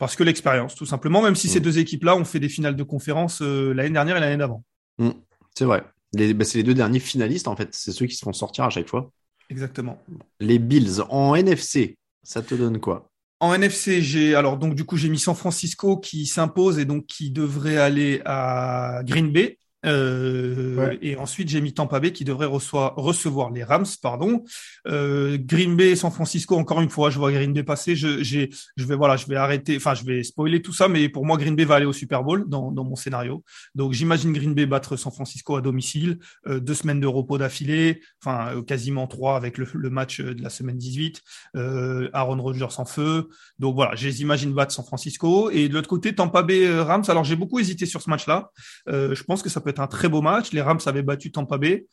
parce 0.00 0.16
que 0.16 0.24
l'expérience, 0.24 0.74
tout 0.74 0.86
simplement. 0.86 1.22
Même 1.22 1.36
si 1.36 1.46
Mm. 1.46 1.50
ces 1.50 1.60
deux 1.60 1.78
équipes-là 1.78 2.16
ont 2.16 2.24
fait 2.24 2.40
des 2.40 2.48
finales 2.48 2.74
de 2.74 2.82
conférence 2.82 3.40
euh, 3.42 3.72
l'année 3.72 3.90
dernière 3.90 4.16
et 4.16 4.20
l'année 4.20 4.36
d'avant. 4.36 4.64
Hmm, 4.98 5.10
C'est 5.56 5.64
vrai. 5.66 5.84
Bah, 6.12 6.44
c'est 6.44 6.58
les 6.58 6.64
deux 6.64 6.74
derniers 6.74 6.98
finalistes, 6.98 7.46
en 7.46 7.54
fait. 7.54 7.68
C'est 7.72 7.92
ceux 7.92 8.06
qui 8.06 8.16
se 8.16 8.24
font 8.24 8.32
sortir 8.32 8.64
à 8.64 8.70
chaque 8.70 8.88
fois. 8.88 9.12
Exactement. 9.48 10.02
Les 10.40 10.58
Bills 10.58 11.00
en 11.08 11.34
NFC, 11.36 11.96
ça 12.24 12.42
te 12.42 12.54
donne 12.54 12.80
quoi? 12.80 13.08
En 13.40 13.54
NFC, 13.54 14.02
j'ai 14.02 14.34
alors 14.34 14.58
donc 14.58 14.74
du 14.74 14.84
coup 14.84 14.96
j'ai 14.98 15.08
mis 15.08 15.18
San 15.18 15.34
Francisco 15.34 15.96
qui 15.96 16.26
s'impose 16.26 16.78
et 16.78 16.84
donc 16.84 17.06
qui 17.06 17.30
devrait 17.30 17.78
aller 17.78 18.20
à 18.26 19.00
Green 19.04 19.32
Bay. 19.32 19.58
Euh, 19.86 20.76
Ouais. 20.76 20.98
Et 21.02 21.16
ensuite 21.16 21.48
j'ai 21.48 21.60
mis 21.60 21.72
Tampa 21.74 22.00
Bay 22.00 22.12
qui 22.12 22.24
devrait 22.24 22.46
reçoit- 22.46 22.94
recevoir 22.96 23.50
les 23.50 23.64
Rams, 23.64 23.86
pardon. 24.02 24.44
Euh, 24.86 25.36
Green 25.40 25.76
Bay, 25.76 25.96
San 25.96 26.10
Francisco. 26.10 26.56
Encore 26.56 26.80
une 26.80 26.88
fois, 26.90 27.10
je 27.10 27.18
vois 27.18 27.32
Green 27.32 27.52
Bay 27.52 27.62
passer. 27.62 27.96
Je, 27.96 28.22
j'ai, 28.22 28.50
je 28.76 28.84
vais 28.84 28.94
voilà, 28.96 29.16
je 29.16 29.26
vais 29.26 29.36
arrêter. 29.36 29.76
Enfin, 29.76 29.94
je 29.94 30.04
vais 30.04 30.22
spoiler 30.22 30.62
tout 30.62 30.72
ça, 30.72 30.88
mais 30.88 31.08
pour 31.08 31.26
moi 31.26 31.36
Green 31.36 31.54
Bay 31.56 31.64
va 31.64 31.76
aller 31.76 31.86
au 31.86 31.92
Super 31.92 32.22
Bowl 32.24 32.48
dans, 32.48 32.70
dans 32.72 32.84
mon 32.84 32.96
scénario. 32.96 33.42
Donc 33.74 33.92
j'imagine 33.92 34.32
Green 34.32 34.54
Bay 34.54 34.66
battre 34.66 34.96
San 34.96 35.12
Francisco 35.12 35.56
à 35.56 35.60
domicile, 35.60 36.18
euh, 36.46 36.60
deux 36.60 36.74
semaines 36.74 37.00
de 37.00 37.06
repos 37.06 37.38
d'affilée, 37.38 38.00
enfin 38.22 38.54
euh, 38.56 38.62
quasiment 38.62 39.06
trois 39.06 39.36
avec 39.36 39.58
le, 39.58 39.66
le 39.74 39.90
match 39.90 40.20
de 40.20 40.42
la 40.42 40.50
semaine 40.50 40.76
18. 40.78 41.20
Euh, 41.56 42.08
Aaron 42.12 42.40
Rodgers 42.40 42.66
en 42.78 42.84
feu. 42.84 43.28
Donc 43.58 43.74
voilà, 43.74 43.94
je 43.96 44.06
les 44.06 44.22
imagine 44.22 44.52
battre 44.52 44.72
San 44.72 44.84
Francisco. 44.84 45.50
Et 45.50 45.68
de 45.68 45.74
l'autre 45.74 45.88
côté, 45.88 46.14
Tampa 46.14 46.42
Bay 46.42 46.66
euh, 46.66 46.82
Rams. 46.84 47.04
Alors 47.08 47.24
j'ai 47.24 47.36
beaucoup 47.36 47.58
hésité 47.58 47.86
sur 47.86 48.00
ce 48.02 48.08
match-là. 48.10 48.50
Euh, 48.88 49.14
je 49.14 49.24
pense 49.24 49.42
que 49.42 49.48
ça 49.48 49.60
peut 49.60 49.69
être 49.70 49.80
un 49.80 49.86
très 49.86 50.08
beau 50.08 50.22
match. 50.22 50.52
Les 50.52 50.60
Rams 50.60 50.80
avaient 50.86 51.02
battu 51.02 51.32
Tampa 51.32 51.58
Bay. 51.58 51.86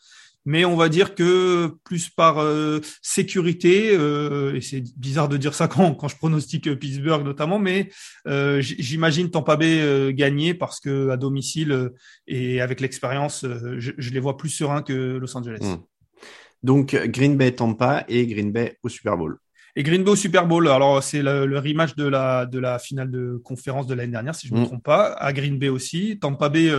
Mais 0.45 0.63
on 0.63 0.78
va 0.78 0.88
dire 0.88 1.13
que 1.13 1.73
plus 1.84 2.09
par 2.09 2.39
euh, 2.39 2.80
sécurité, 3.01 3.89
euh, 3.91 4.55
et 4.55 4.61
c'est 4.61 4.82
bizarre 4.95 5.28
de 5.28 5.36
dire 5.36 5.53
ça 5.53 5.67
quand, 5.73 5.93
quand 5.93 6.07
je 6.07 6.15
pronostique 6.15 6.73
Pittsburgh 6.80 7.25
notamment, 7.25 7.59
mais 7.59 7.89
euh, 8.28 8.61
j'imagine 8.61 9.30
Tampa 9.30 9.57
Bay 9.57 10.13
gagner 10.13 10.53
parce 10.53 10.80
que 10.80 11.09
à 11.09 11.17
domicile 11.17 11.89
et 12.28 12.61
avec 12.61 12.80
l'expérience, 12.80 13.45
je, 13.78 13.91
je 13.97 14.09
les 14.11 14.19
vois 14.21 14.38
plus 14.38 14.49
sereins 14.49 14.84
que 14.84 15.17
Los 15.17 15.36
Angeles. 15.36 15.59
Hmm. 15.61 15.82
Donc, 16.63 16.95
Green 16.95 17.36
Bay, 17.36 17.51
Tampa 17.51 18.05
et 18.07 18.25
Green 18.25 18.51
Bay 18.53 18.78
au 18.84 18.89
Super 18.89 19.17
Bowl. 19.17 19.38
Et 19.75 19.84
Green 19.84 20.03
Bay 20.03 20.11
au 20.11 20.15
Super 20.15 20.47
Bowl, 20.47 20.67
alors 20.69 21.03
c'est 21.03 21.21
le, 21.21 21.45
le 21.45 21.59
rematch 21.59 21.95
de 21.95 22.07
la, 22.07 22.45
de 22.45 22.57
la 22.57 22.80
finale 22.80 23.11
de 23.11 23.39
conférence 23.43 23.86
de 23.86 23.93
l'année 23.93 24.13
dernière, 24.13 24.34
si 24.34 24.47
je 24.47 24.53
ne 24.53 24.59
me 24.59 24.63
Mm. 24.63 24.67
trompe 24.67 24.84
pas, 24.84 25.11
à 25.13 25.34
Green 25.34 25.59
Bay 25.59 25.69
aussi. 25.69 26.17
Tampa 26.19 26.49
Bay 26.49 26.71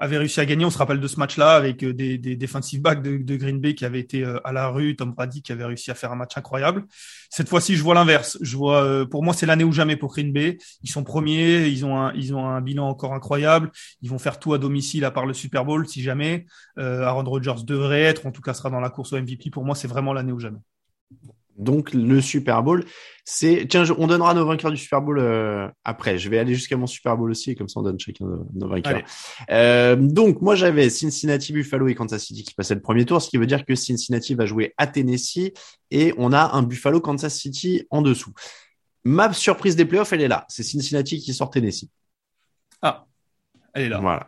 avait 0.00 0.16
réussi 0.16 0.40
à 0.40 0.46
gagner, 0.46 0.64
on 0.64 0.70
se 0.70 0.78
rappelle 0.78 0.98
de 0.98 1.06
ce 1.06 1.18
match-là, 1.18 1.52
avec 1.52 1.84
euh, 1.84 1.92
des, 1.92 2.16
des 2.16 2.34
defensive 2.34 2.80
backs 2.80 3.02
de, 3.02 3.36
Green 3.36 3.60
Bay 3.60 3.74
qui 3.74 3.84
avaient 3.84 4.00
été 4.00 4.24
euh, 4.24 4.40
à 4.44 4.52
la 4.52 4.68
rue, 4.68 4.96
Tom 4.96 5.12
Brady 5.12 5.42
qui 5.42 5.52
avait 5.52 5.66
réussi 5.66 5.90
à 5.90 5.94
faire 5.94 6.10
un 6.10 6.16
match 6.16 6.36
incroyable. 6.36 6.84
Cette 7.28 7.48
fois-ci, 7.48 7.76
je 7.76 7.82
vois 7.82 7.94
l'inverse. 7.94 8.38
Je 8.40 8.56
vois, 8.56 8.82
euh, 8.82 9.04
pour 9.04 9.22
moi, 9.22 9.34
c'est 9.34 9.44
l'année 9.46 9.62
ou 9.62 9.72
jamais 9.72 9.96
pour 9.96 10.12
Green 10.12 10.32
Bay. 10.32 10.56
Ils 10.82 10.90
sont 10.90 11.04
premiers, 11.04 11.66
ils 11.66 11.84
ont 11.84 11.98
un, 11.98 12.14
ils 12.14 12.34
ont 12.34 12.46
un 12.46 12.62
bilan 12.62 12.88
encore 12.88 13.12
incroyable. 13.12 13.70
Ils 14.00 14.08
vont 14.08 14.18
faire 14.18 14.38
tout 14.40 14.54
à 14.54 14.58
domicile 14.58 15.04
à 15.04 15.10
part 15.10 15.26
le 15.26 15.34
Super 15.34 15.66
Bowl, 15.66 15.86
si 15.86 16.02
jamais. 16.02 16.46
Euh, 16.78 17.04
Aaron 17.04 17.24
Rodgers 17.24 17.62
devrait 17.64 18.02
être, 18.02 18.26
en 18.26 18.32
tout 18.32 18.42
cas 18.42 18.54
sera 18.54 18.70
dans 18.70 18.80
la 18.80 18.90
course 18.90 19.12
au 19.12 19.20
MVP. 19.20 19.50
Pour 19.50 19.64
moi, 19.66 19.74
c'est 19.74 19.88
vraiment 19.88 20.14
l'année 20.14 20.32
ou 20.32 20.40
jamais. 20.40 20.60
Donc 21.60 21.92
le 21.92 22.20
Super 22.20 22.62
Bowl, 22.62 22.84
c'est 23.24 23.66
tiens, 23.68 23.84
on 23.98 24.06
donnera 24.06 24.32
nos 24.34 24.46
vainqueurs 24.46 24.70
du 24.70 24.78
Super 24.78 25.02
Bowl 25.02 25.18
euh, 25.18 25.68
après. 25.84 26.18
Je 26.18 26.30
vais 26.30 26.38
aller 26.38 26.54
jusqu'à 26.54 26.76
mon 26.76 26.86
Super 26.86 27.16
Bowl 27.16 27.30
aussi, 27.30 27.50
et 27.50 27.54
comme 27.54 27.68
ça 27.68 27.80
on 27.80 27.82
donne 27.82 28.00
chacun 28.00 28.24
nos, 28.54 28.68
vainqueurs. 28.68 29.02
Euh, 29.50 29.94
donc 29.94 30.40
moi 30.40 30.54
j'avais 30.54 30.88
Cincinnati, 30.88 31.52
Buffalo 31.52 31.88
et 31.88 31.94
Kansas 31.94 32.24
City 32.24 32.42
qui 32.44 32.54
passaient 32.54 32.74
le 32.74 32.80
premier 32.80 33.04
tour, 33.04 33.20
ce 33.20 33.28
qui 33.28 33.36
veut 33.36 33.46
dire 33.46 33.64
que 33.66 33.74
Cincinnati 33.74 34.34
va 34.34 34.46
jouer 34.46 34.72
à 34.78 34.86
Tennessee 34.86 35.52
et 35.90 36.14
on 36.16 36.32
a 36.32 36.56
un 36.56 36.62
Buffalo 36.62 37.00
Kansas 37.00 37.34
City 37.34 37.86
en 37.90 38.00
dessous. 38.00 38.32
Ma 39.04 39.32
surprise 39.32 39.76
des 39.76 39.84
playoffs, 39.84 40.12
elle 40.12 40.22
est 40.22 40.28
là. 40.28 40.46
C'est 40.48 40.62
Cincinnati 40.62 41.18
qui 41.18 41.34
sort 41.34 41.50
Tennessee. 41.50 41.88
Ah, 42.82 43.06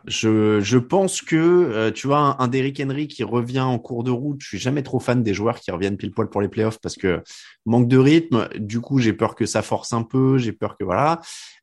je 0.07 0.77
pense 0.77 1.21
que 1.21 1.35
euh, 1.35 1.91
tu 1.91 2.07
vois 2.07 2.19
un, 2.19 2.39
un 2.39 2.47
Derrick 2.47 2.79
Henry 2.79 3.07
qui 3.07 3.23
revient 3.23 3.59
en 3.59 3.77
cours 3.77 4.03
de 4.03 4.11
route. 4.11 4.39
Je 4.41 4.47
suis 4.47 4.57
jamais 4.57 4.83
trop 4.83 4.99
fan 4.99 5.21
des 5.21 5.33
joueurs 5.33 5.59
qui 5.59 5.71
reviennent 5.71 5.97
pile 5.97 6.11
poil 6.11 6.29
pour 6.29 6.41
les 6.41 6.47
playoffs 6.47 6.79
parce 6.81 6.95
que 6.95 7.21
manque 7.65 7.87
de 7.87 7.97
rythme. 7.97 8.47
Du 8.57 8.79
coup, 8.79 8.99
j'ai 8.99 9.13
peur 9.13 9.35
que 9.35 9.45
ça 9.45 9.61
force 9.61 9.91
un 9.91 10.03
peu. 10.03 10.37
J'ai 10.37 10.53
peur 10.53 10.77
que 10.77 10.83
voilà. 10.83 11.19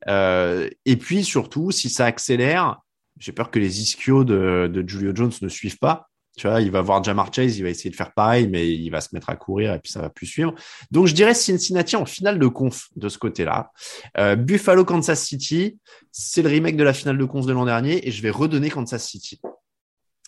Euh, 0.09 0.68
et 0.85 0.97
puis 0.97 1.24
surtout, 1.24 1.70
si 1.70 1.89
ça 1.89 2.05
accélère, 2.05 2.81
j'ai 3.18 3.33
peur 3.33 3.51
que 3.51 3.59
les 3.59 3.81
ischios 3.81 4.24
de, 4.24 4.70
de 4.72 4.87
Julio 4.87 5.12
Jones 5.14 5.33
ne 5.41 5.49
suivent 5.49 5.78
pas. 5.78 6.09
Il 6.45 6.70
va 6.70 6.80
voir 6.80 7.03
Jamar 7.03 7.32
Chase, 7.32 7.59
il 7.59 7.62
va 7.62 7.68
essayer 7.68 7.91
de 7.91 7.97
faire 7.97 8.12
pareil, 8.12 8.49
mais 8.49 8.68
il 8.68 8.91
va 8.91 9.01
se 9.01 9.09
mettre 9.12 9.30
à 9.30 9.36
courir 9.36 9.74
et 9.74 9.78
puis 9.78 9.93
ça 9.93 10.01
va 10.01 10.11
plus 10.11 10.26
suivre. 10.26 10.55
Donc 10.91 11.07
je 11.07 11.14
dirais 11.14 11.34
Cincinnati 11.34 11.97
en 11.97 12.07
finale 12.07 12.38
de 12.38 12.47
conf 12.47 12.88
de 12.97 13.09
ce 13.09 13.18
côté-là. 13.18 13.70
Euh, 14.18 14.36
Buffalo 14.36 14.84
Kansas 14.84 15.22
City, 15.22 15.78
c'est 16.12 16.43
le 16.43 16.49
remake 16.49 16.76
de 16.76 16.84
la 16.84 16.93
finale 16.93 17.18
de 17.18 17.24
conf 17.24 17.47
de 17.47 17.53
l'an 17.53 17.64
dernier 17.64 18.07
et 18.07 18.11
je 18.11 18.22
vais 18.22 18.30
redonner 18.30 18.70
Kansas 18.70 19.07
City. 19.07 19.41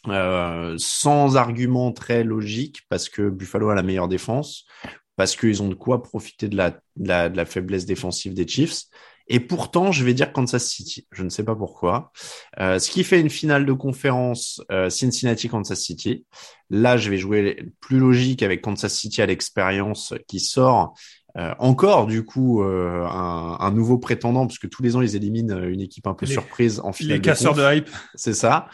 Euh, 0.09 0.75
sans 0.79 1.37
argument 1.37 1.93
très 1.93 2.25
logique 2.25 2.81
parce 2.89 3.09
que 3.09 3.29
Buffalo 3.29 3.69
a 3.69 3.75
la 3.77 3.85
meilleure 3.85 4.09
défense, 4.09 4.67
parce 5.15 5.37
qu'ils 5.37 5.63
ont 5.63 5.69
de 5.69 5.75
quoi 5.75 6.03
profiter 6.03 6.49
de 6.49 6.57
la 6.57 7.45
faiblesse 7.45 7.87
défensive 7.87 8.35
des 8.35 8.47
Chiefs 8.47 8.87
et 9.29 9.41
pourtant, 9.41 9.93
je 9.93 10.05
vais 10.05 10.14
dire 10.14 10.33
Kansas 10.33 10.64
City. 10.64 11.07
Je 11.12 11.23
ne 11.23 11.29
sais 11.29 11.45
pas 11.45 11.55
pourquoi. 11.55 12.12
Euh, 12.61 12.79
ce 12.79 12.91
qui 12.91 13.05
fait 13.05 13.20
une 13.20 13.31
finale 13.31 13.66
de 13.66 13.73
conférence 13.73 14.61
euh, 14.70 14.91
Cincinnati-Kansas 14.91 15.81
City. 15.81 16.25
Là, 16.70 16.97
je 16.97 17.11
vais 17.11 17.18
jouer 17.18 17.70
plus 17.81 17.99
logique 17.99 18.43
avec 18.43 18.62
Kansas 18.62 18.93
City 18.95 19.23
à 19.23 19.27
l'expérience 19.27 20.14
qui 20.27 20.41
sort. 20.41 20.95
Euh, 21.39 21.55
encore 21.59 22.07
du 22.07 22.27
coup 22.27 22.62
euh, 22.62 23.07
un, 23.07 23.57
un, 23.59 23.70
nouveau 23.70 23.97
prétendant 23.97 24.47
puisque 24.47 24.68
tous 24.68 24.83
les 24.83 24.97
ans 24.97 25.01
ils 25.01 25.16
éliminent 25.16 25.62
une 25.62 25.81
équipe 25.81 26.07
un 26.07 26.12
peu 26.12 26.27
les, 26.27 26.33
surprise 26.33 26.79
en 26.85 26.93
finale. 26.93 27.16
Les 27.16 27.23
casseurs 27.23 27.55
de, 27.55 27.62
de 27.62 27.77
hype. 27.77 27.89
C'est 28.14 28.35
ça. 28.35 28.68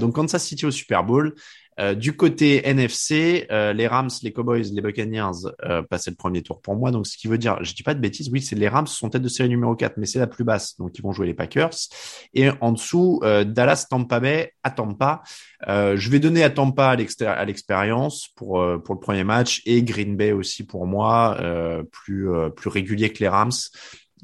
donc 0.00 0.16
Kansas 0.16 0.42
City 0.42 0.66
au 0.66 0.72
Super 0.72 1.04
Bowl. 1.04 1.36
Euh, 1.80 1.94
du 1.94 2.16
côté 2.16 2.66
NFC, 2.68 3.46
euh, 3.50 3.72
les 3.72 3.86
Rams, 3.86 4.10
les 4.22 4.32
Cowboys, 4.32 4.70
les 4.72 4.80
Buccaneers 4.80 5.48
euh, 5.64 5.82
passaient 5.82 6.10
le 6.10 6.16
premier 6.16 6.42
tour 6.42 6.60
pour 6.60 6.76
moi. 6.76 6.90
Donc, 6.90 7.06
ce 7.06 7.16
qui 7.16 7.26
veut 7.26 7.38
dire, 7.38 7.62
je 7.62 7.74
dis 7.74 7.82
pas 7.82 7.94
de 7.94 8.00
bêtises, 8.00 8.30
oui, 8.32 8.40
c'est 8.40 8.54
les 8.56 8.68
Rams 8.68 8.86
sont 8.86 9.10
tête 9.10 9.22
de 9.22 9.28
série 9.28 9.48
numéro 9.48 9.74
4, 9.74 9.96
mais 9.96 10.06
c'est 10.06 10.18
la 10.18 10.26
plus 10.26 10.44
basse. 10.44 10.76
Donc, 10.78 10.96
ils 10.96 11.02
vont 11.02 11.12
jouer 11.12 11.26
les 11.26 11.34
Packers. 11.34 11.74
Et 12.32 12.48
en 12.60 12.72
dessous, 12.72 13.20
euh, 13.24 13.44
Dallas, 13.44 13.86
Tampa 13.90 14.20
Bay, 14.20 14.52
à 14.62 14.70
Tampa. 14.70 15.22
je 15.66 16.10
vais 16.10 16.20
donner 16.20 16.42
à 16.44 16.50
Tampa 16.50 16.96
à 16.96 17.44
l'expérience 17.44 18.28
pour, 18.36 18.62
pour 18.84 18.94
le 18.94 19.00
premier 19.00 19.24
match 19.24 19.62
et 19.66 19.82
Green 19.82 20.16
Bay 20.16 20.32
aussi 20.32 20.64
pour 20.64 20.86
moi, 20.86 21.38
plus, 21.90 22.28
plus 22.56 22.68
régulier 22.68 23.12
que 23.12 23.20
les 23.20 23.28
Rams 23.28 23.50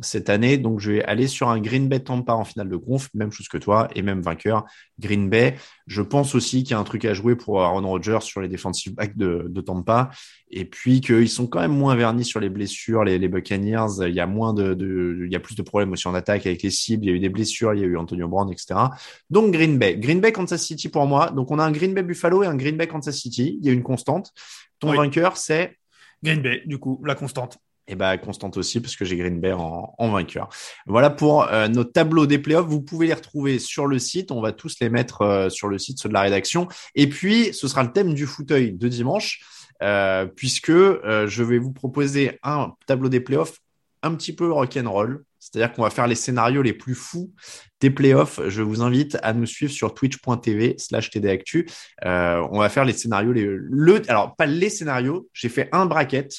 cette 0.00 0.30
année. 0.30 0.56
Donc, 0.56 0.80
je 0.80 0.92
vais 0.92 1.04
aller 1.04 1.26
sur 1.26 1.48
un 1.48 1.60
Green 1.60 1.88
Bay 1.88 2.00
Tampa 2.00 2.32
en 2.32 2.44
finale 2.44 2.68
de 2.68 2.76
conf, 2.76 3.08
même 3.14 3.32
chose 3.32 3.48
que 3.48 3.58
toi, 3.58 3.88
et 3.94 4.02
même 4.02 4.22
vainqueur, 4.22 4.64
Green 4.98 5.28
Bay. 5.28 5.56
Je 5.86 6.00
pense 6.00 6.34
aussi 6.34 6.62
qu'il 6.62 6.70
y 6.72 6.74
a 6.74 6.78
un 6.78 6.84
truc 6.84 7.04
à 7.04 7.12
jouer 7.12 7.36
pour 7.36 7.62
Aaron 7.62 7.86
Rodgers 7.86 8.20
sur 8.22 8.40
les 8.40 8.48
defensive 8.48 8.94
backs 8.94 9.16
de, 9.16 9.46
de 9.48 9.60
Tampa. 9.60 10.10
Et 10.50 10.64
puis 10.64 11.00
qu'ils 11.00 11.28
sont 11.28 11.46
quand 11.46 11.60
même 11.60 11.76
moins 11.76 11.94
vernis 11.96 12.24
sur 12.24 12.40
les 12.40 12.48
blessures, 12.48 13.04
les, 13.04 13.18
les 13.18 13.28
Buccaneers. 13.28 14.06
Il 14.08 14.14
y 14.14 14.20
a 14.20 14.26
moins 14.26 14.54
de, 14.54 14.74
de, 14.74 15.24
il 15.26 15.32
y 15.32 15.36
a 15.36 15.40
plus 15.40 15.54
de 15.54 15.62
problèmes 15.62 15.92
aussi 15.92 16.08
en 16.08 16.14
attaque 16.14 16.46
avec 16.46 16.62
les 16.62 16.70
cibles. 16.70 17.04
Il 17.04 17.08
y 17.08 17.12
a 17.12 17.16
eu 17.16 17.20
des 17.20 17.28
blessures, 17.28 17.74
il 17.74 17.80
y 17.80 17.84
a 17.84 17.86
eu 17.86 17.96
Antonio 17.96 18.26
Brown, 18.28 18.50
etc. 18.50 18.80
Donc, 19.28 19.52
Green 19.52 19.78
Bay. 19.78 19.96
Green 19.98 20.20
Bay, 20.20 20.32
Kansas 20.32 20.62
City 20.62 20.88
pour 20.88 21.06
moi. 21.06 21.30
Donc, 21.30 21.50
on 21.50 21.58
a 21.58 21.64
un 21.64 21.72
Green 21.72 21.94
Bay 21.94 22.02
Buffalo 22.02 22.42
et 22.42 22.46
un 22.46 22.56
Green 22.56 22.76
Bay 22.76 22.86
Kansas 22.88 23.16
City. 23.16 23.58
Il 23.60 23.66
y 23.66 23.70
a 23.70 23.72
une 23.72 23.82
constante. 23.82 24.32
Ton 24.78 24.90
Oui. 24.90 24.96
vainqueur, 24.96 25.36
c'est? 25.36 25.76
Green 26.22 26.42
Bay, 26.42 26.62
du 26.66 26.78
coup, 26.78 27.02
la 27.04 27.14
constante. 27.14 27.58
Et 27.90 27.96
bah 27.96 28.16
constante 28.18 28.56
aussi 28.56 28.80
parce 28.80 28.94
que 28.94 29.04
j'ai 29.04 29.16
Green 29.16 29.40
Bay 29.40 29.52
en, 29.52 30.10
vainqueur. 30.12 30.48
Voilà 30.86 31.10
pour 31.10 31.42
euh, 31.48 31.66
nos 31.66 31.82
tableaux 31.82 32.26
des 32.26 32.38
playoffs. 32.38 32.66
Vous 32.66 32.80
pouvez 32.80 33.08
les 33.08 33.14
retrouver 33.14 33.58
sur 33.58 33.88
le 33.88 33.98
site. 33.98 34.30
On 34.30 34.40
va 34.40 34.52
tous 34.52 34.76
les 34.80 34.88
mettre 34.88 35.22
euh, 35.22 35.48
sur 35.50 35.66
le 35.66 35.76
site, 35.76 35.98
ceux 35.98 36.08
de 36.08 36.14
la 36.14 36.20
rédaction. 36.20 36.68
Et 36.94 37.08
puis 37.08 37.52
ce 37.52 37.66
sera 37.66 37.82
le 37.82 37.90
thème 37.90 38.14
du 38.14 38.26
fauteuil 38.26 38.72
de 38.72 38.88
dimanche, 38.88 39.40
euh, 39.82 40.24
puisque 40.24 40.70
je 40.70 41.42
vais 41.42 41.58
vous 41.58 41.72
proposer 41.72 42.38
un 42.44 42.74
tableau 42.86 43.08
des 43.08 43.20
playoffs 43.20 43.58
un 44.02 44.14
petit 44.14 44.34
peu 44.34 44.52
rock'n'roll. 44.52 45.24
C'est-à-dire 45.40 45.72
qu'on 45.72 45.82
va 45.82 45.90
faire 45.90 46.06
les 46.06 46.14
scénarios 46.14 46.62
les 46.62 46.74
plus 46.74 46.94
fous 46.94 47.32
des 47.80 47.90
playoffs. 47.90 48.40
Je 48.48 48.62
vous 48.62 48.82
invite 48.82 49.18
à 49.22 49.32
nous 49.32 49.46
suivre 49.46 49.72
sur 49.72 49.94
twitch.tv 49.94 50.76
slash 50.78 51.10
tdactu. 51.10 51.68
On 52.04 52.58
va 52.58 52.68
faire 52.68 52.84
les 52.84 52.92
scénarios, 52.92 53.32
les, 53.32 53.46
le, 53.48 54.02
alors 54.08 54.36
pas 54.36 54.46
les 54.46 54.70
scénarios. 54.70 55.28
J'ai 55.32 55.48
fait 55.48 55.68
un 55.72 55.86
bracket 55.86 56.30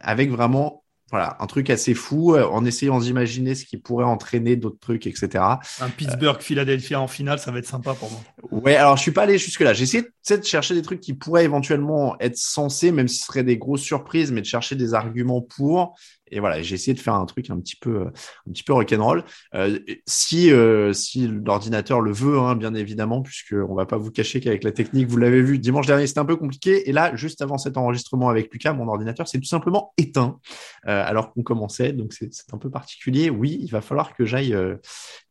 avec 0.00 0.30
vraiment 0.30 0.84
voilà, 1.10 1.36
un 1.40 1.46
truc 1.46 1.70
assez 1.70 1.94
fou 1.94 2.34
euh, 2.34 2.44
en 2.44 2.64
essayant 2.64 2.98
d'imaginer 2.98 3.54
ce 3.54 3.64
qui 3.64 3.78
pourrait 3.78 4.04
entraîner 4.04 4.56
d'autres 4.56 4.78
trucs, 4.78 5.06
etc. 5.06 5.44
Un 5.80 5.88
Pittsburgh-Philadelphia 5.88 7.00
en 7.00 7.08
finale, 7.08 7.38
ça 7.38 7.50
va 7.50 7.58
être 7.60 7.66
sympa 7.66 7.94
pour 7.94 8.10
moi. 8.10 8.20
Ouais, 8.50 8.76
alors 8.76 8.96
je 8.96 9.02
suis 9.02 9.10
pas 9.10 9.22
allé 9.22 9.38
jusque 9.38 9.60
là. 9.60 9.72
J'ai 9.72 9.84
essayé 9.84 10.04
de 10.04 10.44
chercher 10.44 10.74
des 10.74 10.82
trucs 10.82 11.00
qui 11.00 11.14
pourraient 11.14 11.44
éventuellement 11.44 12.16
être 12.20 12.36
censés, 12.36 12.92
même 12.92 13.08
si 13.08 13.18
ce 13.18 13.26
seraient 13.26 13.44
des 13.44 13.56
grosses 13.56 13.82
surprises, 13.82 14.32
mais 14.32 14.42
de 14.42 14.46
chercher 14.46 14.76
des 14.76 14.92
arguments 14.94 15.40
pour. 15.40 15.94
Et 16.30 16.40
voilà, 16.40 16.62
j'ai 16.62 16.74
essayé 16.74 16.94
de 16.94 17.00
faire 17.00 17.14
un 17.14 17.26
truc 17.26 17.50
un 17.50 17.58
petit 17.58 17.76
peu, 17.76 18.06
un 18.06 18.52
petit 18.52 18.62
peu 18.62 18.72
rock'n'roll. 18.72 19.24
Euh, 19.54 19.78
si, 20.06 20.52
euh, 20.52 20.92
si 20.92 21.28
l'ordinateur 21.28 22.00
le 22.00 22.12
veut, 22.12 22.38
hein, 22.38 22.56
bien 22.56 22.74
évidemment, 22.74 23.22
puisque 23.22 23.54
on 23.54 23.74
va 23.74 23.86
pas 23.86 23.96
vous 23.96 24.10
cacher 24.10 24.40
qu'avec 24.40 24.64
la 24.64 24.72
technique, 24.72 25.08
vous 25.08 25.16
l'avez 25.16 25.42
vu, 25.42 25.58
dimanche 25.58 25.86
dernier, 25.86 26.06
c'était 26.06 26.20
un 26.20 26.24
peu 26.24 26.36
compliqué. 26.36 26.88
Et 26.88 26.92
là, 26.92 27.14
juste 27.16 27.42
avant 27.42 27.58
cet 27.58 27.76
enregistrement 27.76 28.28
avec 28.28 28.52
Lucas, 28.52 28.72
mon 28.72 28.88
ordinateur 28.88 29.28
s'est 29.28 29.38
tout 29.38 29.46
simplement 29.46 29.92
éteint 29.96 30.38
euh, 30.86 31.02
alors 31.04 31.32
qu'on 31.32 31.42
commençait. 31.42 31.92
Donc 31.92 32.12
c'est 32.12 32.30
un 32.52 32.58
peu 32.58 32.70
particulier. 32.70 33.30
Oui, 33.30 33.58
il 33.60 33.70
va 33.70 33.80
falloir 33.80 34.14
que 34.14 34.24
j'aille, 34.24 34.54
euh, 34.54 34.76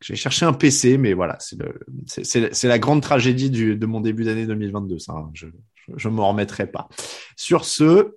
chercher 0.01 0.45
un 0.45 0.53
PC, 0.53 0.97
mais 0.97 1.13
voilà, 1.13 1.37
c'est 1.39 2.67
la 2.67 2.79
grande 2.79 3.01
tragédie 3.01 3.49
du, 3.49 3.75
de 3.75 3.85
mon 3.85 4.01
début 4.01 4.23
d'année 4.23 4.45
2022. 4.45 4.99
Ça, 4.99 5.13
hein. 5.13 5.29
je, 5.33 5.47
je, 5.75 5.93
je 5.95 6.09
m'en 6.09 6.29
remettrai 6.29 6.67
pas. 6.67 6.87
Sur 7.35 7.65
ce. 7.65 8.15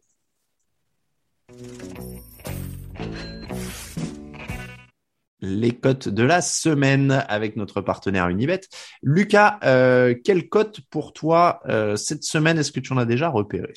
Les 5.43 5.73
cotes 5.73 6.09
de 6.09 6.23
la 6.23 6.41
semaine 6.41 7.25
avec 7.29 7.57
notre 7.57 7.81
partenaire 7.81 8.29
Unibet. 8.29 8.61
Lucas, 9.03 9.59
euh, 9.65 10.15
quelle 10.23 10.49
cote 10.49 10.81
pour 10.91 11.13
toi 11.13 11.61
euh, 11.69 11.97
cette 11.97 12.25
semaine 12.25 12.59
Est-ce 12.59 12.73
que 12.73 12.81
tu 12.81 12.93
en 12.93 12.99
as 12.99 13.07
déjà 13.07 13.29
repéré? 13.29 13.73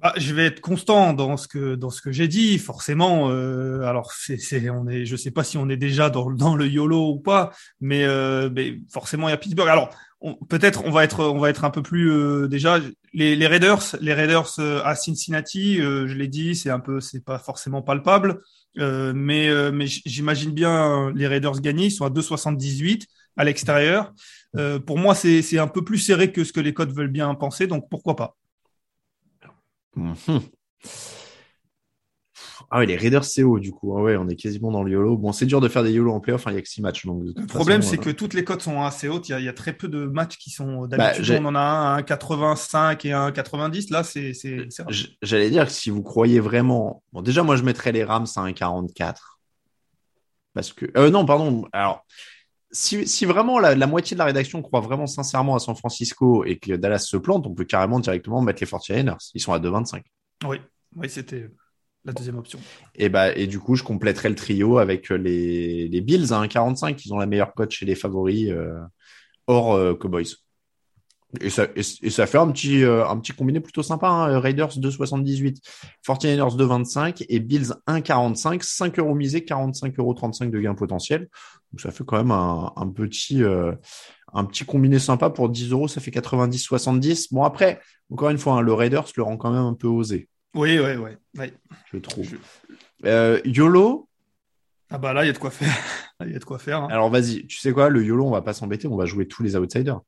Bah, 0.00 0.12
Je 0.16 0.34
vais 0.34 0.46
être 0.46 0.60
constant 0.60 1.14
dans 1.14 1.36
ce 1.36 1.48
que 1.48 1.74
dans 1.74 1.90
ce 1.90 2.02
que 2.02 2.12
j'ai 2.12 2.28
dit. 2.28 2.58
Forcément, 2.58 3.30
euh, 3.30 3.82
alors 3.82 4.12
c'est, 4.12 4.68
on 4.68 4.88
est, 4.88 5.06
je 5.06 5.16
sais 5.16 5.30
pas 5.30 5.42
si 5.44 5.56
on 5.56 5.68
est 5.68 5.76
déjà 5.76 6.10
dans, 6.10 6.28
le 6.28 6.66
YOLO 6.66 7.12
ou 7.12 7.18
pas, 7.18 7.50
mais, 7.80 8.04
euh, 8.04 8.50
mais 8.52 8.78
forcément 8.90 9.28
il 9.28 9.30
y 9.30 9.34
a 9.34 9.38
Pittsburgh. 9.38 9.68
Alors 9.68 9.90
peut-être 10.48 10.82
on 10.84 10.90
va 10.90 11.04
être 11.04 11.20
on 11.20 11.38
va 11.38 11.50
être 11.50 11.64
un 11.64 11.70
peu 11.70 11.82
plus 11.82 12.10
euh, 12.10 12.48
déjà 12.48 12.80
les, 13.12 13.46
Raiders 13.46 13.96
les 14.00 14.14
Raiders 14.14 14.58
euh, 14.58 14.82
à 14.84 14.94
Cincinnati 14.94 15.80
euh, 15.80 16.06
je 16.06 16.14
l'ai 16.14 16.28
dit 16.28 16.56
c'est 16.56 16.70
un 16.70 16.80
peu 16.80 17.00
c'est 17.00 17.24
pas 17.24 17.38
forcément 17.38 17.82
palpable 17.82 18.40
mais 18.76 19.50
j'imagine 19.86 20.52
bien 20.52 21.10
les 21.14 21.26
Raiders 21.26 21.60
gagner 21.60 21.86
ils 21.86 21.90
sont 21.90 22.04
à 22.04 22.10
2,78 22.10 23.06
à 23.36 23.44
l'extérieur 23.44 24.12
pour 24.86 24.98
moi 24.98 25.14
c'est 25.14 25.58
un 25.58 25.68
peu 25.68 25.84
plus 25.84 25.98
serré 25.98 26.32
que 26.32 26.44
ce 26.44 26.52
que 26.52 26.60
les 26.60 26.74
codes 26.74 26.94
veulent 26.94 27.08
bien 27.08 27.34
penser 27.34 27.66
donc 27.66 27.88
pourquoi 27.90 28.16
pas 28.16 28.36
mmh. 29.96 30.12
Ah 32.70 32.80
oui, 32.80 32.86
les 32.86 32.96
Raiders 32.96 33.24
c'est 33.24 33.44
haut 33.44 33.60
du 33.60 33.70
coup. 33.70 33.96
Ah 33.96 34.02
ouais, 34.02 34.16
on 34.16 34.28
est 34.28 34.34
quasiment 34.34 34.72
dans 34.72 34.82
le 34.82 34.90
YOLO. 34.90 35.16
Bon, 35.16 35.32
c'est 35.32 35.46
dur 35.46 35.60
de 35.60 35.68
faire 35.68 35.84
des 35.84 35.92
YOLO 35.92 36.12
en 36.12 36.20
playoff, 36.20 36.46
hein, 36.46 36.50
il 36.50 36.56
y 36.56 36.58
a 36.58 36.62
que 36.62 36.68
six 36.68 36.82
matchs. 36.82 37.06
Donc 37.06 37.22
le 37.24 37.46
problème, 37.46 37.80
c'est 37.80 37.98
euh... 37.98 38.02
que 38.02 38.10
toutes 38.10 38.34
les 38.34 38.42
cotes 38.42 38.62
sont 38.62 38.82
assez 38.82 39.08
hautes. 39.08 39.28
Il 39.28 39.32
y, 39.32 39.34
a, 39.34 39.38
il 39.38 39.44
y, 39.44 39.48
a, 39.48 39.52
très 39.52 39.72
peu 39.72 39.86
de 39.88 40.04
matchs 40.06 40.36
qui 40.36 40.50
sont 40.50 40.86
d'habitude. 40.86 41.28
Bah, 41.28 41.38
on 41.40 41.46
en 41.46 41.54
a 41.54 41.60
un, 41.60 41.96
un 41.96 42.02
85 42.02 43.04
et 43.04 43.12
un 43.12 43.30
90. 43.30 43.90
Là, 43.90 44.02
c'est. 44.02 44.32
J'allais 45.22 45.50
dire 45.50 45.66
que 45.66 45.72
si 45.72 45.90
vous 45.90 46.02
croyez 46.02 46.40
vraiment. 46.40 47.02
Bon, 47.12 47.22
déjà, 47.22 47.44
moi, 47.44 47.56
je 47.56 47.62
mettrais 47.62 47.92
les 47.92 48.02
Rams 48.02 48.26
à 48.34 48.40
un 48.40 48.52
44. 48.52 49.38
Parce 50.52 50.72
que. 50.72 50.86
Euh, 50.96 51.10
non, 51.10 51.24
pardon. 51.24 51.66
Alors. 51.72 52.04
Si, 52.72 53.06
si 53.06 53.24
vraiment 53.24 53.58
la, 53.58 53.74
la, 53.74 53.86
moitié 53.86 54.16
de 54.16 54.18
la 54.18 54.24
rédaction 54.26 54.60
croit 54.60 54.80
vraiment 54.80 55.06
sincèrement 55.06 55.54
à 55.54 55.60
San 55.60 55.74
Francisco 55.76 56.44
et 56.44 56.58
que 56.58 56.74
Dallas 56.74 56.98
se 56.98 57.16
plante, 57.16 57.46
on 57.46 57.54
peut 57.54 57.64
carrément 57.64 58.00
directement 58.00 58.42
mettre 58.42 58.60
les 58.60 58.66
49ers. 58.66 59.30
Ils 59.34 59.40
sont 59.40 59.54
à 59.54 59.60
2,25. 59.60 60.02
Oui, 60.46 60.60
oui, 60.96 61.08
c'était 61.08 61.48
la 62.06 62.12
deuxième 62.12 62.38
option. 62.38 62.58
Et 62.94 63.08
bah 63.08 63.36
et 63.36 63.46
du 63.46 63.58
coup, 63.58 63.74
je 63.74 63.82
compléterai 63.82 64.28
le 64.28 64.34
trio 64.34 64.78
avec 64.78 65.10
les, 65.10 65.88
les 65.88 66.00
Bills 66.00 66.32
à 66.32 66.42
1,45 66.42 66.94
qui 66.94 67.12
ont 67.12 67.18
la 67.18 67.26
meilleure 67.26 67.52
cote 67.52 67.72
chez 67.72 67.84
les 67.84 67.96
favoris 67.96 68.48
euh, 68.50 68.78
hors 69.46 69.74
euh, 69.74 69.94
Cowboys. 69.94 70.36
Et 71.40 71.50
ça, 71.50 71.66
et, 71.74 71.82
ça 71.82 72.26
fait 72.26 72.38
un 72.38 72.50
petit, 72.50 72.84
euh, 72.84 73.06
un 73.06 73.18
petit 73.18 73.32
combiné 73.32 73.60
plutôt 73.60 73.82
sympa. 73.82 74.08
Hein. 74.08 74.38
Raiders 74.38 74.70
2,78, 74.70 75.58
49ers 76.06 76.56
2,25 76.56 77.26
et 77.28 77.40
Bills 77.40 77.74
1,45, 77.86 78.62
5 78.62 78.98
euros 78.98 79.14
misés, 79.14 79.40
45,35 79.40 79.94
euros 79.98 80.14
de 80.14 80.60
gain 80.60 80.74
potentiel. 80.74 81.28
Donc 81.72 81.80
ça 81.80 81.90
fait 81.90 82.04
quand 82.04 82.16
même 82.16 82.30
un, 82.30 82.72
un 82.76 82.88
petit, 82.88 83.42
euh, 83.42 83.72
un 84.32 84.44
petit 84.44 84.64
combiné 84.64 84.98
sympa 84.98 85.30
pour 85.30 85.48
10 85.48 85.72
euros. 85.72 85.88
Ça 85.88 86.00
fait 86.00 86.12
90,70. 86.12 87.28
Bon 87.32 87.42
après, 87.42 87.80
encore 88.10 88.30
une 88.30 88.38
fois, 88.38 88.54
hein, 88.54 88.60
le 88.60 88.72
Raiders 88.72 89.06
le 89.16 89.22
rend 89.22 89.36
quand 89.36 89.50
même 89.50 89.64
un 89.64 89.74
peu 89.74 89.88
osé. 89.88 90.28
Oui, 90.56 90.78
oui, 90.78 90.96
oui. 90.96 91.10
oui. 91.38 91.52
Je 91.92 91.98
trouve. 91.98 92.26
Euh, 93.04 93.40
YOLO? 93.44 94.08
Ah 94.88 94.96
bah 94.96 95.12
là, 95.12 95.22
il 95.22 95.26
y 95.26 95.30
a 95.30 95.34
de 95.34 95.38
quoi 95.38 95.50
faire. 95.50 95.68
Il 96.24 96.32
y 96.32 96.34
a 96.34 96.38
de 96.38 96.44
quoi 96.44 96.58
faire. 96.58 96.82
Hein. 96.82 96.88
Alors 96.90 97.10
vas-y, 97.10 97.46
tu 97.46 97.58
sais 97.58 97.72
quoi, 97.72 97.90
le 97.90 98.02
YOLO, 98.02 98.24
on 98.24 98.30
va 98.30 98.40
pas 98.40 98.54
s'embêter, 98.54 98.88
on 98.88 98.96
va 98.96 99.04
jouer 99.04 99.28
tous 99.28 99.42
les 99.42 99.54
outsiders. 99.54 100.00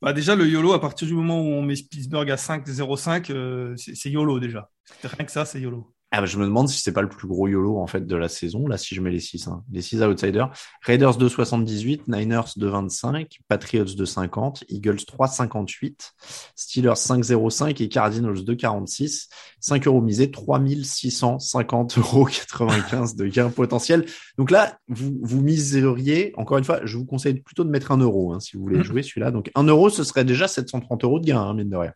Bah 0.00 0.14
déjà, 0.14 0.34
le 0.34 0.48
YOLO, 0.48 0.72
à 0.72 0.80
partir 0.80 1.06
du 1.06 1.12
moment 1.12 1.42
où 1.42 1.44
on 1.44 1.60
met 1.60 1.74
Pittsburgh 1.74 2.30
à 2.30 2.36
5-0-5, 2.36 3.30
euh, 3.30 3.74
c'est 3.76 4.08
YOLO 4.08 4.40
déjà. 4.40 4.70
Rien 5.04 5.26
que 5.26 5.30
ça, 5.30 5.44
c'est 5.44 5.60
YOLO. 5.60 5.92
Ah 6.14 6.20
bah, 6.20 6.26
je 6.26 6.36
me 6.36 6.44
demande 6.44 6.68
si 6.68 6.78
c'est 6.78 6.92
pas 6.92 7.00
le 7.00 7.08
plus 7.08 7.26
gros 7.26 7.48
YOLO 7.48 7.78
en 7.78 7.86
fait 7.86 8.06
de 8.06 8.16
la 8.16 8.28
saison. 8.28 8.68
Là, 8.68 8.76
si 8.76 8.94
je 8.94 9.00
mets 9.00 9.10
les 9.10 9.18
6, 9.18 9.48
hein. 9.48 9.64
les 9.72 9.80
6 9.80 10.02
outsiders. 10.02 10.50
Raiders 10.82 11.18
2,78, 11.18 12.02
Niners 12.06 12.52
2,25, 12.58 13.38
Patriots 13.48 13.84
2,50, 13.86 14.64
Eagles 14.68 14.96
3,58, 14.96 16.12
Steelers 16.54 16.92
5,05 16.92 17.82
et 17.82 17.88
Cardinals 17.88 18.44
2,46. 18.44 19.28
5 19.60 19.86
euros 19.86 20.02
misés, 20.02 20.30
3650 20.30 21.96
euros 21.96 22.26
95 22.26 23.16
de 23.16 23.26
gain 23.28 23.48
potentiel. 23.48 24.04
Donc 24.36 24.50
là, 24.50 24.76
vous, 24.88 25.18
vous 25.22 25.40
miseriez, 25.40 26.34
encore 26.36 26.58
une 26.58 26.64
fois, 26.64 26.80
je 26.84 26.98
vous 26.98 27.06
conseille 27.06 27.40
plutôt 27.40 27.64
de 27.64 27.70
mettre 27.70 27.90
un 27.90 27.96
euro 27.96 28.34
hein, 28.34 28.40
si 28.40 28.58
vous 28.58 28.62
voulez 28.62 28.80
mmh. 28.80 28.84
jouer 28.84 29.02
celui-là. 29.02 29.30
Donc 29.30 29.50
un 29.54 29.64
euro, 29.64 29.88
ce 29.88 30.04
serait 30.04 30.26
déjà 30.26 30.46
730 30.46 31.04
euros 31.04 31.20
de 31.20 31.24
gain, 31.24 31.40
hein, 31.40 31.54
mine 31.54 31.70
de 31.70 31.76
rien. 31.76 31.92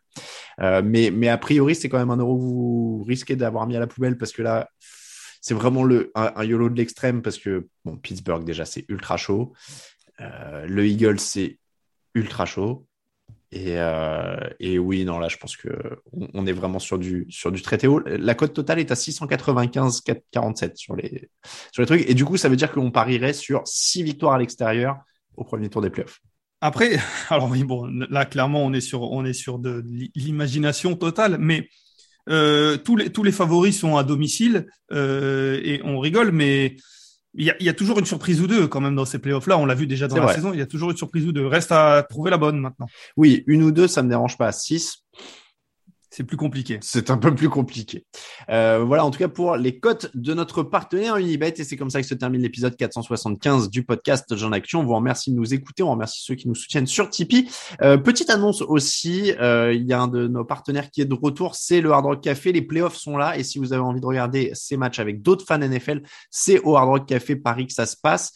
Euh, 0.61 0.81
mais, 0.83 1.11
mais 1.11 1.29
a 1.29 1.37
priori, 1.37 1.75
c'est 1.75 1.89
quand 1.89 1.99
même 1.99 2.09
un 2.09 2.17
euro 2.17 2.37
que 2.37 2.43
vous 2.43 3.03
risquez 3.07 3.35
d'avoir 3.35 3.67
mis 3.67 3.75
à 3.75 3.79
la 3.79 3.87
poubelle 3.87 4.17
parce 4.17 4.31
que 4.31 4.41
là, 4.41 4.69
c'est 5.41 5.53
vraiment 5.53 5.83
le, 5.83 6.11
un, 6.15 6.43
YOLO 6.43 6.69
de 6.69 6.75
l'extrême 6.75 7.21
parce 7.21 7.37
que 7.37 7.67
Pittsburgh, 8.01 8.43
déjà, 8.43 8.65
c'est 8.65 8.85
ultra 8.89 9.17
chaud. 9.17 9.53
Euh, 10.19 10.65
le 10.65 10.85
Eagle, 10.87 11.19
c'est 11.19 11.59
ultra 12.15 12.45
chaud. 12.45 12.87
Et, 13.51 13.77
euh, 13.77 14.35
et, 14.59 14.77
oui, 14.77 15.05
non, 15.05 15.19
là, 15.19 15.29
je 15.29 15.37
pense 15.37 15.55
que 15.55 15.69
on, 16.33 16.45
est 16.45 16.51
vraiment 16.51 16.79
sur 16.79 16.99
du, 16.99 17.25
sur 17.29 17.51
du 17.51 17.61
traité 17.61 17.87
haut. 17.87 18.01
La 18.05 18.35
cote 18.35 18.53
totale 18.53 18.79
est 18.79 18.91
à 18.91 18.95
695,47 18.95 20.75
sur 20.75 20.97
les, 20.97 21.29
sur 21.71 21.81
les 21.81 21.85
trucs. 21.85 22.09
Et 22.09 22.13
du 22.13 22.25
coup, 22.25 22.35
ça 22.35 22.49
veut 22.49 22.57
dire 22.57 22.71
qu'on 22.71 22.91
parierait 22.91 23.31
sur 23.31 23.61
6 23.65 24.03
victoires 24.03 24.33
à 24.33 24.39
l'extérieur 24.39 24.97
au 25.37 25.45
premier 25.45 25.69
tour 25.69 25.81
des 25.81 25.89
playoffs. 25.89 26.19
Après, 26.61 26.99
alors 27.29 27.49
oui, 27.49 27.63
bon, 27.63 27.85
là 28.09 28.25
clairement 28.25 28.63
on 28.65 28.73
est 28.73 28.81
sur 28.81 29.03
on 29.03 29.25
est 29.25 29.33
sur 29.33 29.59
de 29.59 29.83
l'imagination 30.15 30.95
totale, 30.95 31.37
mais 31.39 31.69
euh, 32.29 32.77
tous 32.77 32.95
les 32.95 33.09
tous 33.11 33.23
les 33.23 33.31
favoris 33.31 33.79
sont 33.79 33.97
à 33.97 34.03
domicile 34.03 34.67
euh, 34.91 35.59
et 35.63 35.81
on 35.83 35.99
rigole, 35.99 36.31
mais 36.31 36.75
il 37.39 37.45
y, 37.45 37.51
a, 37.51 37.55
il 37.59 37.65
y 37.67 37.69
a, 37.69 37.73
toujours 37.73 37.99
une 37.99 38.05
surprise 38.05 38.41
ou 38.41 38.47
deux 38.47 38.67
quand 38.67 38.81
même 38.81 38.95
dans 38.95 39.05
ces 39.05 39.19
playoffs-là. 39.19 39.59
On 39.59 39.65
l'a 39.67 39.75
vu 39.75 39.85
déjà 39.85 40.07
dans 40.07 40.15
la 40.15 40.33
saison. 40.33 40.53
Il 40.53 40.59
y 40.59 40.61
a 40.61 40.65
toujours 40.65 40.89
une 40.89 40.97
surprise 40.97 41.23
ou 41.27 41.31
deux. 41.31 41.45
Reste 41.45 41.71
à 41.71 42.03
trouver 42.09 42.31
la 42.31 42.37
bonne 42.37 42.59
maintenant. 42.59 42.87
Oui, 43.15 43.43
une 43.45 43.61
ou 43.61 43.71
deux, 43.71 43.87
ça 43.87 44.01
me 44.01 44.09
dérange 44.09 44.39
pas. 44.39 44.51
Six, 44.51 45.03
c'est 46.17 46.23
plus 46.23 46.35
compliqué. 46.37 46.79
C'est 46.81 47.11
un 47.11 47.17
peu 47.17 47.35
plus 47.35 47.47
compliqué. 47.47 48.03
Euh, 48.49 48.83
voilà, 48.83 49.05
en 49.05 49.11
tout 49.11 49.19
cas 49.19 49.27
pour 49.27 49.55
les 49.55 49.79
cotes 49.79 50.09
de 50.15 50.33
notre 50.33 50.63
partenaire 50.63 51.17
Unibet. 51.17 51.53
Et 51.57 51.63
c'est 51.63 51.77
comme 51.77 51.91
ça 51.91 52.01
que 52.01 52.07
se 52.07 52.15
termine 52.15 52.41
l'épisode 52.41 52.75
475 52.75 53.69
du 53.69 53.83
podcast 53.83 54.35
Jean 54.35 54.51
Action. 54.51 54.79
On 54.79 54.83
vous 54.83 54.95
remercie 54.95 55.29
de 55.31 55.35
nous 55.35 55.53
écouter. 55.53 55.83
On 55.83 55.91
remercie 55.91 56.23
ceux 56.23 56.33
qui 56.33 56.47
nous 56.47 56.55
soutiennent 56.55 56.87
sur 56.87 57.11
Tipeee. 57.11 57.47
Euh, 57.83 57.97
petite 57.97 58.31
annonce 58.31 58.63
aussi, 58.63 59.31
euh, 59.39 59.71
il 59.75 59.85
y 59.85 59.93
a 59.93 59.99
un 60.01 60.07
de 60.07 60.27
nos 60.27 60.43
partenaires 60.43 60.89
qui 60.89 61.01
est 61.01 61.05
de 61.05 61.13
retour, 61.13 61.53
c'est 61.53 61.81
le 61.81 61.91
Hard 61.91 62.05
Rock 62.05 62.23
Café. 62.23 62.51
Les 62.51 62.63
playoffs 62.63 62.95
sont 62.95 63.15
là. 63.15 63.37
Et 63.37 63.43
si 63.43 63.59
vous 63.59 63.71
avez 63.71 63.83
envie 63.83 64.01
de 64.01 64.05
regarder 64.07 64.49
ces 64.55 64.75
matchs 64.75 64.97
avec 64.97 65.21
d'autres 65.21 65.45
fans 65.45 65.59
NFL, 65.59 66.01
c'est 66.31 66.59
au 66.61 66.77
Hard 66.77 66.89
Rock 66.89 67.07
Café 67.07 67.35
Paris 67.35 67.67
que 67.67 67.73
ça 67.73 67.85
se 67.85 67.95
passe. 67.95 68.33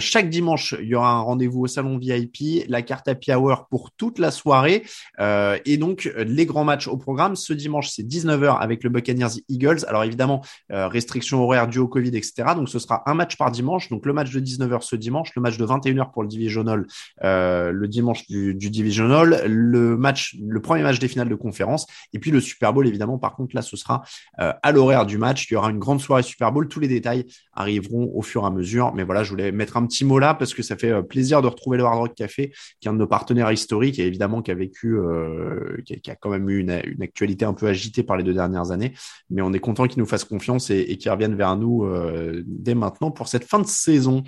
Chaque 0.00 0.30
dimanche, 0.30 0.74
il 0.80 0.88
y 0.88 0.94
aura 0.94 1.12
un 1.12 1.20
rendez-vous 1.20 1.64
au 1.64 1.66
salon 1.66 1.98
VIP, 1.98 2.64
la 2.68 2.80
carte 2.80 3.06
Happy 3.06 3.34
Hour 3.34 3.66
pour 3.68 3.90
toute 3.90 4.18
la 4.18 4.30
soirée. 4.30 4.84
Et 5.20 5.76
donc, 5.76 6.10
les 6.16 6.46
grands 6.46 6.64
matchs 6.64 6.88
au 6.88 6.96
programme 6.96 7.17
ce 7.34 7.52
dimanche, 7.52 7.90
c'est 7.90 8.02
19h 8.02 8.58
avec 8.58 8.84
le 8.84 8.90
Buccaneers 8.90 9.40
Eagles. 9.48 9.84
Alors 9.88 10.04
évidemment, 10.04 10.42
euh, 10.72 10.88
restriction 10.88 11.42
horaire 11.42 11.68
due 11.68 11.78
au 11.78 11.88
Covid, 11.88 12.16
etc. 12.16 12.54
Donc 12.56 12.68
ce 12.68 12.78
sera 12.78 13.02
un 13.06 13.14
match 13.14 13.36
par 13.36 13.50
dimanche. 13.50 13.88
Donc 13.88 14.06
le 14.06 14.12
match 14.12 14.30
de 14.30 14.40
19h 14.40 14.82
ce 14.82 14.96
dimanche, 14.96 15.34
le 15.34 15.42
match 15.42 15.56
de 15.56 15.66
21h 15.66 16.12
pour 16.12 16.22
le 16.22 16.28
Divisional 16.28 16.86
euh, 17.24 17.72
le 17.72 17.88
dimanche 17.88 18.26
du, 18.26 18.54
du, 18.54 18.70
Divisional, 18.70 19.42
le 19.46 19.96
match, 19.96 20.36
le 20.40 20.60
premier 20.60 20.82
match 20.82 20.98
des 20.98 21.08
finales 21.08 21.28
de 21.28 21.34
conférence, 21.34 21.86
et 22.12 22.18
puis 22.18 22.30
le 22.30 22.40
Super 22.40 22.72
Bowl 22.72 22.86
évidemment. 22.86 23.18
Par 23.18 23.34
contre 23.34 23.54
là, 23.54 23.62
ce 23.62 23.76
sera 23.76 24.02
euh, 24.40 24.52
à 24.62 24.72
l'horaire 24.72 25.06
du 25.06 25.18
match. 25.18 25.50
Il 25.50 25.54
y 25.54 25.56
aura 25.56 25.70
une 25.70 25.78
grande 25.78 26.00
soirée 26.00 26.22
Super 26.22 26.52
Bowl. 26.52 26.68
Tous 26.68 26.80
les 26.80 26.88
détails 26.88 27.24
arriveront 27.52 28.10
au 28.14 28.22
fur 28.22 28.42
et 28.42 28.46
à 28.46 28.50
mesure. 28.50 28.92
Mais 28.94 29.04
voilà, 29.04 29.24
je 29.24 29.30
voulais 29.30 29.52
mettre 29.52 29.76
un 29.76 29.86
petit 29.86 30.04
mot 30.04 30.18
là 30.18 30.34
parce 30.34 30.54
que 30.54 30.62
ça 30.62 30.76
fait 30.76 30.90
euh, 30.90 31.02
plaisir 31.02 31.42
de 31.42 31.48
retrouver 31.48 31.78
le 31.78 31.84
Hard 31.84 31.98
Rock 31.98 32.14
Café, 32.14 32.52
qui 32.80 32.88
est 32.88 32.90
un 32.90 32.94
de 32.94 32.98
nos 32.98 33.06
partenaires 33.06 33.50
historiques 33.50 33.98
et 33.98 34.06
évidemment 34.06 34.42
qui 34.42 34.50
a 34.50 34.54
vécu, 34.54 34.96
euh, 34.96 35.76
qui, 35.84 35.94
a, 35.94 35.96
qui, 35.96 36.10
a, 36.10 36.16
quand 36.16 36.30
même 36.30 36.48
eu 36.50 36.58
une, 36.58 36.80
une 36.84 37.02
actualité 37.08 37.44
un 37.44 37.54
peu 37.54 37.66
agitée 37.66 38.02
par 38.02 38.16
les 38.16 38.22
deux 38.22 38.34
dernières 38.34 38.70
années. 38.70 38.94
Mais 39.30 39.42
on 39.42 39.52
est 39.52 39.58
content 39.58 39.86
qu'ils 39.86 39.98
nous 39.98 40.06
fassent 40.06 40.24
confiance 40.24 40.70
et, 40.70 40.96
qu'ils 40.96 41.10
reviennent 41.10 41.36
vers 41.36 41.56
nous 41.56 41.84
euh, 41.84 42.42
dès 42.46 42.74
maintenant 42.74 43.10
pour 43.10 43.28
cette 43.28 43.44
fin 43.44 43.58
de 43.58 43.66
saison. 43.66 44.22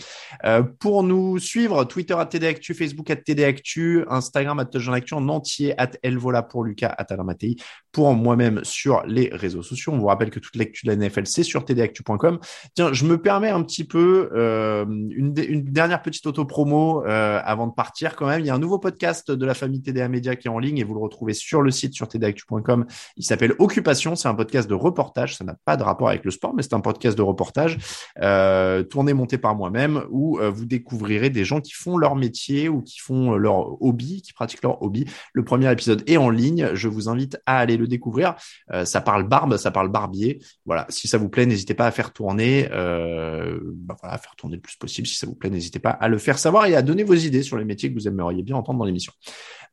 Euh, 0.44 0.62
pour 0.62 1.02
nous 1.02 1.38
suivre, 1.38 1.84
Twitter 1.84 2.14
à 2.14 2.26
TDActu, 2.26 2.74
Facebook 2.74 3.10
à 3.10 3.16
TDActu, 3.16 4.04
Instagram 4.08 4.58
à 4.58 4.92
Actu 4.92 5.14
en 5.14 5.28
entier 5.28 5.80
à 5.80 5.88
Elvola 6.02 6.42
pour 6.42 6.64
Lucas 6.64 6.94
à 6.96 7.04
Talamatei 7.04 7.56
pour 7.93 8.12
moi-même 8.14 8.61
sur 8.62 9.03
les 9.07 9.30
réseaux 9.32 9.62
sociaux. 9.62 9.93
On 9.93 9.99
vous 9.99 10.07
rappelle 10.07 10.30
que 10.30 10.38
toute 10.38 10.57
l'actu 10.57 10.86
de 10.86 10.93
la 10.93 10.97
NFL, 10.97 11.26
c'est 11.26 11.43
sur 11.43 11.64
tdactu.com. 11.64 12.38
Tiens, 12.74 12.93
je 12.93 13.05
me 13.05 13.20
permets 13.20 13.51
un 13.51 13.62
petit 13.62 13.84
peu 13.84 14.30
euh, 14.34 14.84
une, 14.84 15.32
dernière 15.32 16.03
petite 16.03 16.26
auto-promo 16.26 17.05
euh, 17.05 17.41
avant 17.45 17.66
de 17.66 17.72
partir 17.72 18.16
quand 18.16 18.26
même. 18.26 18.41
Il 18.41 18.47
y 18.47 18.51
a 18.51 18.55
un 18.55 18.59
nouveau 18.59 18.78
podcast 18.78 19.30
de 19.30 19.47
la 19.47 19.55
famille 19.55 19.82
TDA 19.82 20.09
Media 20.09 20.36
qui 20.36 20.49
est 20.49 20.51
en 20.51 20.59
ligne 20.59 20.78
et 20.78 20.84
vous 20.84 20.95
le 20.95 21.01
retrouvez 21.01 21.34
sur 21.34 21.62
le 21.62 21.70
site 21.70 21.95
sur 21.95 22.07
tdactu.com. 22.07 22.86
Il 23.16 23.24
s'appelle 23.24 23.55
Occupation. 23.59 24.14
C'est 24.14 24.28
un 24.28 24.34
podcast 24.34 24.68
de 24.68 24.74
reportage. 24.74 25.36
Ça 25.36 25.45
n'a 25.45 25.57
pas 25.64 25.76
de 25.76 25.82
rapport 25.82 26.09
avec 26.09 26.24
le 26.24 26.30
sport, 26.30 26.55
mais 26.55 26.62
c'est 26.62 26.74
un 26.74 26.80
podcast 26.80 27.16
de 27.16 27.22
reportage 27.22 27.78
euh, 28.22 28.82
tourné, 28.82 29.14
monté 29.14 29.38
par 29.38 29.57
moi-même 29.57 30.05
où 30.11 30.38
vous 30.41 30.64
découvrirez 30.64 31.30
des 31.30 31.45
gens 31.45 31.61
qui 31.61 31.72
font 31.72 31.97
leur 31.97 32.16
métier 32.16 32.68
ou 32.68 32.82
qui 32.82 32.99
font 32.99 33.34
leur 33.34 33.82
hobby, 33.82 34.22
qui 34.22 34.32
pratiquent 34.32 34.62
leur 34.62 34.82
hobby. 34.82 35.07
Le 35.32 35.45
premier 35.45 35.70
épisode 35.70 36.03
est 36.07 36.16
en 36.16 36.30
ligne. 36.30 36.70
Je 36.74 36.88
vous 36.88 37.09
invite 37.09 37.38
à 37.47 37.59
aller 37.59 37.76
le 37.80 37.88
découvrir. 37.88 38.36
Euh, 38.72 38.84
ça 38.84 39.00
parle 39.00 39.26
barbe, 39.28 39.56
ça 39.56 39.70
parle 39.70 39.88
barbier. 39.88 40.42
Voilà, 40.64 40.86
si 40.88 41.08
ça 41.08 41.18
vous 41.18 41.28
plaît, 41.28 41.46
n'hésitez 41.46 41.74
pas 41.74 41.86
à 41.86 41.90
faire 41.90 42.12
tourner, 42.12 42.68
euh, 42.72 43.58
bah 43.62 43.96
voilà, 44.00 44.14
à 44.14 44.18
faire 44.18 44.36
tourner 44.36 44.56
le 44.56 44.62
plus 44.62 44.76
possible. 44.76 45.06
Si 45.06 45.16
ça 45.16 45.26
vous 45.26 45.34
plaît, 45.34 45.50
n'hésitez 45.50 45.78
pas 45.78 45.90
à 45.90 46.08
le 46.08 46.18
faire 46.18 46.38
savoir 46.38 46.66
et 46.66 46.74
à 46.74 46.82
donner 46.82 47.02
vos 47.02 47.14
idées 47.14 47.42
sur 47.42 47.56
les 47.58 47.64
métiers 47.64 47.90
que 47.90 47.94
vous 47.94 48.08
aimeriez 48.08 48.42
bien 48.42 48.56
entendre 48.56 48.78
dans 48.78 48.84
l'émission. 48.84 49.12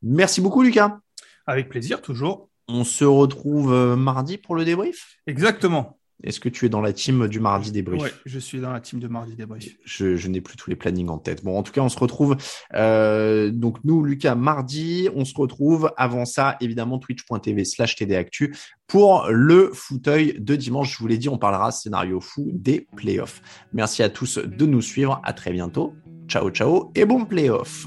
Merci 0.02 0.40
beaucoup, 0.40 0.62
Lucas. 0.62 0.98
Avec 1.46 1.68
plaisir, 1.68 2.02
toujours. 2.02 2.48
On 2.68 2.84
se 2.84 3.04
retrouve 3.04 3.72
euh, 3.72 3.96
mardi 3.96 4.36
pour 4.36 4.54
le 4.54 4.64
débrief? 4.64 5.18
Exactement. 5.26 5.97
Est-ce 6.24 6.40
que 6.40 6.48
tu 6.48 6.66
es 6.66 6.68
dans 6.68 6.80
la 6.80 6.92
team 6.92 7.28
du 7.28 7.38
mardi 7.38 7.70
débrief 7.70 8.02
Oui, 8.02 8.10
je 8.26 8.38
suis 8.40 8.60
dans 8.60 8.72
la 8.72 8.80
team 8.80 8.98
de 8.98 9.06
mardi 9.06 9.36
débrief. 9.36 9.76
Je, 9.84 10.16
je 10.16 10.28
n'ai 10.28 10.40
plus 10.40 10.56
tous 10.56 10.68
les 10.68 10.74
plannings 10.74 11.08
en 11.08 11.18
tête. 11.18 11.44
Bon, 11.44 11.56
en 11.56 11.62
tout 11.62 11.70
cas, 11.70 11.80
on 11.80 11.88
se 11.88 11.98
retrouve. 11.98 12.36
Euh, 12.74 13.50
donc 13.50 13.78
nous, 13.84 14.02
Lucas, 14.02 14.34
mardi, 14.34 15.08
on 15.14 15.24
se 15.24 15.34
retrouve. 15.34 15.92
Avant 15.96 16.24
ça, 16.24 16.56
évidemment, 16.60 16.98
twitch.tv 16.98 17.64
slash 17.64 17.94
tdactu 17.96 18.54
pour 18.88 19.26
le 19.28 19.70
fauteuil 19.72 20.34
de 20.40 20.56
dimanche. 20.56 20.94
Je 20.94 20.98
vous 20.98 21.06
l'ai 21.06 21.18
dit, 21.18 21.28
on 21.28 21.38
parlera 21.38 21.70
scénario 21.70 22.20
fou 22.20 22.50
des 22.52 22.88
playoffs. 22.96 23.40
Merci 23.72 24.02
à 24.02 24.08
tous 24.08 24.38
de 24.38 24.66
nous 24.66 24.82
suivre. 24.82 25.20
À 25.24 25.32
très 25.32 25.52
bientôt. 25.52 25.94
Ciao, 26.26 26.50
ciao 26.50 26.90
et 26.94 27.04
bon 27.04 27.24
playoff. 27.24 27.86